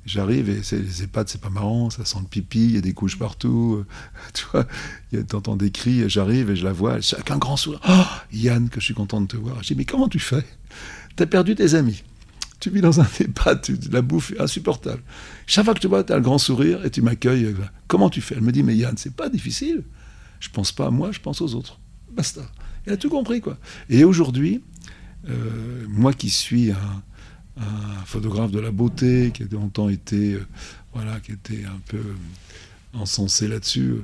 J'arrive 0.09 0.49
et 0.49 0.61
les 0.71 1.03
EHPAD, 1.03 1.29
c'est 1.29 1.39
pas 1.39 1.51
marrant, 1.51 1.91
ça 1.91 2.03
sent 2.03 2.17
le 2.19 2.25
pipi, 2.25 2.65
il 2.65 2.71
y 2.71 2.77
a 2.79 2.81
des 2.81 2.93
couches 2.93 3.19
partout, 3.19 3.77
euh, 3.79 3.85
tu 4.33 4.43
vois, 4.51 4.65
t'entends 5.25 5.55
des 5.55 5.69
cris, 5.69 6.09
j'arrive 6.09 6.49
et 6.49 6.55
je 6.55 6.63
la 6.63 6.73
vois, 6.73 6.93
avec 6.93 7.29
un 7.29 7.37
grand 7.37 7.57
sourire. 7.57 7.79
Oh, 7.87 8.03
Yann, 8.33 8.69
que 8.69 8.79
je 8.79 8.85
suis 8.85 8.95
content 8.95 9.21
de 9.21 9.27
te 9.27 9.37
voir. 9.37 9.61
Je 9.61 9.67
dis, 9.67 9.75
mais 9.75 9.85
comment 9.85 10.07
tu 10.07 10.17
fais? 10.17 10.43
T'as 11.15 11.27
perdu 11.27 11.53
tes 11.53 11.75
amis. 11.75 12.03
Tu 12.59 12.71
vis 12.71 12.81
dans 12.81 12.99
un 12.99 13.07
EHPAD, 13.19 13.67
la 13.91 14.01
bouffe 14.01 14.31
est 14.31 14.41
insupportable. 14.41 15.03
Chaque 15.45 15.65
fois 15.65 15.75
que 15.75 15.79
tu 15.79 15.87
vois, 15.87 16.03
tu 16.03 16.11
as 16.11 16.15
le 16.15 16.23
grand 16.23 16.39
sourire 16.39 16.83
et 16.83 16.89
tu 16.89 17.03
m'accueilles. 17.03 17.45
Euh, 17.45 17.55
comment 17.87 18.09
tu 18.09 18.19
fais? 18.19 18.33
Elle 18.35 18.41
me 18.41 18.51
dit, 18.51 18.63
mais 18.63 18.75
Yann, 18.75 18.97
c'est 18.97 19.15
pas 19.15 19.29
difficile. 19.29 19.83
Je 20.39 20.49
pense 20.49 20.71
pas 20.71 20.87
à 20.87 20.89
moi, 20.89 21.11
je 21.11 21.19
pense 21.19 21.39
aux 21.39 21.53
autres. 21.53 21.79
Basta. 22.11 22.41
Elle 22.87 22.93
a 22.93 22.97
tout 22.97 23.09
compris, 23.09 23.41
quoi. 23.41 23.59
Et 23.91 24.03
aujourd'hui, 24.03 24.63
euh, 25.29 25.85
moi 25.87 26.13
qui 26.13 26.31
suis 26.31 26.71
un, 26.71 27.03
un 27.59 28.05
photographe 28.05 28.51
de 28.51 28.59
la 28.59 28.71
beauté 28.71 29.31
qui 29.33 29.43
a 29.43 29.45
longtemps 29.51 29.89
été, 29.89 30.33
euh, 30.33 30.45
voilà, 30.93 31.19
qui 31.19 31.31
était 31.31 31.65
un 31.65 31.79
peu 31.87 31.97
euh, 31.97 32.15
encensé 32.93 33.47
là-dessus. 33.47 33.95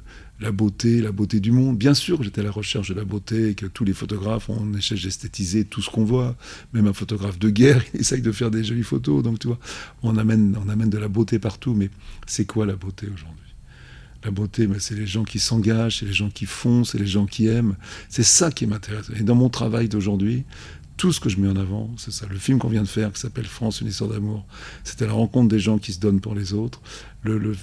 La 0.41 0.51
beauté, 0.51 1.01
la 1.01 1.13
beauté 1.13 1.39
du 1.39 1.53
monde. 1.53 1.77
Bien 1.77 1.93
sûr, 1.93 2.21
j'étais 2.21 2.41
à 2.41 2.43
la 2.43 2.51
recherche 2.51 2.89
de 2.89 2.93
la 2.93 3.05
beauté 3.05 3.51
et 3.51 3.55
que 3.55 3.65
tous 3.65 3.85
les 3.85 3.93
photographes, 3.93 4.49
on 4.49 4.73
essaie 4.73 4.95
d'esthétiser 4.95 5.63
tout 5.63 5.81
ce 5.81 5.89
qu'on 5.89 6.03
voit. 6.03 6.35
Même 6.73 6.87
un 6.87 6.93
photographe 6.93 7.39
de 7.39 7.49
guerre, 7.49 7.81
il 7.93 8.01
essaye 8.01 8.21
de 8.21 8.31
faire 8.33 8.51
des 8.51 8.63
jolies 8.63 8.83
photos. 8.83 9.23
Donc, 9.23 9.39
tu 9.39 9.47
vois, 9.47 9.59
on 10.03 10.17
amène, 10.17 10.57
on 10.63 10.67
amène 10.67 10.89
de 10.89 10.97
la 10.97 11.07
beauté 11.07 11.39
partout. 11.39 11.73
Mais 11.73 11.89
c'est 12.27 12.45
quoi 12.45 12.65
la 12.65 12.75
beauté 12.75 13.07
aujourd'hui? 13.07 13.45
La 14.25 14.31
beauté, 14.31 14.67
c'est 14.79 14.95
les 14.95 15.07
gens 15.07 15.23
qui 15.23 15.39
s'engagent, 15.39 15.99
c'est 15.99 16.07
les 16.07 16.13
gens 16.13 16.29
qui 16.29 16.47
font, 16.47 16.83
c'est 16.83 16.97
les 16.97 17.07
gens 17.07 17.27
qui 17.27 17.47
aiment. 17.47 17.75
C'est 18.09 18.23
ça 18.23 18.51
qui 18.51 18.67
m'intéresse. 18.67 19.05
Et 19.15 19.23
dans 19.23 19.35
mon 19.35 19.49
travail 19.49 19.87
d'aujourd'hui, 19.87 20.43
tout 20.97 21.11
ce 21.11 21.19
que 21.19 21.29
je 21.29 21.39
mets 21.39 21.49
en 21.49 21.55
avant, 21.55 21.89
c'est 21.97 22.11
ça. 22.11 22.25
Le 22.27 22.37
film 22.37 22.57
qu'on 22.59 22.69
vient 22.69 22.83
de 22.83 22.87
faire, 22.87 23.11
qui 23.11 23.19
s'appelle 23.19 23.45
France, 23.45 23.81
une 23.81 23.87
histoire 23.87 24.09
d'amour, 24.09 24.45
c'était 24.83 25.05
la 25.05 25.13
rencontre 25.13 25.49
des 25.49 25.59
gens 25.59 25.77
qui 25.77 25.93
se 25.93 25.99
donnent 25.99 26.21
pour 26.21 26.35
les 26.35 26.53
autres. 26.53 26.81
Le, 27.23 27.55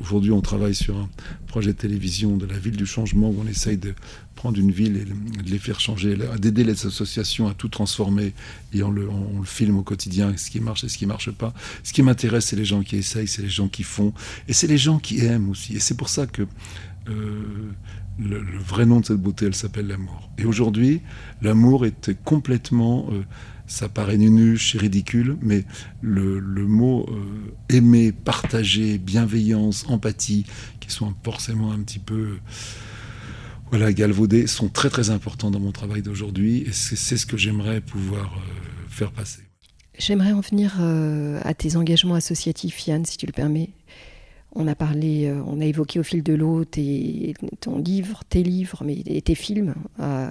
Aujourd'hui, 0.00 0.30
on 0.32 0.40
travaille 0.40 0.74
sur 0.74 0.96
un 0.96 1.08
projet 1.46 1.72
de 1.72 1.78
télévision 1.78 2.36
de 2.36 2.46
la 2.46 2.58
ville 2.58 2.76
du 2.76 2.86
changement 2.86 3.30
où 3.30 3.40
on 3.44 3.46
essaye 3.48 3.76
de 3.76 3.94
prendre 4.34 4.58
une 4.58 4.70
ville 4.70 4.96
et 4.96 5.42
de 5.42 5.50
les 5.50 5.58
faire 5.58 5.80
changer, 5.80 6.16
d'aider 6.38 6.64
les 6.64 6.86
associations 6.86 7.48
à 7.48 7.54
tout 7.54 7.68
transformer 7.68 8.34
et 8.72 8.82
on 8.82 8.90
le, 8.90 9.08
on 9.08 9.40
le, 9.40 9.44
filme 9.44 9.78
au 9.78 9.82
quotidien, 9.82 10.36
ce 10.36 10.50
qui 10.50 10.60
marche 10.60 10.84
et 10.84 10.88
ce 10.88 10.98
qui 10.98 11.06
marche 11.06 11.30
pas. 11.30 11.54
Ce 11.82 11.92
qui 11.92 12.02
m'intéresse, 12.02 12.46
c'est 12.46 12.56
les 12.56 12.64
gens 12.64 12.82
qui 12.82 12.96
essayent, 12.96 13.28
c'est 13.28 13.42
les 13.42 13.48
gens 13.48 13.68
qui 13.68 13.82
font 13.82 14.12
et 14.48 14.52
c'est 14.52 14.66
les 14.66 14.78
gens 14.78 14.98
qui 14.98 15.24
aiment 15.24 15.50
aussi. 15.50 15.74
Et 15.74 15.80
c'est 15.80 15.96
pour 15.96 16.08
ça 16.08 16.26
que 16.26 16.42
euh, 17.08 17.72
le, 18.18 18.38
vrai 18.58 18.86
nom 18.86 19.00
de 19.00 19.06
cette 19.06 19.20
beauté, 19.20 19.46
elle 19.46 19.54
s'appelle 19.54 19.86
l'amour. 19.86 20.30
Et 20.38 20.44
aujourd'hui, 20.44 21.00
l'amour 21.42 21.86
est 21.86 22.14
complètement, 22.24 23.06
euh, 23.10 23.22
ça 23.66 23.88
paraît 23.88 24.16
nunuche 24.16 24.76
ridicule, 24.76 25.36
mais 25.42 25.64
le, 26.00 26.40
mot 26.66 27.06
euh, 27.08 27.74
aimer, 27.74 28.12
partager, 28.12 28.98
bienveillance, 28.98 29.84
empathie, 29.88 30.46
qui 30.80 30.90
sont 30.90 31.14
forcément 31.24 31.72
un 31.72 31.80
petit 31.80 31.98
peu 31.98 32.36
voilà, 33.70 33.92
galvaudés, 33.92 34.46
sont 34.46 34.68
très 34.68 34.90
très 34.90 35.10
importants 35.10 35.50
dans 35.50 35.60
mon 35.60 35.72
travail 35.72 36.02
d'aujourd'hui. 36.02 36.64
Et 36.66 36.72
c'est 36.72 37.16
ce 37.16 37.26
que 37.26 37.36
j'aimerais 37.36 37.80
pouvoir 37.80 38.36
euh, 38.36 38.88
faire 38.88 39.10
passer. 39.10 39.40
J'aimerais 39.98 40.32
en 40.32 40.40
venir 40.40 40.80
à 41.44 41.54
tes 41.54 41.76
engagements 41.76 42.16
associatifs, 42.16 42.88
Yann, 42.88 43.04
si 43.04 43.16
tu 43.16 43.26
le 43.26 43.32
permets. 43.32 43.70
On 44.56 44.68
a 44.68 44.74
parlé, 44.76 45.26
euh, 45.26 45.42
on 45.46 45.60
a 45.60 45.64
évoqué 45.64 45.98
au 45.98 46.04
fil 46.04 46.22
de 46.22 46.32
l'eau 46.32 46.64
ton 47.60 47.78
livre, 47.78 48.22
tes 48.28 48.42
livres, 48.42 48.82
mais 48.84 49.02
et 49.06 49.20
tes 49.20 49.34
films, 49.34 49.74
euh, 50.00 50.30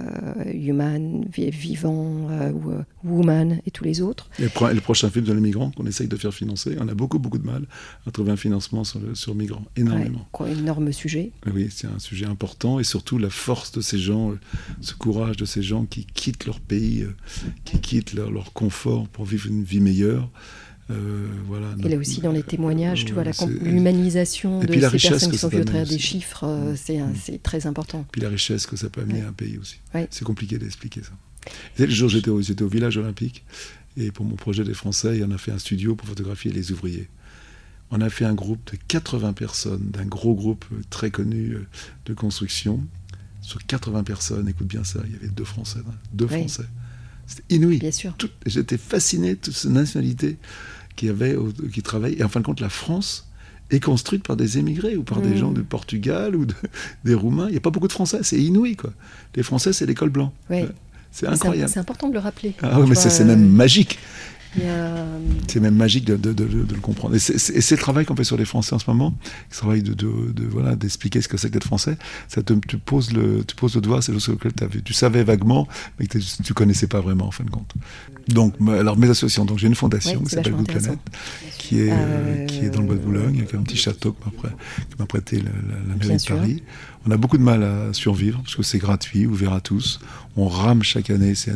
Human, 0.52 1.26
Vivant, 1.30 2.28
euh, 2.30 2.52
Woman 3.04 3.60
et 3.66 3.70
tous 3.70 3.84
les 3.84 4.00
autres. 4.00 4.30
Et 4.38 4.44
le, 4.44 4.80
prochain 4.80 5.10
film 5.10 5.26
de 5.26 5.32
les 5.32 5.40
migrants 5.40 5.70
qu'on 5.70 5.86
essaye 5.86 6.08
de 6.08 6.16
faire 6.16 6.32
financer, 6.32 6.76
on 6.80 6.88
a 6.88 6.94
beaucoup 6.94 7.18
beaucoup 7.18 7.38
de 7.38 7.44
mal 7.44 7.66
à 8.06 8.10
trouver 8.10 8.32
un 8.32 8.36
financement 8.36 8.84
sur, 8.84 8.98
le, 8.98 9.14
sur 9.14 9.34
migrants, 9.34 9.64
énormément. 9.76 10.26
Ouais, 10.40 10.52
énorme 10.52 10.90
sujet. 10.92 11.32
Oui, 11.52 11.68
c'est 11.70 11.86
un 11.86 11.98
sujet 11.98 12.26
important 12.26 12.80
et 12.80 12.84
surtout 12.84 13.18
la 13.18 13.30
force 13.30 13.72
de 13.72 13.82
ces 13.82 13.98
gens, 13.98 14.32
ce 14.80 14.94
courage 14.94 15.36
de 15.36 15.44
ces 15.44 15.62
gens 15.62 15.84
qui 15.84 16.06
quittent 16.06 16.46
leur 16.46 16.60
pays, 16.60 17.06
qui 17.64 17.78
quittent 17.80 18.14
leur, 18.14 18.30
leur 18.30 18.54
confort 18.54 19.06
pour 19.08 19.26
vivre 19.26 19.48
une 19.48 19.64
vie 19.64 19.80
meilleure. 19.80 20.30
Voilà, 20.88 21.68
et 21.82 21.88
là 21.88 21.96
aussi, 21.96 22.20
dans 22.20 22.32
les 22.32 22.42
témoignages, 22.42 23.04
tu 23.04 23.12
vois, 23.12 23.24
l'humanisation 23.62 24.60
de 24.60 24.72
ces 24.72 24.80
personnes 24.80 25.30
qui 25.30 25.38
sont 25.38 25.48
vues 25.48 25.60
à 25.60 25.64
travers 25.64 25.86
des 25.86 25.98
chiffres, 25.98 26.46
mm. 26.46 26.76
c'est 27.22 27.42
très 27.42 27.66
important. 27.66 28.06
Puis 28.12 28.20
la 28.20 28.28
richesse 28.28 28.66
que 28.66 28.76
ça 28.76 28.88
peut 28.88 29.00
amener 29.00 29.22
à 29.22 29.28
un 29.28 29.32
pays 29.32 29.58
aussi. 29.58 29.80
C'est 30.10 30.24
compliqué 30.24 30.58
d'expliquer 30.58 31.02
ça. 31.02 31.12
le 31.78 31.90
jour 31.90 32.08
j'étais 32.08 32.30
au, 32.30 32.40
au 32.40 32.68
village 32.68 32.96
olympique, 32.96 33.44
et 33.96 34.10
pour 34.10 34.24
mon 34.24 34.36
projet 34.36 34.64
des 34.64 34.74
Français, 34.74 35.22
on 35.24 35.30
a 35.30 35.38
fait 35.38 35.52
un 35.52 35.58
studio 35.58 35.94
pour 35.94 36.08
photographier 36.08 36.52
les 36.52 36.72
ouvriers. 36.72 37.08
On 37.90 38.00
a 38.00 38.10
fait 38.10 38.24
un 38.24 38.34
groupe 38.34 38.72
de 38.72 38.78
80 38.88 39.34
personnes, 39.34 39.90
d'un 39.90 40.06
gros 40.06 40.34
groupe 40.34 40.64
très 40.90 41.10
connu 41.10 41.56
de 42.06 42.14
construction. 42.14 42.80
Sur 43.40 43.64
80 43.66 44.04
personnes, 44.04 44.48
écoute 44.48 44.66
bien 44.66 44.84
ça, 44.84 45.00
il 45.06 45.12
y 45.12 45.16
avait 45.16 45.28
deux 45.28 45.44
Français. 45.44 45.80
Deux 46.12 46.26
Français. 46.26 46.64
C'était 47.26 47.54
inouï. 47.54 47.78
Bien 47.78 47.92
sûr. 47.92 48.16
J'étais 48.46 48.78
fasciné 48.78 49.34
de 49.34 49.40
toute 49.40 49.54
cette 49.54 49.70
nationalité 49.70 50.38
qui, 50.96 51.08
avait, 51.08 51.36
qui. 51.72 51.82
Et 52.16 52.24
en 52.24 52.28
fin 52.28 52.40
de 52.40 52.44
compte, 52.44 52.60
la 52.60 52.68
France 52.68 53.28
est 53.70 53.80
construite 53.80 54.22
par 54.22 54.36
des 54.36 54.58
émigrés 54.58 54.96
ou 54.96 55.02
par 55.02 55.20
des 55.20 55.30
mmh. 55.30 55.36
gens 55.36 55.52
du 55.52 55.62
Portugal 55.62 56.36
ou 56.36 56.46
des 57.04 57.14
Roumains. 57.14 57.46
Il 57.48 57.52
n'y 57.52 57.56
a 57.56 57.60
pas 57.60 57.70
beaucoup 57.70 57.88
de 57.88 57.92
Français, 57.92 58.20
c'est 58.22 58.40
inouï. 58.40 58.76
Quoi. 58.76 58.90
Les 59.34 59.42
Français, 59.42 59.72
c'est 59.72 59.86
l'école 59.86 60.10
blanc. 60.10 60.32
C'est 61.10 61.28
incroyable. 61.28 61.70
C'est 61.70 61.78
important 61.78 62.08
de 62.08 62.14
le 62.14 62.18
rappeler. 62.18 62.54
Ah 62.60 62.80
oui, 62.80 62.86
mais 62.88 62.96
c'est 62.96 63.24
même 63.24 63.48
magique. 63.48 63.98
C'est 65.48 65.60
même 65.60 65.76
magique 65.76 66.04
de, 66.04 66.16
le 66.32 66.80
comprendre. 66.80 67.14
Et 67.14 67.18
c'est 67.18 67.70
le 67.70 67.80
travail 67.80 68.04
qu'on 68.04 68.16
fait 68.16 68.24
sur 68.24 68.36
les 68.36 68.44
Français 68.44 68.74
en 68.74 68.78
ce 68.78 68.88
moment, 68.88 69.14
le 69.50 69.56
travail 69.56 69.82
de, 69.82 70.08
voilà 70.50 70.76
d'expliquer 70.76 71.20
ce 71.20 71.28
que 71.28 71.36
c'est 71.36 71.48
que 71.48 71.54
d'être 71.54 71.66
français. 71.66 71.96
Ça 72.28 72.42
te 72.42 72.54
tu 72.66 72.78
poses 72.78 73.12
le 73.12 73.44
tu 73.44 73.56
poses 73.56 73.74
le 73.74 73.80
doigt, 73.80 74.00
c'est 74.02 74.12
le 74.12 74.36
que 74.36 74.48
tu 74.48 74.82
tu 74.82 74.92
savais 74.92 75.24
vaguement, 75.24 75.66
mais 75.98 76.06
que 76.06 76.18
tu 76.18 76.54
connaissais 76.54 76.86
pas 76.86 77.00
vraiment 77.00 77.26
en 77.26 77.30
fin 77.30 77.44
de 77.44 77.50
compte. 77.50 77.72
Donc 78.28 78.54
alors 78.68 78.96
mes 78.96 79.10
associations, 79.10 79.44
donc 79.44 79.58
j'ai 79.58 79.66
une 79.66 79.74
fondation 79.74 80.20
qui 80.20 80.30
s'appelle 80.30 80.54
Good 80.54 80.68
Planet, 80.68 80.98
qui 81.58 81.80
est 81.80 81.90
euh, 81.92 82.46
qui 82.46 82.64
est 82.64 82.70
dans 82.70 82.80
le 82.80 82.86
bois 82.86 82.96
de 82.96 83.00
Boulogne, 83.00 83.38
avec 83.38 83.54
un 83.54 83.62
petit 83.62 83.76
château 83.76 84.12
qui 84.12 84.98
m'a 84.98 85.06
prêté 85.06 85.36
la, 85.38 85.50
la, 85.50 85.96
mairie 85.96 86.16
de 86.16 86.28
Paris. 86.28 86.62
On 87.06 87.10
a 87.10 87.16
beaucoup 87.18 87.36
de 87.36 87.42
mal 87.42 87.62
à 87.62 87.92
survivre 87.92 88.40
parce 88.42 88.56
que 88.56 88.62
c'est 88.62 88.78
gratuit, 88.78 89.26
ouvert 89.26 89.52
à 89.52 89.60
tous. 89.60 90.00
On 90.36 90.48
rame 90.48 90.82
chaque 90.82 91.10
année. 91.10 91.34
C'est, 91.34 91.52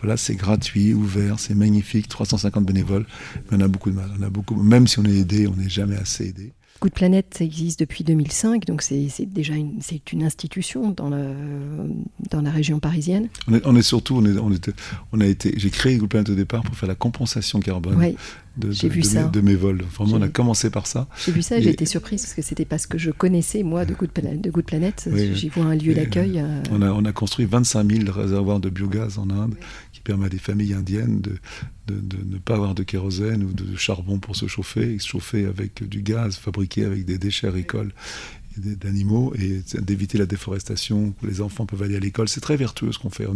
voilà, 0.00 0.16
c'est 0.18 0.34
gratuit, 0.34 0.92
ouvert, 0.92 1.38
c'est 1.38 1.54
magnifique. 1.54 2.08
350 2.08 2.66
bénévoles, 2.66 3.06
mais 3.50 3.56
on 3.56 3.60
a 3.60 3.68
beaucoup 3.68 3.90
de 3.90 3.96
mal. 3.96 4.10
On 4.18 4.22
a 4.22 4.28
beaucoup, 4.28 4.56
même 4.56 4.86
si 4.86 4.98
on 4.98 5.04
est 5.04 5.16
aidé, 5.16 5.46
on 5.46 5.56
n'est 5.56 5.70
jamais 5.70 5.96
assez 5.96 6.28
aidé. 6.28 6.52
Good 6.80 6.92
Planet 6.92 7.40
existe 7.40 7.80
depuis 7.80 8.04
2005, 8.04 8.64
donc 8.64 8.80
c'est 8.80 9.10
déjà 9.26 9.54
une, 9.54 9.80
institution 10.22 10.90
dans, 10.90 11.10
le, 11.10 11.34
dans 12.30 12.40
la 12.40 12.50
région 12.50 12.80
parisienne. 12.80 13.28
On 13.64 13.76
est, 13.76 13.82
surtout, 13.82 14.16
on, 14.16 14.24
est, 14.24 14.38
on, 14.38 14.50
était, 14.50 14.72
on 15.12 15.20
a 15.20 15.26
été, 15.26 15.52
j'ai 15.56 15.68
créé 15.68 15.98
Good 15.98 16.08
Planet 16.08 16.30
au 16.30 16.34
départ 16.34 16.62
pour 16.62 16.74
faire 16.74 16.88
la 16.88 16.94
compensation 16.94 17.60
carbone. 17.60 18.14
De, 18.56 18.68
de, 19.30 19.40
mes 19.40 19.54
vols. 19.54 19.82
Vraiment, 19.82 20.16
on 20.16 20.22
a 20.22 20.28
commencé 20.28 20.70
par 20.70 20.86
ça. 20.86 21.06
J'ai 21.24 21.32
vu 21.32 21.40
ça, 21.40 21.60
j'ai 21.60 21.70
été 21.70 21.86
surprise 21.86 22.22
parce 22.22 22.34
que 22.34 22.42
c'était 22.42 22.64
pas 22.64 22.78
ce 22.78 22.88
que 22.88 22.98
je 22.98 23.10
connaissais, 23.10 23.62
moi, 23.62 23.84
de 23.84 23.94
Good 23.94 24.10
Planet. 24.10 24.40
De 24.40 24.50
Good 24.50 24.64
Planet. 24.64 25.08
J'y 25.34 25.48
vois 25.48 25.64
un 25.64 25.76
lieu 25.76 25.94
d'accueil. 25.94 26.40
Euh, 26.40 26.62
on, 26.70 26.82
a, 26.82 26.90
on 26.90 27.04
a 27.04 27.12
construit 27.12 27.46
25 27.46 27.90
000 27.90 28.12
réservoirs 28.12 28.60
de 28.60 28.68
biogaz 28.68 29.18
en 29.18 29.30
Inde 29.30 29.54
qui 30.00 30.04
permet 30.04 30.26
à 30.26 30.28
des 30.30 30.38
familles 30.38 30.72
indiennes 30.72 31.20
de, 31.20 31.38
ne 31.88 32.38
pas 32.38 32.54
avoir 32.54 32.74
de 32.74 32.82
kérosène 32.82 33.42
ou 33.42 33.52
de 33.52 33.76
charbon 33.76 34.18
pour 34.18 34.34
se 34.34 34.46
chauffer, 34.46 34.94
et 34.94 34.98
se 34.98 35.08
chauffer 35.08 35.44
avec 35.44 35.86
du 35.86 36.02
gaz 36.02 36.36
fabriqué 36.36 36.84
avec 36.84 37.04
des 37.04 37.18
déchets 37.18 37.48
agricoles 37.48 37.92
d'animaux 38.56 39.32
et 39.38 39.62
d'éviter 39.80 40.18
la 40.18 40.26
déforestation, 40.26 41.14
où 41.22 41.26
les 41.26 41.40
enfants 41.40 41.66
peuvent 41.66 41.82
aller 41.82 41.96
à 41.96 42.00
l'école. 42.00 42.28
C'est 42.28 42.40
très 42.40 42.56
vertueux 42.56 42.92
ce 42.92 42.98
qu'on 42.98 43.10
fait. 43.10 43.26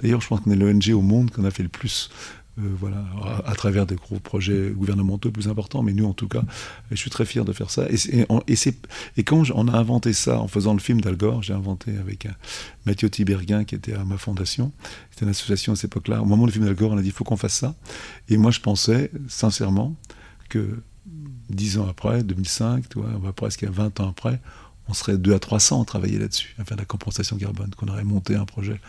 D'ailleurs, 0.00 0.20
je 0.20 0.28
pense 0.28 0.40
qu'on 0.40 0.50
est 0.50 0.56
l'ONG 0.56 0.90
au 0.94 1.02
monde 1.02 1.30
qu'on 1.30 1.44
a 1.44 1.50
fait 1.50 1.62
le 1.62 1.68
plus 1.68 2.10
voilà, 2.58 3.04
à, 3.46 3.54
travers 3.54 3.86
des 3.86 3.94
gros 3.94 4.18
projets 4.18 4.70
gouvernementaux 4.70 5.30
plus 5.30 5.48
importants. 5.48 5.82
Mais 5.82 5.92
nous, 5.92 6.06
en 6.06 6.12
tout 6.12 6.28
cas, 6.28 6.42
je 6.90 6.96
suis 6.96 7.10
très 7.10 7.24
fier 7.24 7.44
de 7.44 7.52
faire 7.52 7.70
ça. 7.70 7.86
Et, 7.88 9.22
quand 9.24 9.42
on 9.54 9.68
a 9.68 9.76
inventé 9.76 10.12
ça, 10.12 10.40
en 10.40 10.48
faisant 10.48 10.72
le 10.72 10.80
film 10.80 11.00
d'Al 11.00 11.16
Gore, 11.16 11.42
j'ai 11.42 11.54
inventé 11.54 11.96
avec 11.96 12.26
un, 12.26 12.34
Mathieu 12.86 13.08
Tiberguin, 13.10 13.64
qui 13.64 13.74
était 13.74 13.94
à 13.94 14.04
ma 14.04 14.18
fondation, 14.18 14.72
c'était 15.10 15.24
une 15.24 15.30
association 15.30 15.72
à 15.72 15.76
cette 15.76 15.92
époque-là. 15.92 16.22
Au 16.22 16.24
moment 16.24 16.46
du 16.46 16.52
film 16.52 16.64
d'Al 16.64 16.74
Gore, 16.74 16.92
on 16.92 16.98
a 16.98 17.02
dit 17.02 17.08
il 17.08 17.12
faut 17.12 17.24
qu'on 17.24 17.36
fasse 17.36 17.54
ça. 17.54 17.74
Et 18.28 18.36
moi, 18.36 18.50
je 18.50 18.60
pensais, 18.60 19.10
sincèrement, 19.28 19.94
que 20.48 20.82
dix 21.50 21.78
ans 21.78 21.86
après, 21.88 22.22
2005, 22.22 22.88
tu 22.88 22.98
vois, 22.98 23.10
on 23.14 23.18
va 23.18 23.32
presque 23.32 23.64
20 23.64 24.00
ans 24.00 24.08
après, 24.08 24.40
on 24.88 24.94
serait 24.94 25.18
2 25.18 25.34
à 25.34 25.38
300 25.38 25.82
à 25.82 25.84
travailler 25.84 26.18
là-dessus, 26.18 26.54
à 26.58 26.64
faire 26.64 26.76
de 26.76 26.82
la 26.82 26.86
compensation 26.86 27.36
carbone, 27.36 27.70
qu'on 27.76 27.88
aurait 27.88 28.04
monté 28.04 28.34
un 28.34 28.44
projet 28.44 28.80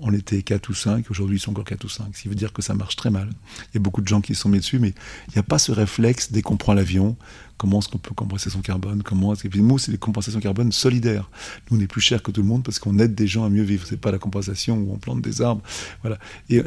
on 0.00 0.12
était 0.12 0.42
4 0.42 0.68
ou 0.68 0.74
5, 0.74 1.10
aujourd'hui 1.10 1.36
ils 1.36 1.40
sont 1.40 1.50
encore 1.50 1.64
4 1.64 1.84
ou 1.84 1.88
5, 1.88 2.16
ce 2.16 2.22
qui 2.22 2.28
veut 2.28 2.34
dire 2.34 2.52
que 2.52 2.62
ça 2.62 2.74
marche 2.74 2.96
très 2.96 3.10
mal. 3.10 3.30
Il 3.70 3.74
y 3.74 3.76
a 3.78 3.80
beaucoup 3.80 4.00
de 4.00 4.08
gens 4.08 4.20
qui 4.20 4.34
sont 4.34 4.48
mis 4.48 4.58
dessus, 4.58 4.78
mais 4.78 4.94
il 5.28 5.32
n'y 5.34 5.38
a 5.38 5.42
pas 5.42 5.58
ce 5.58 5.72
réflexe 5.72 6.32
dès 6.32 6.42
qu'on 6.42 6.56
prend 6.56 6.74
l'avion, 6.74 7.16
comment 7.58 7.80
est-ce 7.80 7.88
qu'on 7.88 7.98
peut 7.98 8.14
compenser 8.14 8.48
son 8.48 8.60
carbone, 8.60 9.02
comment 9.02 9.34
est-ce 9.34 9.46
que... 9.46 9.58
nous 9.58 9.78
c'est 9.78 9.92
des 9.92 9.98
compensations 9.98 10.40
carbone 10.40 10.72
solidaires. 10.72 11.28
Nous 11.70 11.76
on 11.76 11.80
est 11.80 11.86
plus 11.86 12.00
cher 12.00 12.22
que 12.22 12.30
tout 12.30 12.40
le 12.40 12.48
monde 12.48 12.62
parce 12.62 12.78
qu'on 12.78 12.98
aide 12.98 13.14
des 13.14 13.26
gens 13.26 13.44
à 13.44 13.50
mieux 13.50 13.62
vivre, 13.62 13.84
c'est 13.86 14.00
pas 14.00 14.12
la 14.12 14.18
compensation 14.18 14.78
où 14.78 14.92
on 14.92 14.96
plante 14.96 15.20
des 15.20 15.42
arbres, 15.42 15.62
voilà. 16.02 16.18
Et, 16.48 16.62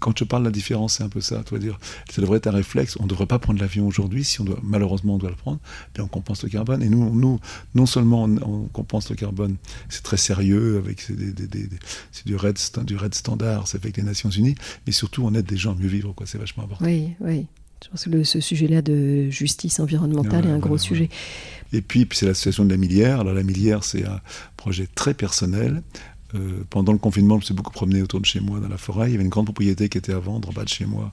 quand 0.00 0.16
je 0.18 0.24
parle 0.24 0.44
de 0.44 0.48
la 0.48 0.52
différence, 0.52 0.94
c'est 0.94 1.02
un 1.02 1.08
peu 1.08 1.20
ça, 1.20 1.42
tu 1.44 1.58
dire, 1.58 1.78
ça 2.10 2.22
devrait 2.22 2.38
être 2.38 2.46
un 2.46 2.52
réflexe, 2.52 2.96
on 3.00 3.04
ne 3.04 3.08
devrait 3.08 3.26
pas 3.26 3.38
prendre 3.38 3.60
l'avion 3.60 3.86
aujourd'hui, 3.86 4.24
si 4.24 4.40
on 4.40 4.44
doit, 4.44 4.58
malheureusement 4.62 5.16
on 5.16 5.18
doit 5.18 5.30
le 5.30 5.36
prendre, 5.36 5.58
mais 5.96 6.02
on 6.02 6.08
compense 6.08 6.42
le 6.42 6.48
carbone, 6.48 6.82
et 6.82 6.88
nous, 6.88 7.14
nous 7.14 7.40
non 7.74 7.86
seulement 7.86 8.24
on, 8.24 8.68
compense 8.72 9.10
le 9.10 9.16
carbone, 9.16 9.56
c'est 9.88 10.02
très 10.02 10.16
sérieux, 10.16 10.78
avec 10.78 11.00
c'est 11.00 12.26
du 12.26 12.36
red, 12.36 12.58
du 12.84 12.96
red 12.96 13.14
standard, 13.14 13.66
c'est 13.66 13.78
avec 13.82 13.96
les 13.96 14.02
Nations 14.02 14.30
Unies, 14.30 14.54
mais 14.86 14.92
surtout 14.92 15.24
on 15.24 15.34
aide 15.34 15.46
des 15.46 15.56
gens 15.56 15.72
à 15.72 15.74
mieux 15.74 15.88
vivre, 15.88 16.14
c'est 16.24 16.38
vachement 16.38 16.64
important. 16.64 16.84
Oui, 16.84 17.14
oui. 17.20 17.46
Je 17.84 17.90
pense 17.90 18.04
que 18.04 18.24
ce 18.24 18.40
sujet-là 18.40 18.82
de 18.82 19.30
justice 19.30 19.80
environnementale 19.80 20.46
est 20.46 20.50
un 20.50 20.58
gros 20.58 20.78
sujet. 20.78 21.08
Et 21.72 21.82
puis, 21.82 22.06
puis 22.06 22.18
c'est 22.18 22.26
l'association 22.26 22.64
de 22.64 22.70
la 22.70 22.76
Millière. 22.76 23.20
Alors 23.20 23.34
la 23.34 23.42
Millière, 23.42 23.84
c'est 23.84 24.04
un 24.04 24.20
projet 24.56 24.88
très 24.94 25.14
personnel. 25.14 25.82
Euh, 26.34 26.64
pendant 26.70 26.92
le 26.92 26.98
confinement, 26.98 27.36
je 27.36 27.40
me 27.40 27.44
suis 27.44 27.54
beaucoup 27.54 27.72
promené 27.72 28.02
autour 28.02 28.20
de 28.20 28.26
chez 28.26 28.40
moi 28.40 28.58
dans 28.60 28.68
la 28.68 28.76
forêt. 28.76 29.08
Il 29.08 29.12
y 29.12 29.14
avait 29.14 29.24
une 29.24 29.30
grande 29.30 29.46
propriété 29.46 29.88
qui 29.88 29.98
était 29.98 30.12
à 30.12 30.18
vendre 30.18 30.48
en 30.48 30.52
bas 30.52 30.64
de 30.64 30.68
chez 30.68 30.84
moi. 30.84 31.12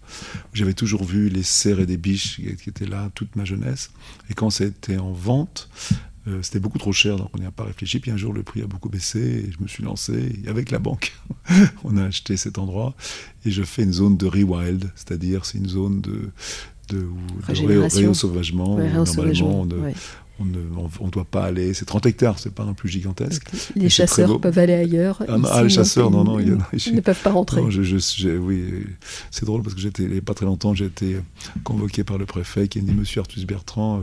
J'avais 0.54 0.74
toujours 0.74 1.04
vu 1.04 1.30
les 1.30 1.44
cerfs 1.44 1.80
et 1.80 1.86
des 1.86 1.98
biches 1.98 2.42
qui 2.62 2.70
étaient 2.70 2.88
là 2.88 3.12
toute 3.14 3.36
ma 3.36 3.46
jeunesse. 3.46 3.92
Et 4.30 4.34
quand 4.34 4.50
c'était 4.50 4.98
en 4.98 5.12
vente, 5.12 5.70
euh, 6.28 6.40
c'était 6.42 6.60
beaucoup 6.60 6.78
trop 6.78 6.94
cher, 6.94 7.18
donc 7.18 7.30
on 7.34 7.40
n'y 7.40 7.46
a 7.46 7.52
pas 7.52 7.66
réfléchi. 7.66 8.00
Puis 8.00 8.12
un 8.12 8.18
jour, 8.18 8.34
le 8.34 8.44
prix 8.44 8.62
a 8.62 8.68
beaucoup 8.68 8.90
baissé 8.90 9.20
et 9.20 9.52
je 9.52 9.62
me 9.62 9.68
suis 9.68 9.84
lancé. 9.84 10.40
Et 10.44 10.48
avec 10.48 10.72
la 10.72 10.80
banque, 10.80 11.14
on 11.84 11.98
a 11.98 12.06
acheté 12.06 12.38
cet 12.38 12.58
endroit 12.58 12.94
et 13.46 13.52
je 13.52 13.64
fais 13.64 13.84
une 13.84 13.94
zone 13.94 14.18
de 14.18 14.26
rewild, 14.26 14.90
c'est-à-dire 14.96 15.46
c'est 15.46 15.58
une 15.58 15.68
zone 15.68 16.02
de, 16.02 16.30
de, 16.90 17.08
réensauvagement. 17.48 18.78
Normalement, 18.78 19.68
on 20.40 20.46
ne 21.06 21.12
doit 21.12 21.26
pas 21.26 21.44
aller. 21.44 21.74
C'est 21.74 21.86
30 21.86 22.06
hectares, 22.06 22.40
c'est 22.40 22.54
pas 22.54 22.66
non 22.66 22.74
plus 22.74 22.90
gigantesque. 22.90 23.50
Les 23.76 23.90
chasseurs 23.90 24.40
peuvent 24.40 24.58
aller 24.58 24.74
ailleurs. 24.74 25.22
Ah, 25.28 25.38
ah 25.52 25.64
les 25.64 25.70
chasseurs, 25.70 26.10
non, 26.10 26.24
non, 26.24 26.40
ils, 26.40 26.58
ne 26.94 27.02
peuvent 27.02 27.22
pas 27.22 27.32
rentrer. 27.32 27.62
oui, 27.62 28.64
c'est 29.30 29.46
drôle 29.46 29.62
parce 29.62 29.76
que 29.76 29.82
j'étais, 29.82 30.04
il 30.04 30.12
n'y 30.12 30.18
a 30.18 30.22
pas 30.22 30.34
très 30.34 30.46
longtemps, 30.46 30.74
j'ai 30.74 30.86
été 30.86 31.18
convoqué 31.64 32.04
par 32.04 32.18
le 32.18 32.26
préfet 32.26 32.68
qui 32.68 32.80
a 32.80 32.82
dit 32.82 32.94
Monsieur 32.94 33.22
Artus 33.22 33.46
Bertrand. 33.46 33.98
Euh, 33.98 34.02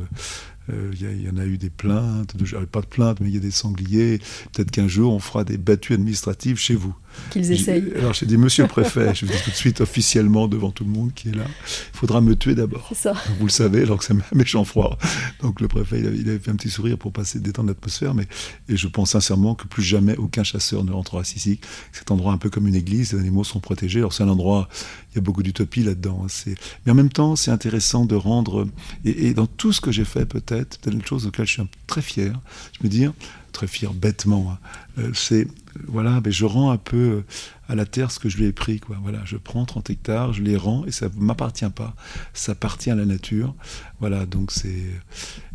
il 0.69 1.23
y, 1.23 1.29
en 1.29 1.37
a 1.37 1.45
eu 1.45 1.59
des 1.59 1.71
plaintes, 1.71 2.37
de, 2.37 2.65
pas 2.65 2.81
de 2.81 2.87
plaintes, 2.87 3.21
mais 3.21 3.29
il 3.29 3.35
y 3.35 3.39
a 3.39 3.41
des 3.41 3.51
sangliers. 3.51 4.21
Peut-être 4.53 4.71
qu'un 4.71 4.87
jour, 4.89 5.13
on 5.13 5.19
fera 5.19 5.43
des 5.43 5.59
battues 5.59 5.95
administratives 5.95 6.59
chez 6.59 6.75
vous. 6.75 6.95
Qu'ils 7.31 7.53
essayent. 7.53 7.93
Alors 7.97 8.13
j'ai 8.15 8.27
dit, 8.27 8.37
monsieur 8.37 8.65
le 8.65 8.69
préfet, 8.69 9.15
je 9.15 9.27
vous 9.27 9.33
dis 9.33 9.39
tout 9.45 9.51
de 9.51 9.57
suite 9.57 9.81
officiellement 9.81 10.49
devant 10.49 10.71
tout 10.71 10.85
le 10.85 10.91
monde 10.91 11.13
qui 11.15 11.29
est 11.29 11.35
là, 11.35 11.45
il 11.47 11.99
faudra 11.99 12.21
me 12.21 12.35
tuer 12.35 12.55
d'abord. 12.55 12.91
Ça. 12.95 13.15
Vous 13.39 13.47
le 13.47 13.53
savez, 13.53 13.83
alors 13.83 13.99
que 13.99 14.05
c'est 14.05 14.15
un 14.15 14.21
méchant 14.35 14.65
froid. 14.65 14.99
Donc 15.43 15.61
le 15.61 15.69
préfet, 15.69 16.01
il 16.01 16.07
avait, 16.07 16.39
fait 16.39 16.51
un 16.51 16.57
petit 16.57 16.71
sourire 16.71 16.99
pour 16.99 17.13
passer, 17.13 17.39
détendre 17.39 17.69
l'atmosphère, 17.69 18.15
mais 18.15 18.27
et 18.69 18.77
je 18.77 18.89
pense 18.89 19.11
sincèrement 19.11 19.55
que 19.55 19.67
plus 19.67 19.83
jamais 19.83 20.17
aucun 20.17 20.43
chasseur 20.43 20.85
ne 20.85 20.93
rentrera 20.93 21.23
ici. 21.23 21.61
Cet 21.93 22.11
endroit 22.11 22.33
un 22.33 22.39
peu 22.39 22.51
comme 22.51 22.67
une 22.67 22.75
église, 22.75 23.13
les 23.13 23.21
animaux 23.21 23.45
sont 23.45 23.61
protégés. 23.61 24.01
Alors 24.01 24.13
c'est 24.13 24.23
un 24.23 24.29
endroit, 24.29 24.69
il 25.13 25.17
y 25.17 25.19
a 25.19 25.23
beaucoup 25.23 25.43
d'utopie 25.43 25.83
là-dedans. 25.83 26.27
Hein. 26.27 26.53
Mais 26.85 26.93
en 26.93 26.95
même 26.95 27.11
temps, 27.11 27.37
c'est 27.37 27.51
intéressant 27.51 28.05
de 28.05 28.15
rendre, 28.15 28.67
et, 29.05 29.35
dans 29.35 29.47
tout 29.47 29.73
ce 29.73 29.81
que 29.81 29.93
j'ai 29.93 30.05
fait 30.05 30.27
peut-être, 30.27 30.79
peut-être 30.79 30.95
une 30.95 31.05
chose 31.05 31.27
auquel 31.27 31.47
je 31.47 31.53
suis 31.53 31.63
très 31.87 32.03
fier, 32.03 32.33
je 32.79 32.85
me 32.85 32.91
dire, 32.91 33.13
très 33.53 33.67
fier 33.67 33.93
bêtement, 33.93 34.53
hein, 34.53 34.59
euh, 34.99 35.11
c'est 35.15 35.47
voilà, 35.87 36.21
mais 36.25 36.33
je 36.33 36.45
rends 36.45 36.71
un 36.71 36.77
peu 36.77 36.97
euh, 36.97 37.25
à 37.69 37.75
la 37.75 37.87
terre 37.87 38.11
ce 38.11 38.19
que 38.19 38.29
je 38.29 38.37
lui 38.37 38.47
ai 38.47 38.53
pris. 38.53 38.81
Voilà, 39.03 39.21
je 39.25 39.37
prends 39.37 39.65
30 39.65 39.91
hectares, 39.91 40.33
je 40.33 40.43
les 40.43 40.57
rends 40.57 40.85
et 40.85 40.91
ça 40.91 41.09
ne 41.09 41.23
m'appartient 41.23 41.71
pas. 41.71 41.95
Ça 42.35 42.53
appartient 42.53 42.91
à 42.91 42.95
la 42.95 43.05
nature. 43.05 43.55
Voilà, 44.01 44.27
donc 44.27 44.51
c'est 44.51 44.85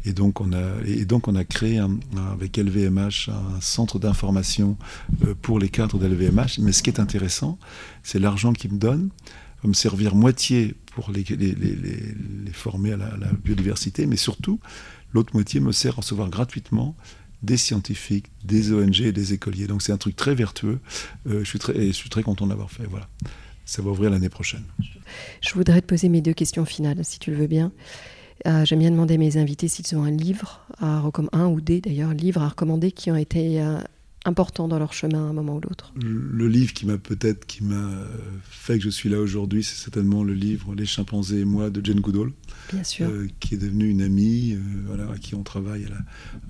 et 0.05 0.13
donc 0.13 0.39
on 0.41 0.53
a 0.53 0.83
et 0.85 1.05
donc 1.05 1.27
on 1.27 1.35
a 1.35 1.43
créé 1.43 1.81
avec 2.31 2.57
LVMH 2.57 3.29
un 3.29 3.61
centre 3.61 3.99
d'information 3.99 4.77
euh, 5.25 5.33
pour 5.41 5.59
les 5.59 5.69
cadres 5.69 5.97
de 5.97 6.07
LVMH. 6.07 6.59
Mais 6.59 6.71
ce 6.71 6.83
qui 6.83 6.89
est 6.89 6.99
intéressant, 6.99 7.57
c'est 8.03 8.19
l'argent 8.19 8.53
qu'ils 8.53 8.73
me 8.73 8.79
donnent 8.79 9.09
me 9.67 9.73
servir 9.73 10.15
moitié 10.15 10.75
pour 10.93 11.11
les, 11.11 11.25
former 12.53 12.95
la, 12.95 13.05
à 13.05 13.17
la, 13.17 13.27
biodiversité, 13.43 14.05
mais 14.05 14.15
surtout 14.15 14.59
l'autre 15.13 15.33
moitié 15.33 15.59
me 15.59 15.71
sert 15.71 15.93
à 15.93 15.95
recevoir 15.97 16.29
gratuitement 16.29 16.95
des 17.43 17.57
scientifiques, 17.57 18.25
des 18.43 18.71
ONG 18.71 19.01
et 19.01 19.11
des 19.11 19.33
écoliers. 19.33 19.67
Donc 19.67 19.81
c'est 19.81 19.91
un 19.91 19.97
truc 19.97 20.15
très 20.15 20.35
vertueux. 20.35 20.79
Euh, 21.27 21.39
je, 21.39 21.49
suis 21.49 21.59
très, 21.59 21.87
je 21.87 21.91
suis 21.91 22.09
très 22.09 22.23
content 22.23 22.47
d'avoir 22.47 22.71
fait. 22.71 22.85
Voilà. 22.89 23.07
ça 23.65 23.81
va 23.81 23.91
ouvrir 23.91 24.09
l'année 24.09 24.29
prochaine. 24.29 24.63
Je 25.41 25.53
voudrais 25.53 25.81
te 25.81 25.87
poser 25.87 26.09
mes 26.09 26.21
deux 26.21 26.33
questions 26.33 26.65
finales, 26.65 27.03
si 27.03 27.19
tu 27.19 27.31
le 27.31 27.37
veux 27.37 27.47
bien. 27.47 27.71
Euh, 28.47 28.65
J'aime 28.65 28.79
bien 28.79 28.91
demander 28.91 29.15
à 29.15 29.17
mes 29.17 29.37
invités 29.37 29.67
s'ils 29.67 29.97
ont 29.97 30.03
un 30.03 30.11
livre, 30.11 30.61
à 30.79 31.01
un 31.31 31.47
ou 31.47 31.61
des 31.61 31.81
d'ailleurs, 31.81 32.13
livres 32.13 32.41
à 32.41 32.49
recommander 32.49 32.91
qui 32.91 33.09
ont 33.09 33.15
été 33.15 33.61
euh, 33.61 33.79
importants 34.25 34.67
dans 34.67 34.77
leur 34.77 34.93
chemin 34.93 35.27
à 35.27 35.29
un 35.29 35.33
moment 35.33 35.55
ou 35.55 35.61
l'autre. 35.61 35.93
Le 35.95 36.47
livre 36.47 36.73
qui 36.73 36.85
m'a 36.85 36.97
peut-être, 36.97 37.45
qui 37.45 37.63
m'a 37.63 37.89
fait 38.49 38.77
que 38.77 38.83
je 38.83 38.89
suis 38.89 39.09
là 39.09 39.19
aujourd'hui, 39.19 39.63
c'est 39.63 39.81
certainement 39.81 40.23
le 40.23 40.33
livre 40.33 40.75
Les 40.75 40.85
chimpanzés 40.85 41.39
et 41.39 41.45
moi 41.45 41.69
de 41.69 41.83
Jane 41.83 42.01
Goodall. 42.01 42.31
Bien 42.71 42.83
sûr. 42.83 43.09
Euh, 43.09 43.27
qui 43.39 43.55
est 43.55 43.57
devenue 43.57 43.89
une 43.89 44.01
amie, 44.01 44.53
euh, 44.53 44.59
voilà, 44.85 45.11
à 45.11 45.17
qui 45.17 45.35
on 45.35 45.43
travaille 45.43 45.87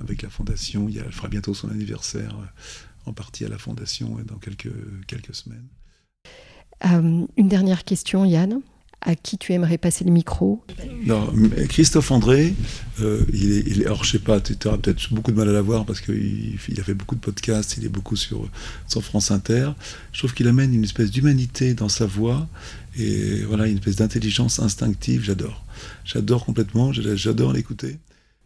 avec 0.01 0.21
la 0.21 0.29
fondation. 0.29 0.87
Il 0.89 0.97
elle 0.97 1.11
fera 1.11 1.27
bientôt 1.27 1.53
son 1.53 1.69
anniversaire 1.69 2.35
en 3.05 3.13
partie 3.13 3.45
à 3.45 3.49
la 3.49 3.57
fondation 3.57 4.17
dans 4.25 4.37
quelques, 4.37 4.71
quelques 5.07 5.35
semaines. 5.35 5.67
une 6.83 7.47
dernière 7.49 7.83
question, 7.83 8.25
Yann 8.25 8.61
à 9.05 9.15
qui 9.15 9.37
tu 9.37 9.53
aimerais 9.53 9.77
passer 9.77 10.03
le 10.03 10.11
micro? 10.11 10.63
Non, 11.05 11.31
Christophe 11.69 12.11
André, 12.11 12.53
euh, 13.01 13.23
il, 13.31 13.51
est, 13.51 13.63
il 13.67 13.85
alors 13.85 14.03
je 14.03 14.11
sais 14.11 14.19
pas, 14.19 14.41
tu 14.41 14.55
auras 14.65 14.77
peut-être 14.77 15.13
beaucoup 15.13 15.31
de 15.31 15.37
mal 15.37 15.47
à 15.47 15.51
l'avoir 15.51 15.85
parce 15.85 16.01
qu'il 16.01 16.57
il 16.67 16.79
a 16.79 16.83
fait 16.83 16.95
beaucoup 16.95 17.15
de 17.15 17.19
podcasts, 17.19 17.77
il 17.77 17.85
est 17.85 17.89
beaucoup 17.89 18.15
sur, 18.15 18.49
sur 18.87 19.03
France 19.03 19.31
Inter. 19.31 19.71
Je 20.11 20.19
trouve 20.19 20.33
qu'il 20.33 20.47
amène 20.47 20.73
une 20.73 20.83
espèce 20.83 21.11
d'humanité 21.11 21.75
dans 21.75 21.89
sa 21.89 22.05
voix 22.05 22.47
et 22.97 23.41
voilà, 23.43 23.67
une 23.67 23.77
espèce 23.77 23.97
d'intelligence 23.97 24.59
instinctive, 24.59 25.23
j'adore. 25.23 25.64
J'adore 26.03 26.45
complètement, 26.45 26.91
j'adore 26.93 27.53
l'écouter. 27.53 27.97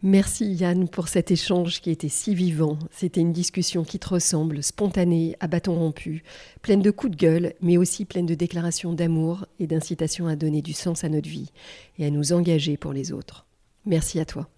Merci 0.02 0.46
Yann 0.54 0.88
pour 0.88 1.08
cet 1.08 1.30
échange 1.30 1.82
qui 1.82 1.90
était 1.90 2.08
si 2.08 2.34
vivant. 2.34 2.78
C'était 2.90 3.20
une 3.20 3.34
discussion 3.34 3.84
qui 3.84 3.98
te 3.98 4.08
ressemble, 4.08 4.62
spontanée, 4.62 5.36
à 5.40 5.46
bâton 5.46 5.74
rompu, 5.74 6.24
pleine 6.62 6.80
de 6.80 6.90
coups 6.90 7.12
de 7.12 7.18
gueule, 7.18 7.52
mais 7.60 7.76
aussi 7.76 8.06
pleine 8.06 8.24
de 8.24 8.34
déclarations 8.34 8.94
d'amour 8.94 9.44
et 9.58 9.66
d'incitation 9.66 10.26
à 10.26 10.36
donner 10.36 10.62
du 10.62 10.72
sens 10.72 11.04
à 11.04 11.10
notre 11.10 11.28
vie 11.28 11.50
et 11.98 12.06
à 12.06 12.10
nous 12.10 12.32
engager 12.32 12.78
pour 12.78 12.94
les 12.94 13.12
autres. 13.12 13.44
Merci 13.84 14.20
à 14.20 14.24
toi. 14.24 14.48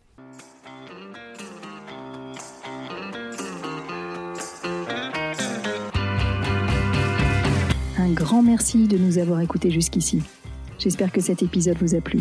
Un 7.98 8.12
grand 8.12 8.44
merci 8.44 8.86
de 8.86 8.96
nous 8.96 9.18
avoir 9.18 9.40
écoutés 9.40 9.72
jusqu'ici. 9.72 10.22
J'espère 10.78 11.10
que 11.10 11.20
cet 11.20 11.42
épisode 11.42 11.78
vous 11.78 11.96
a 11.96 12.00
plu. 12.00 12.20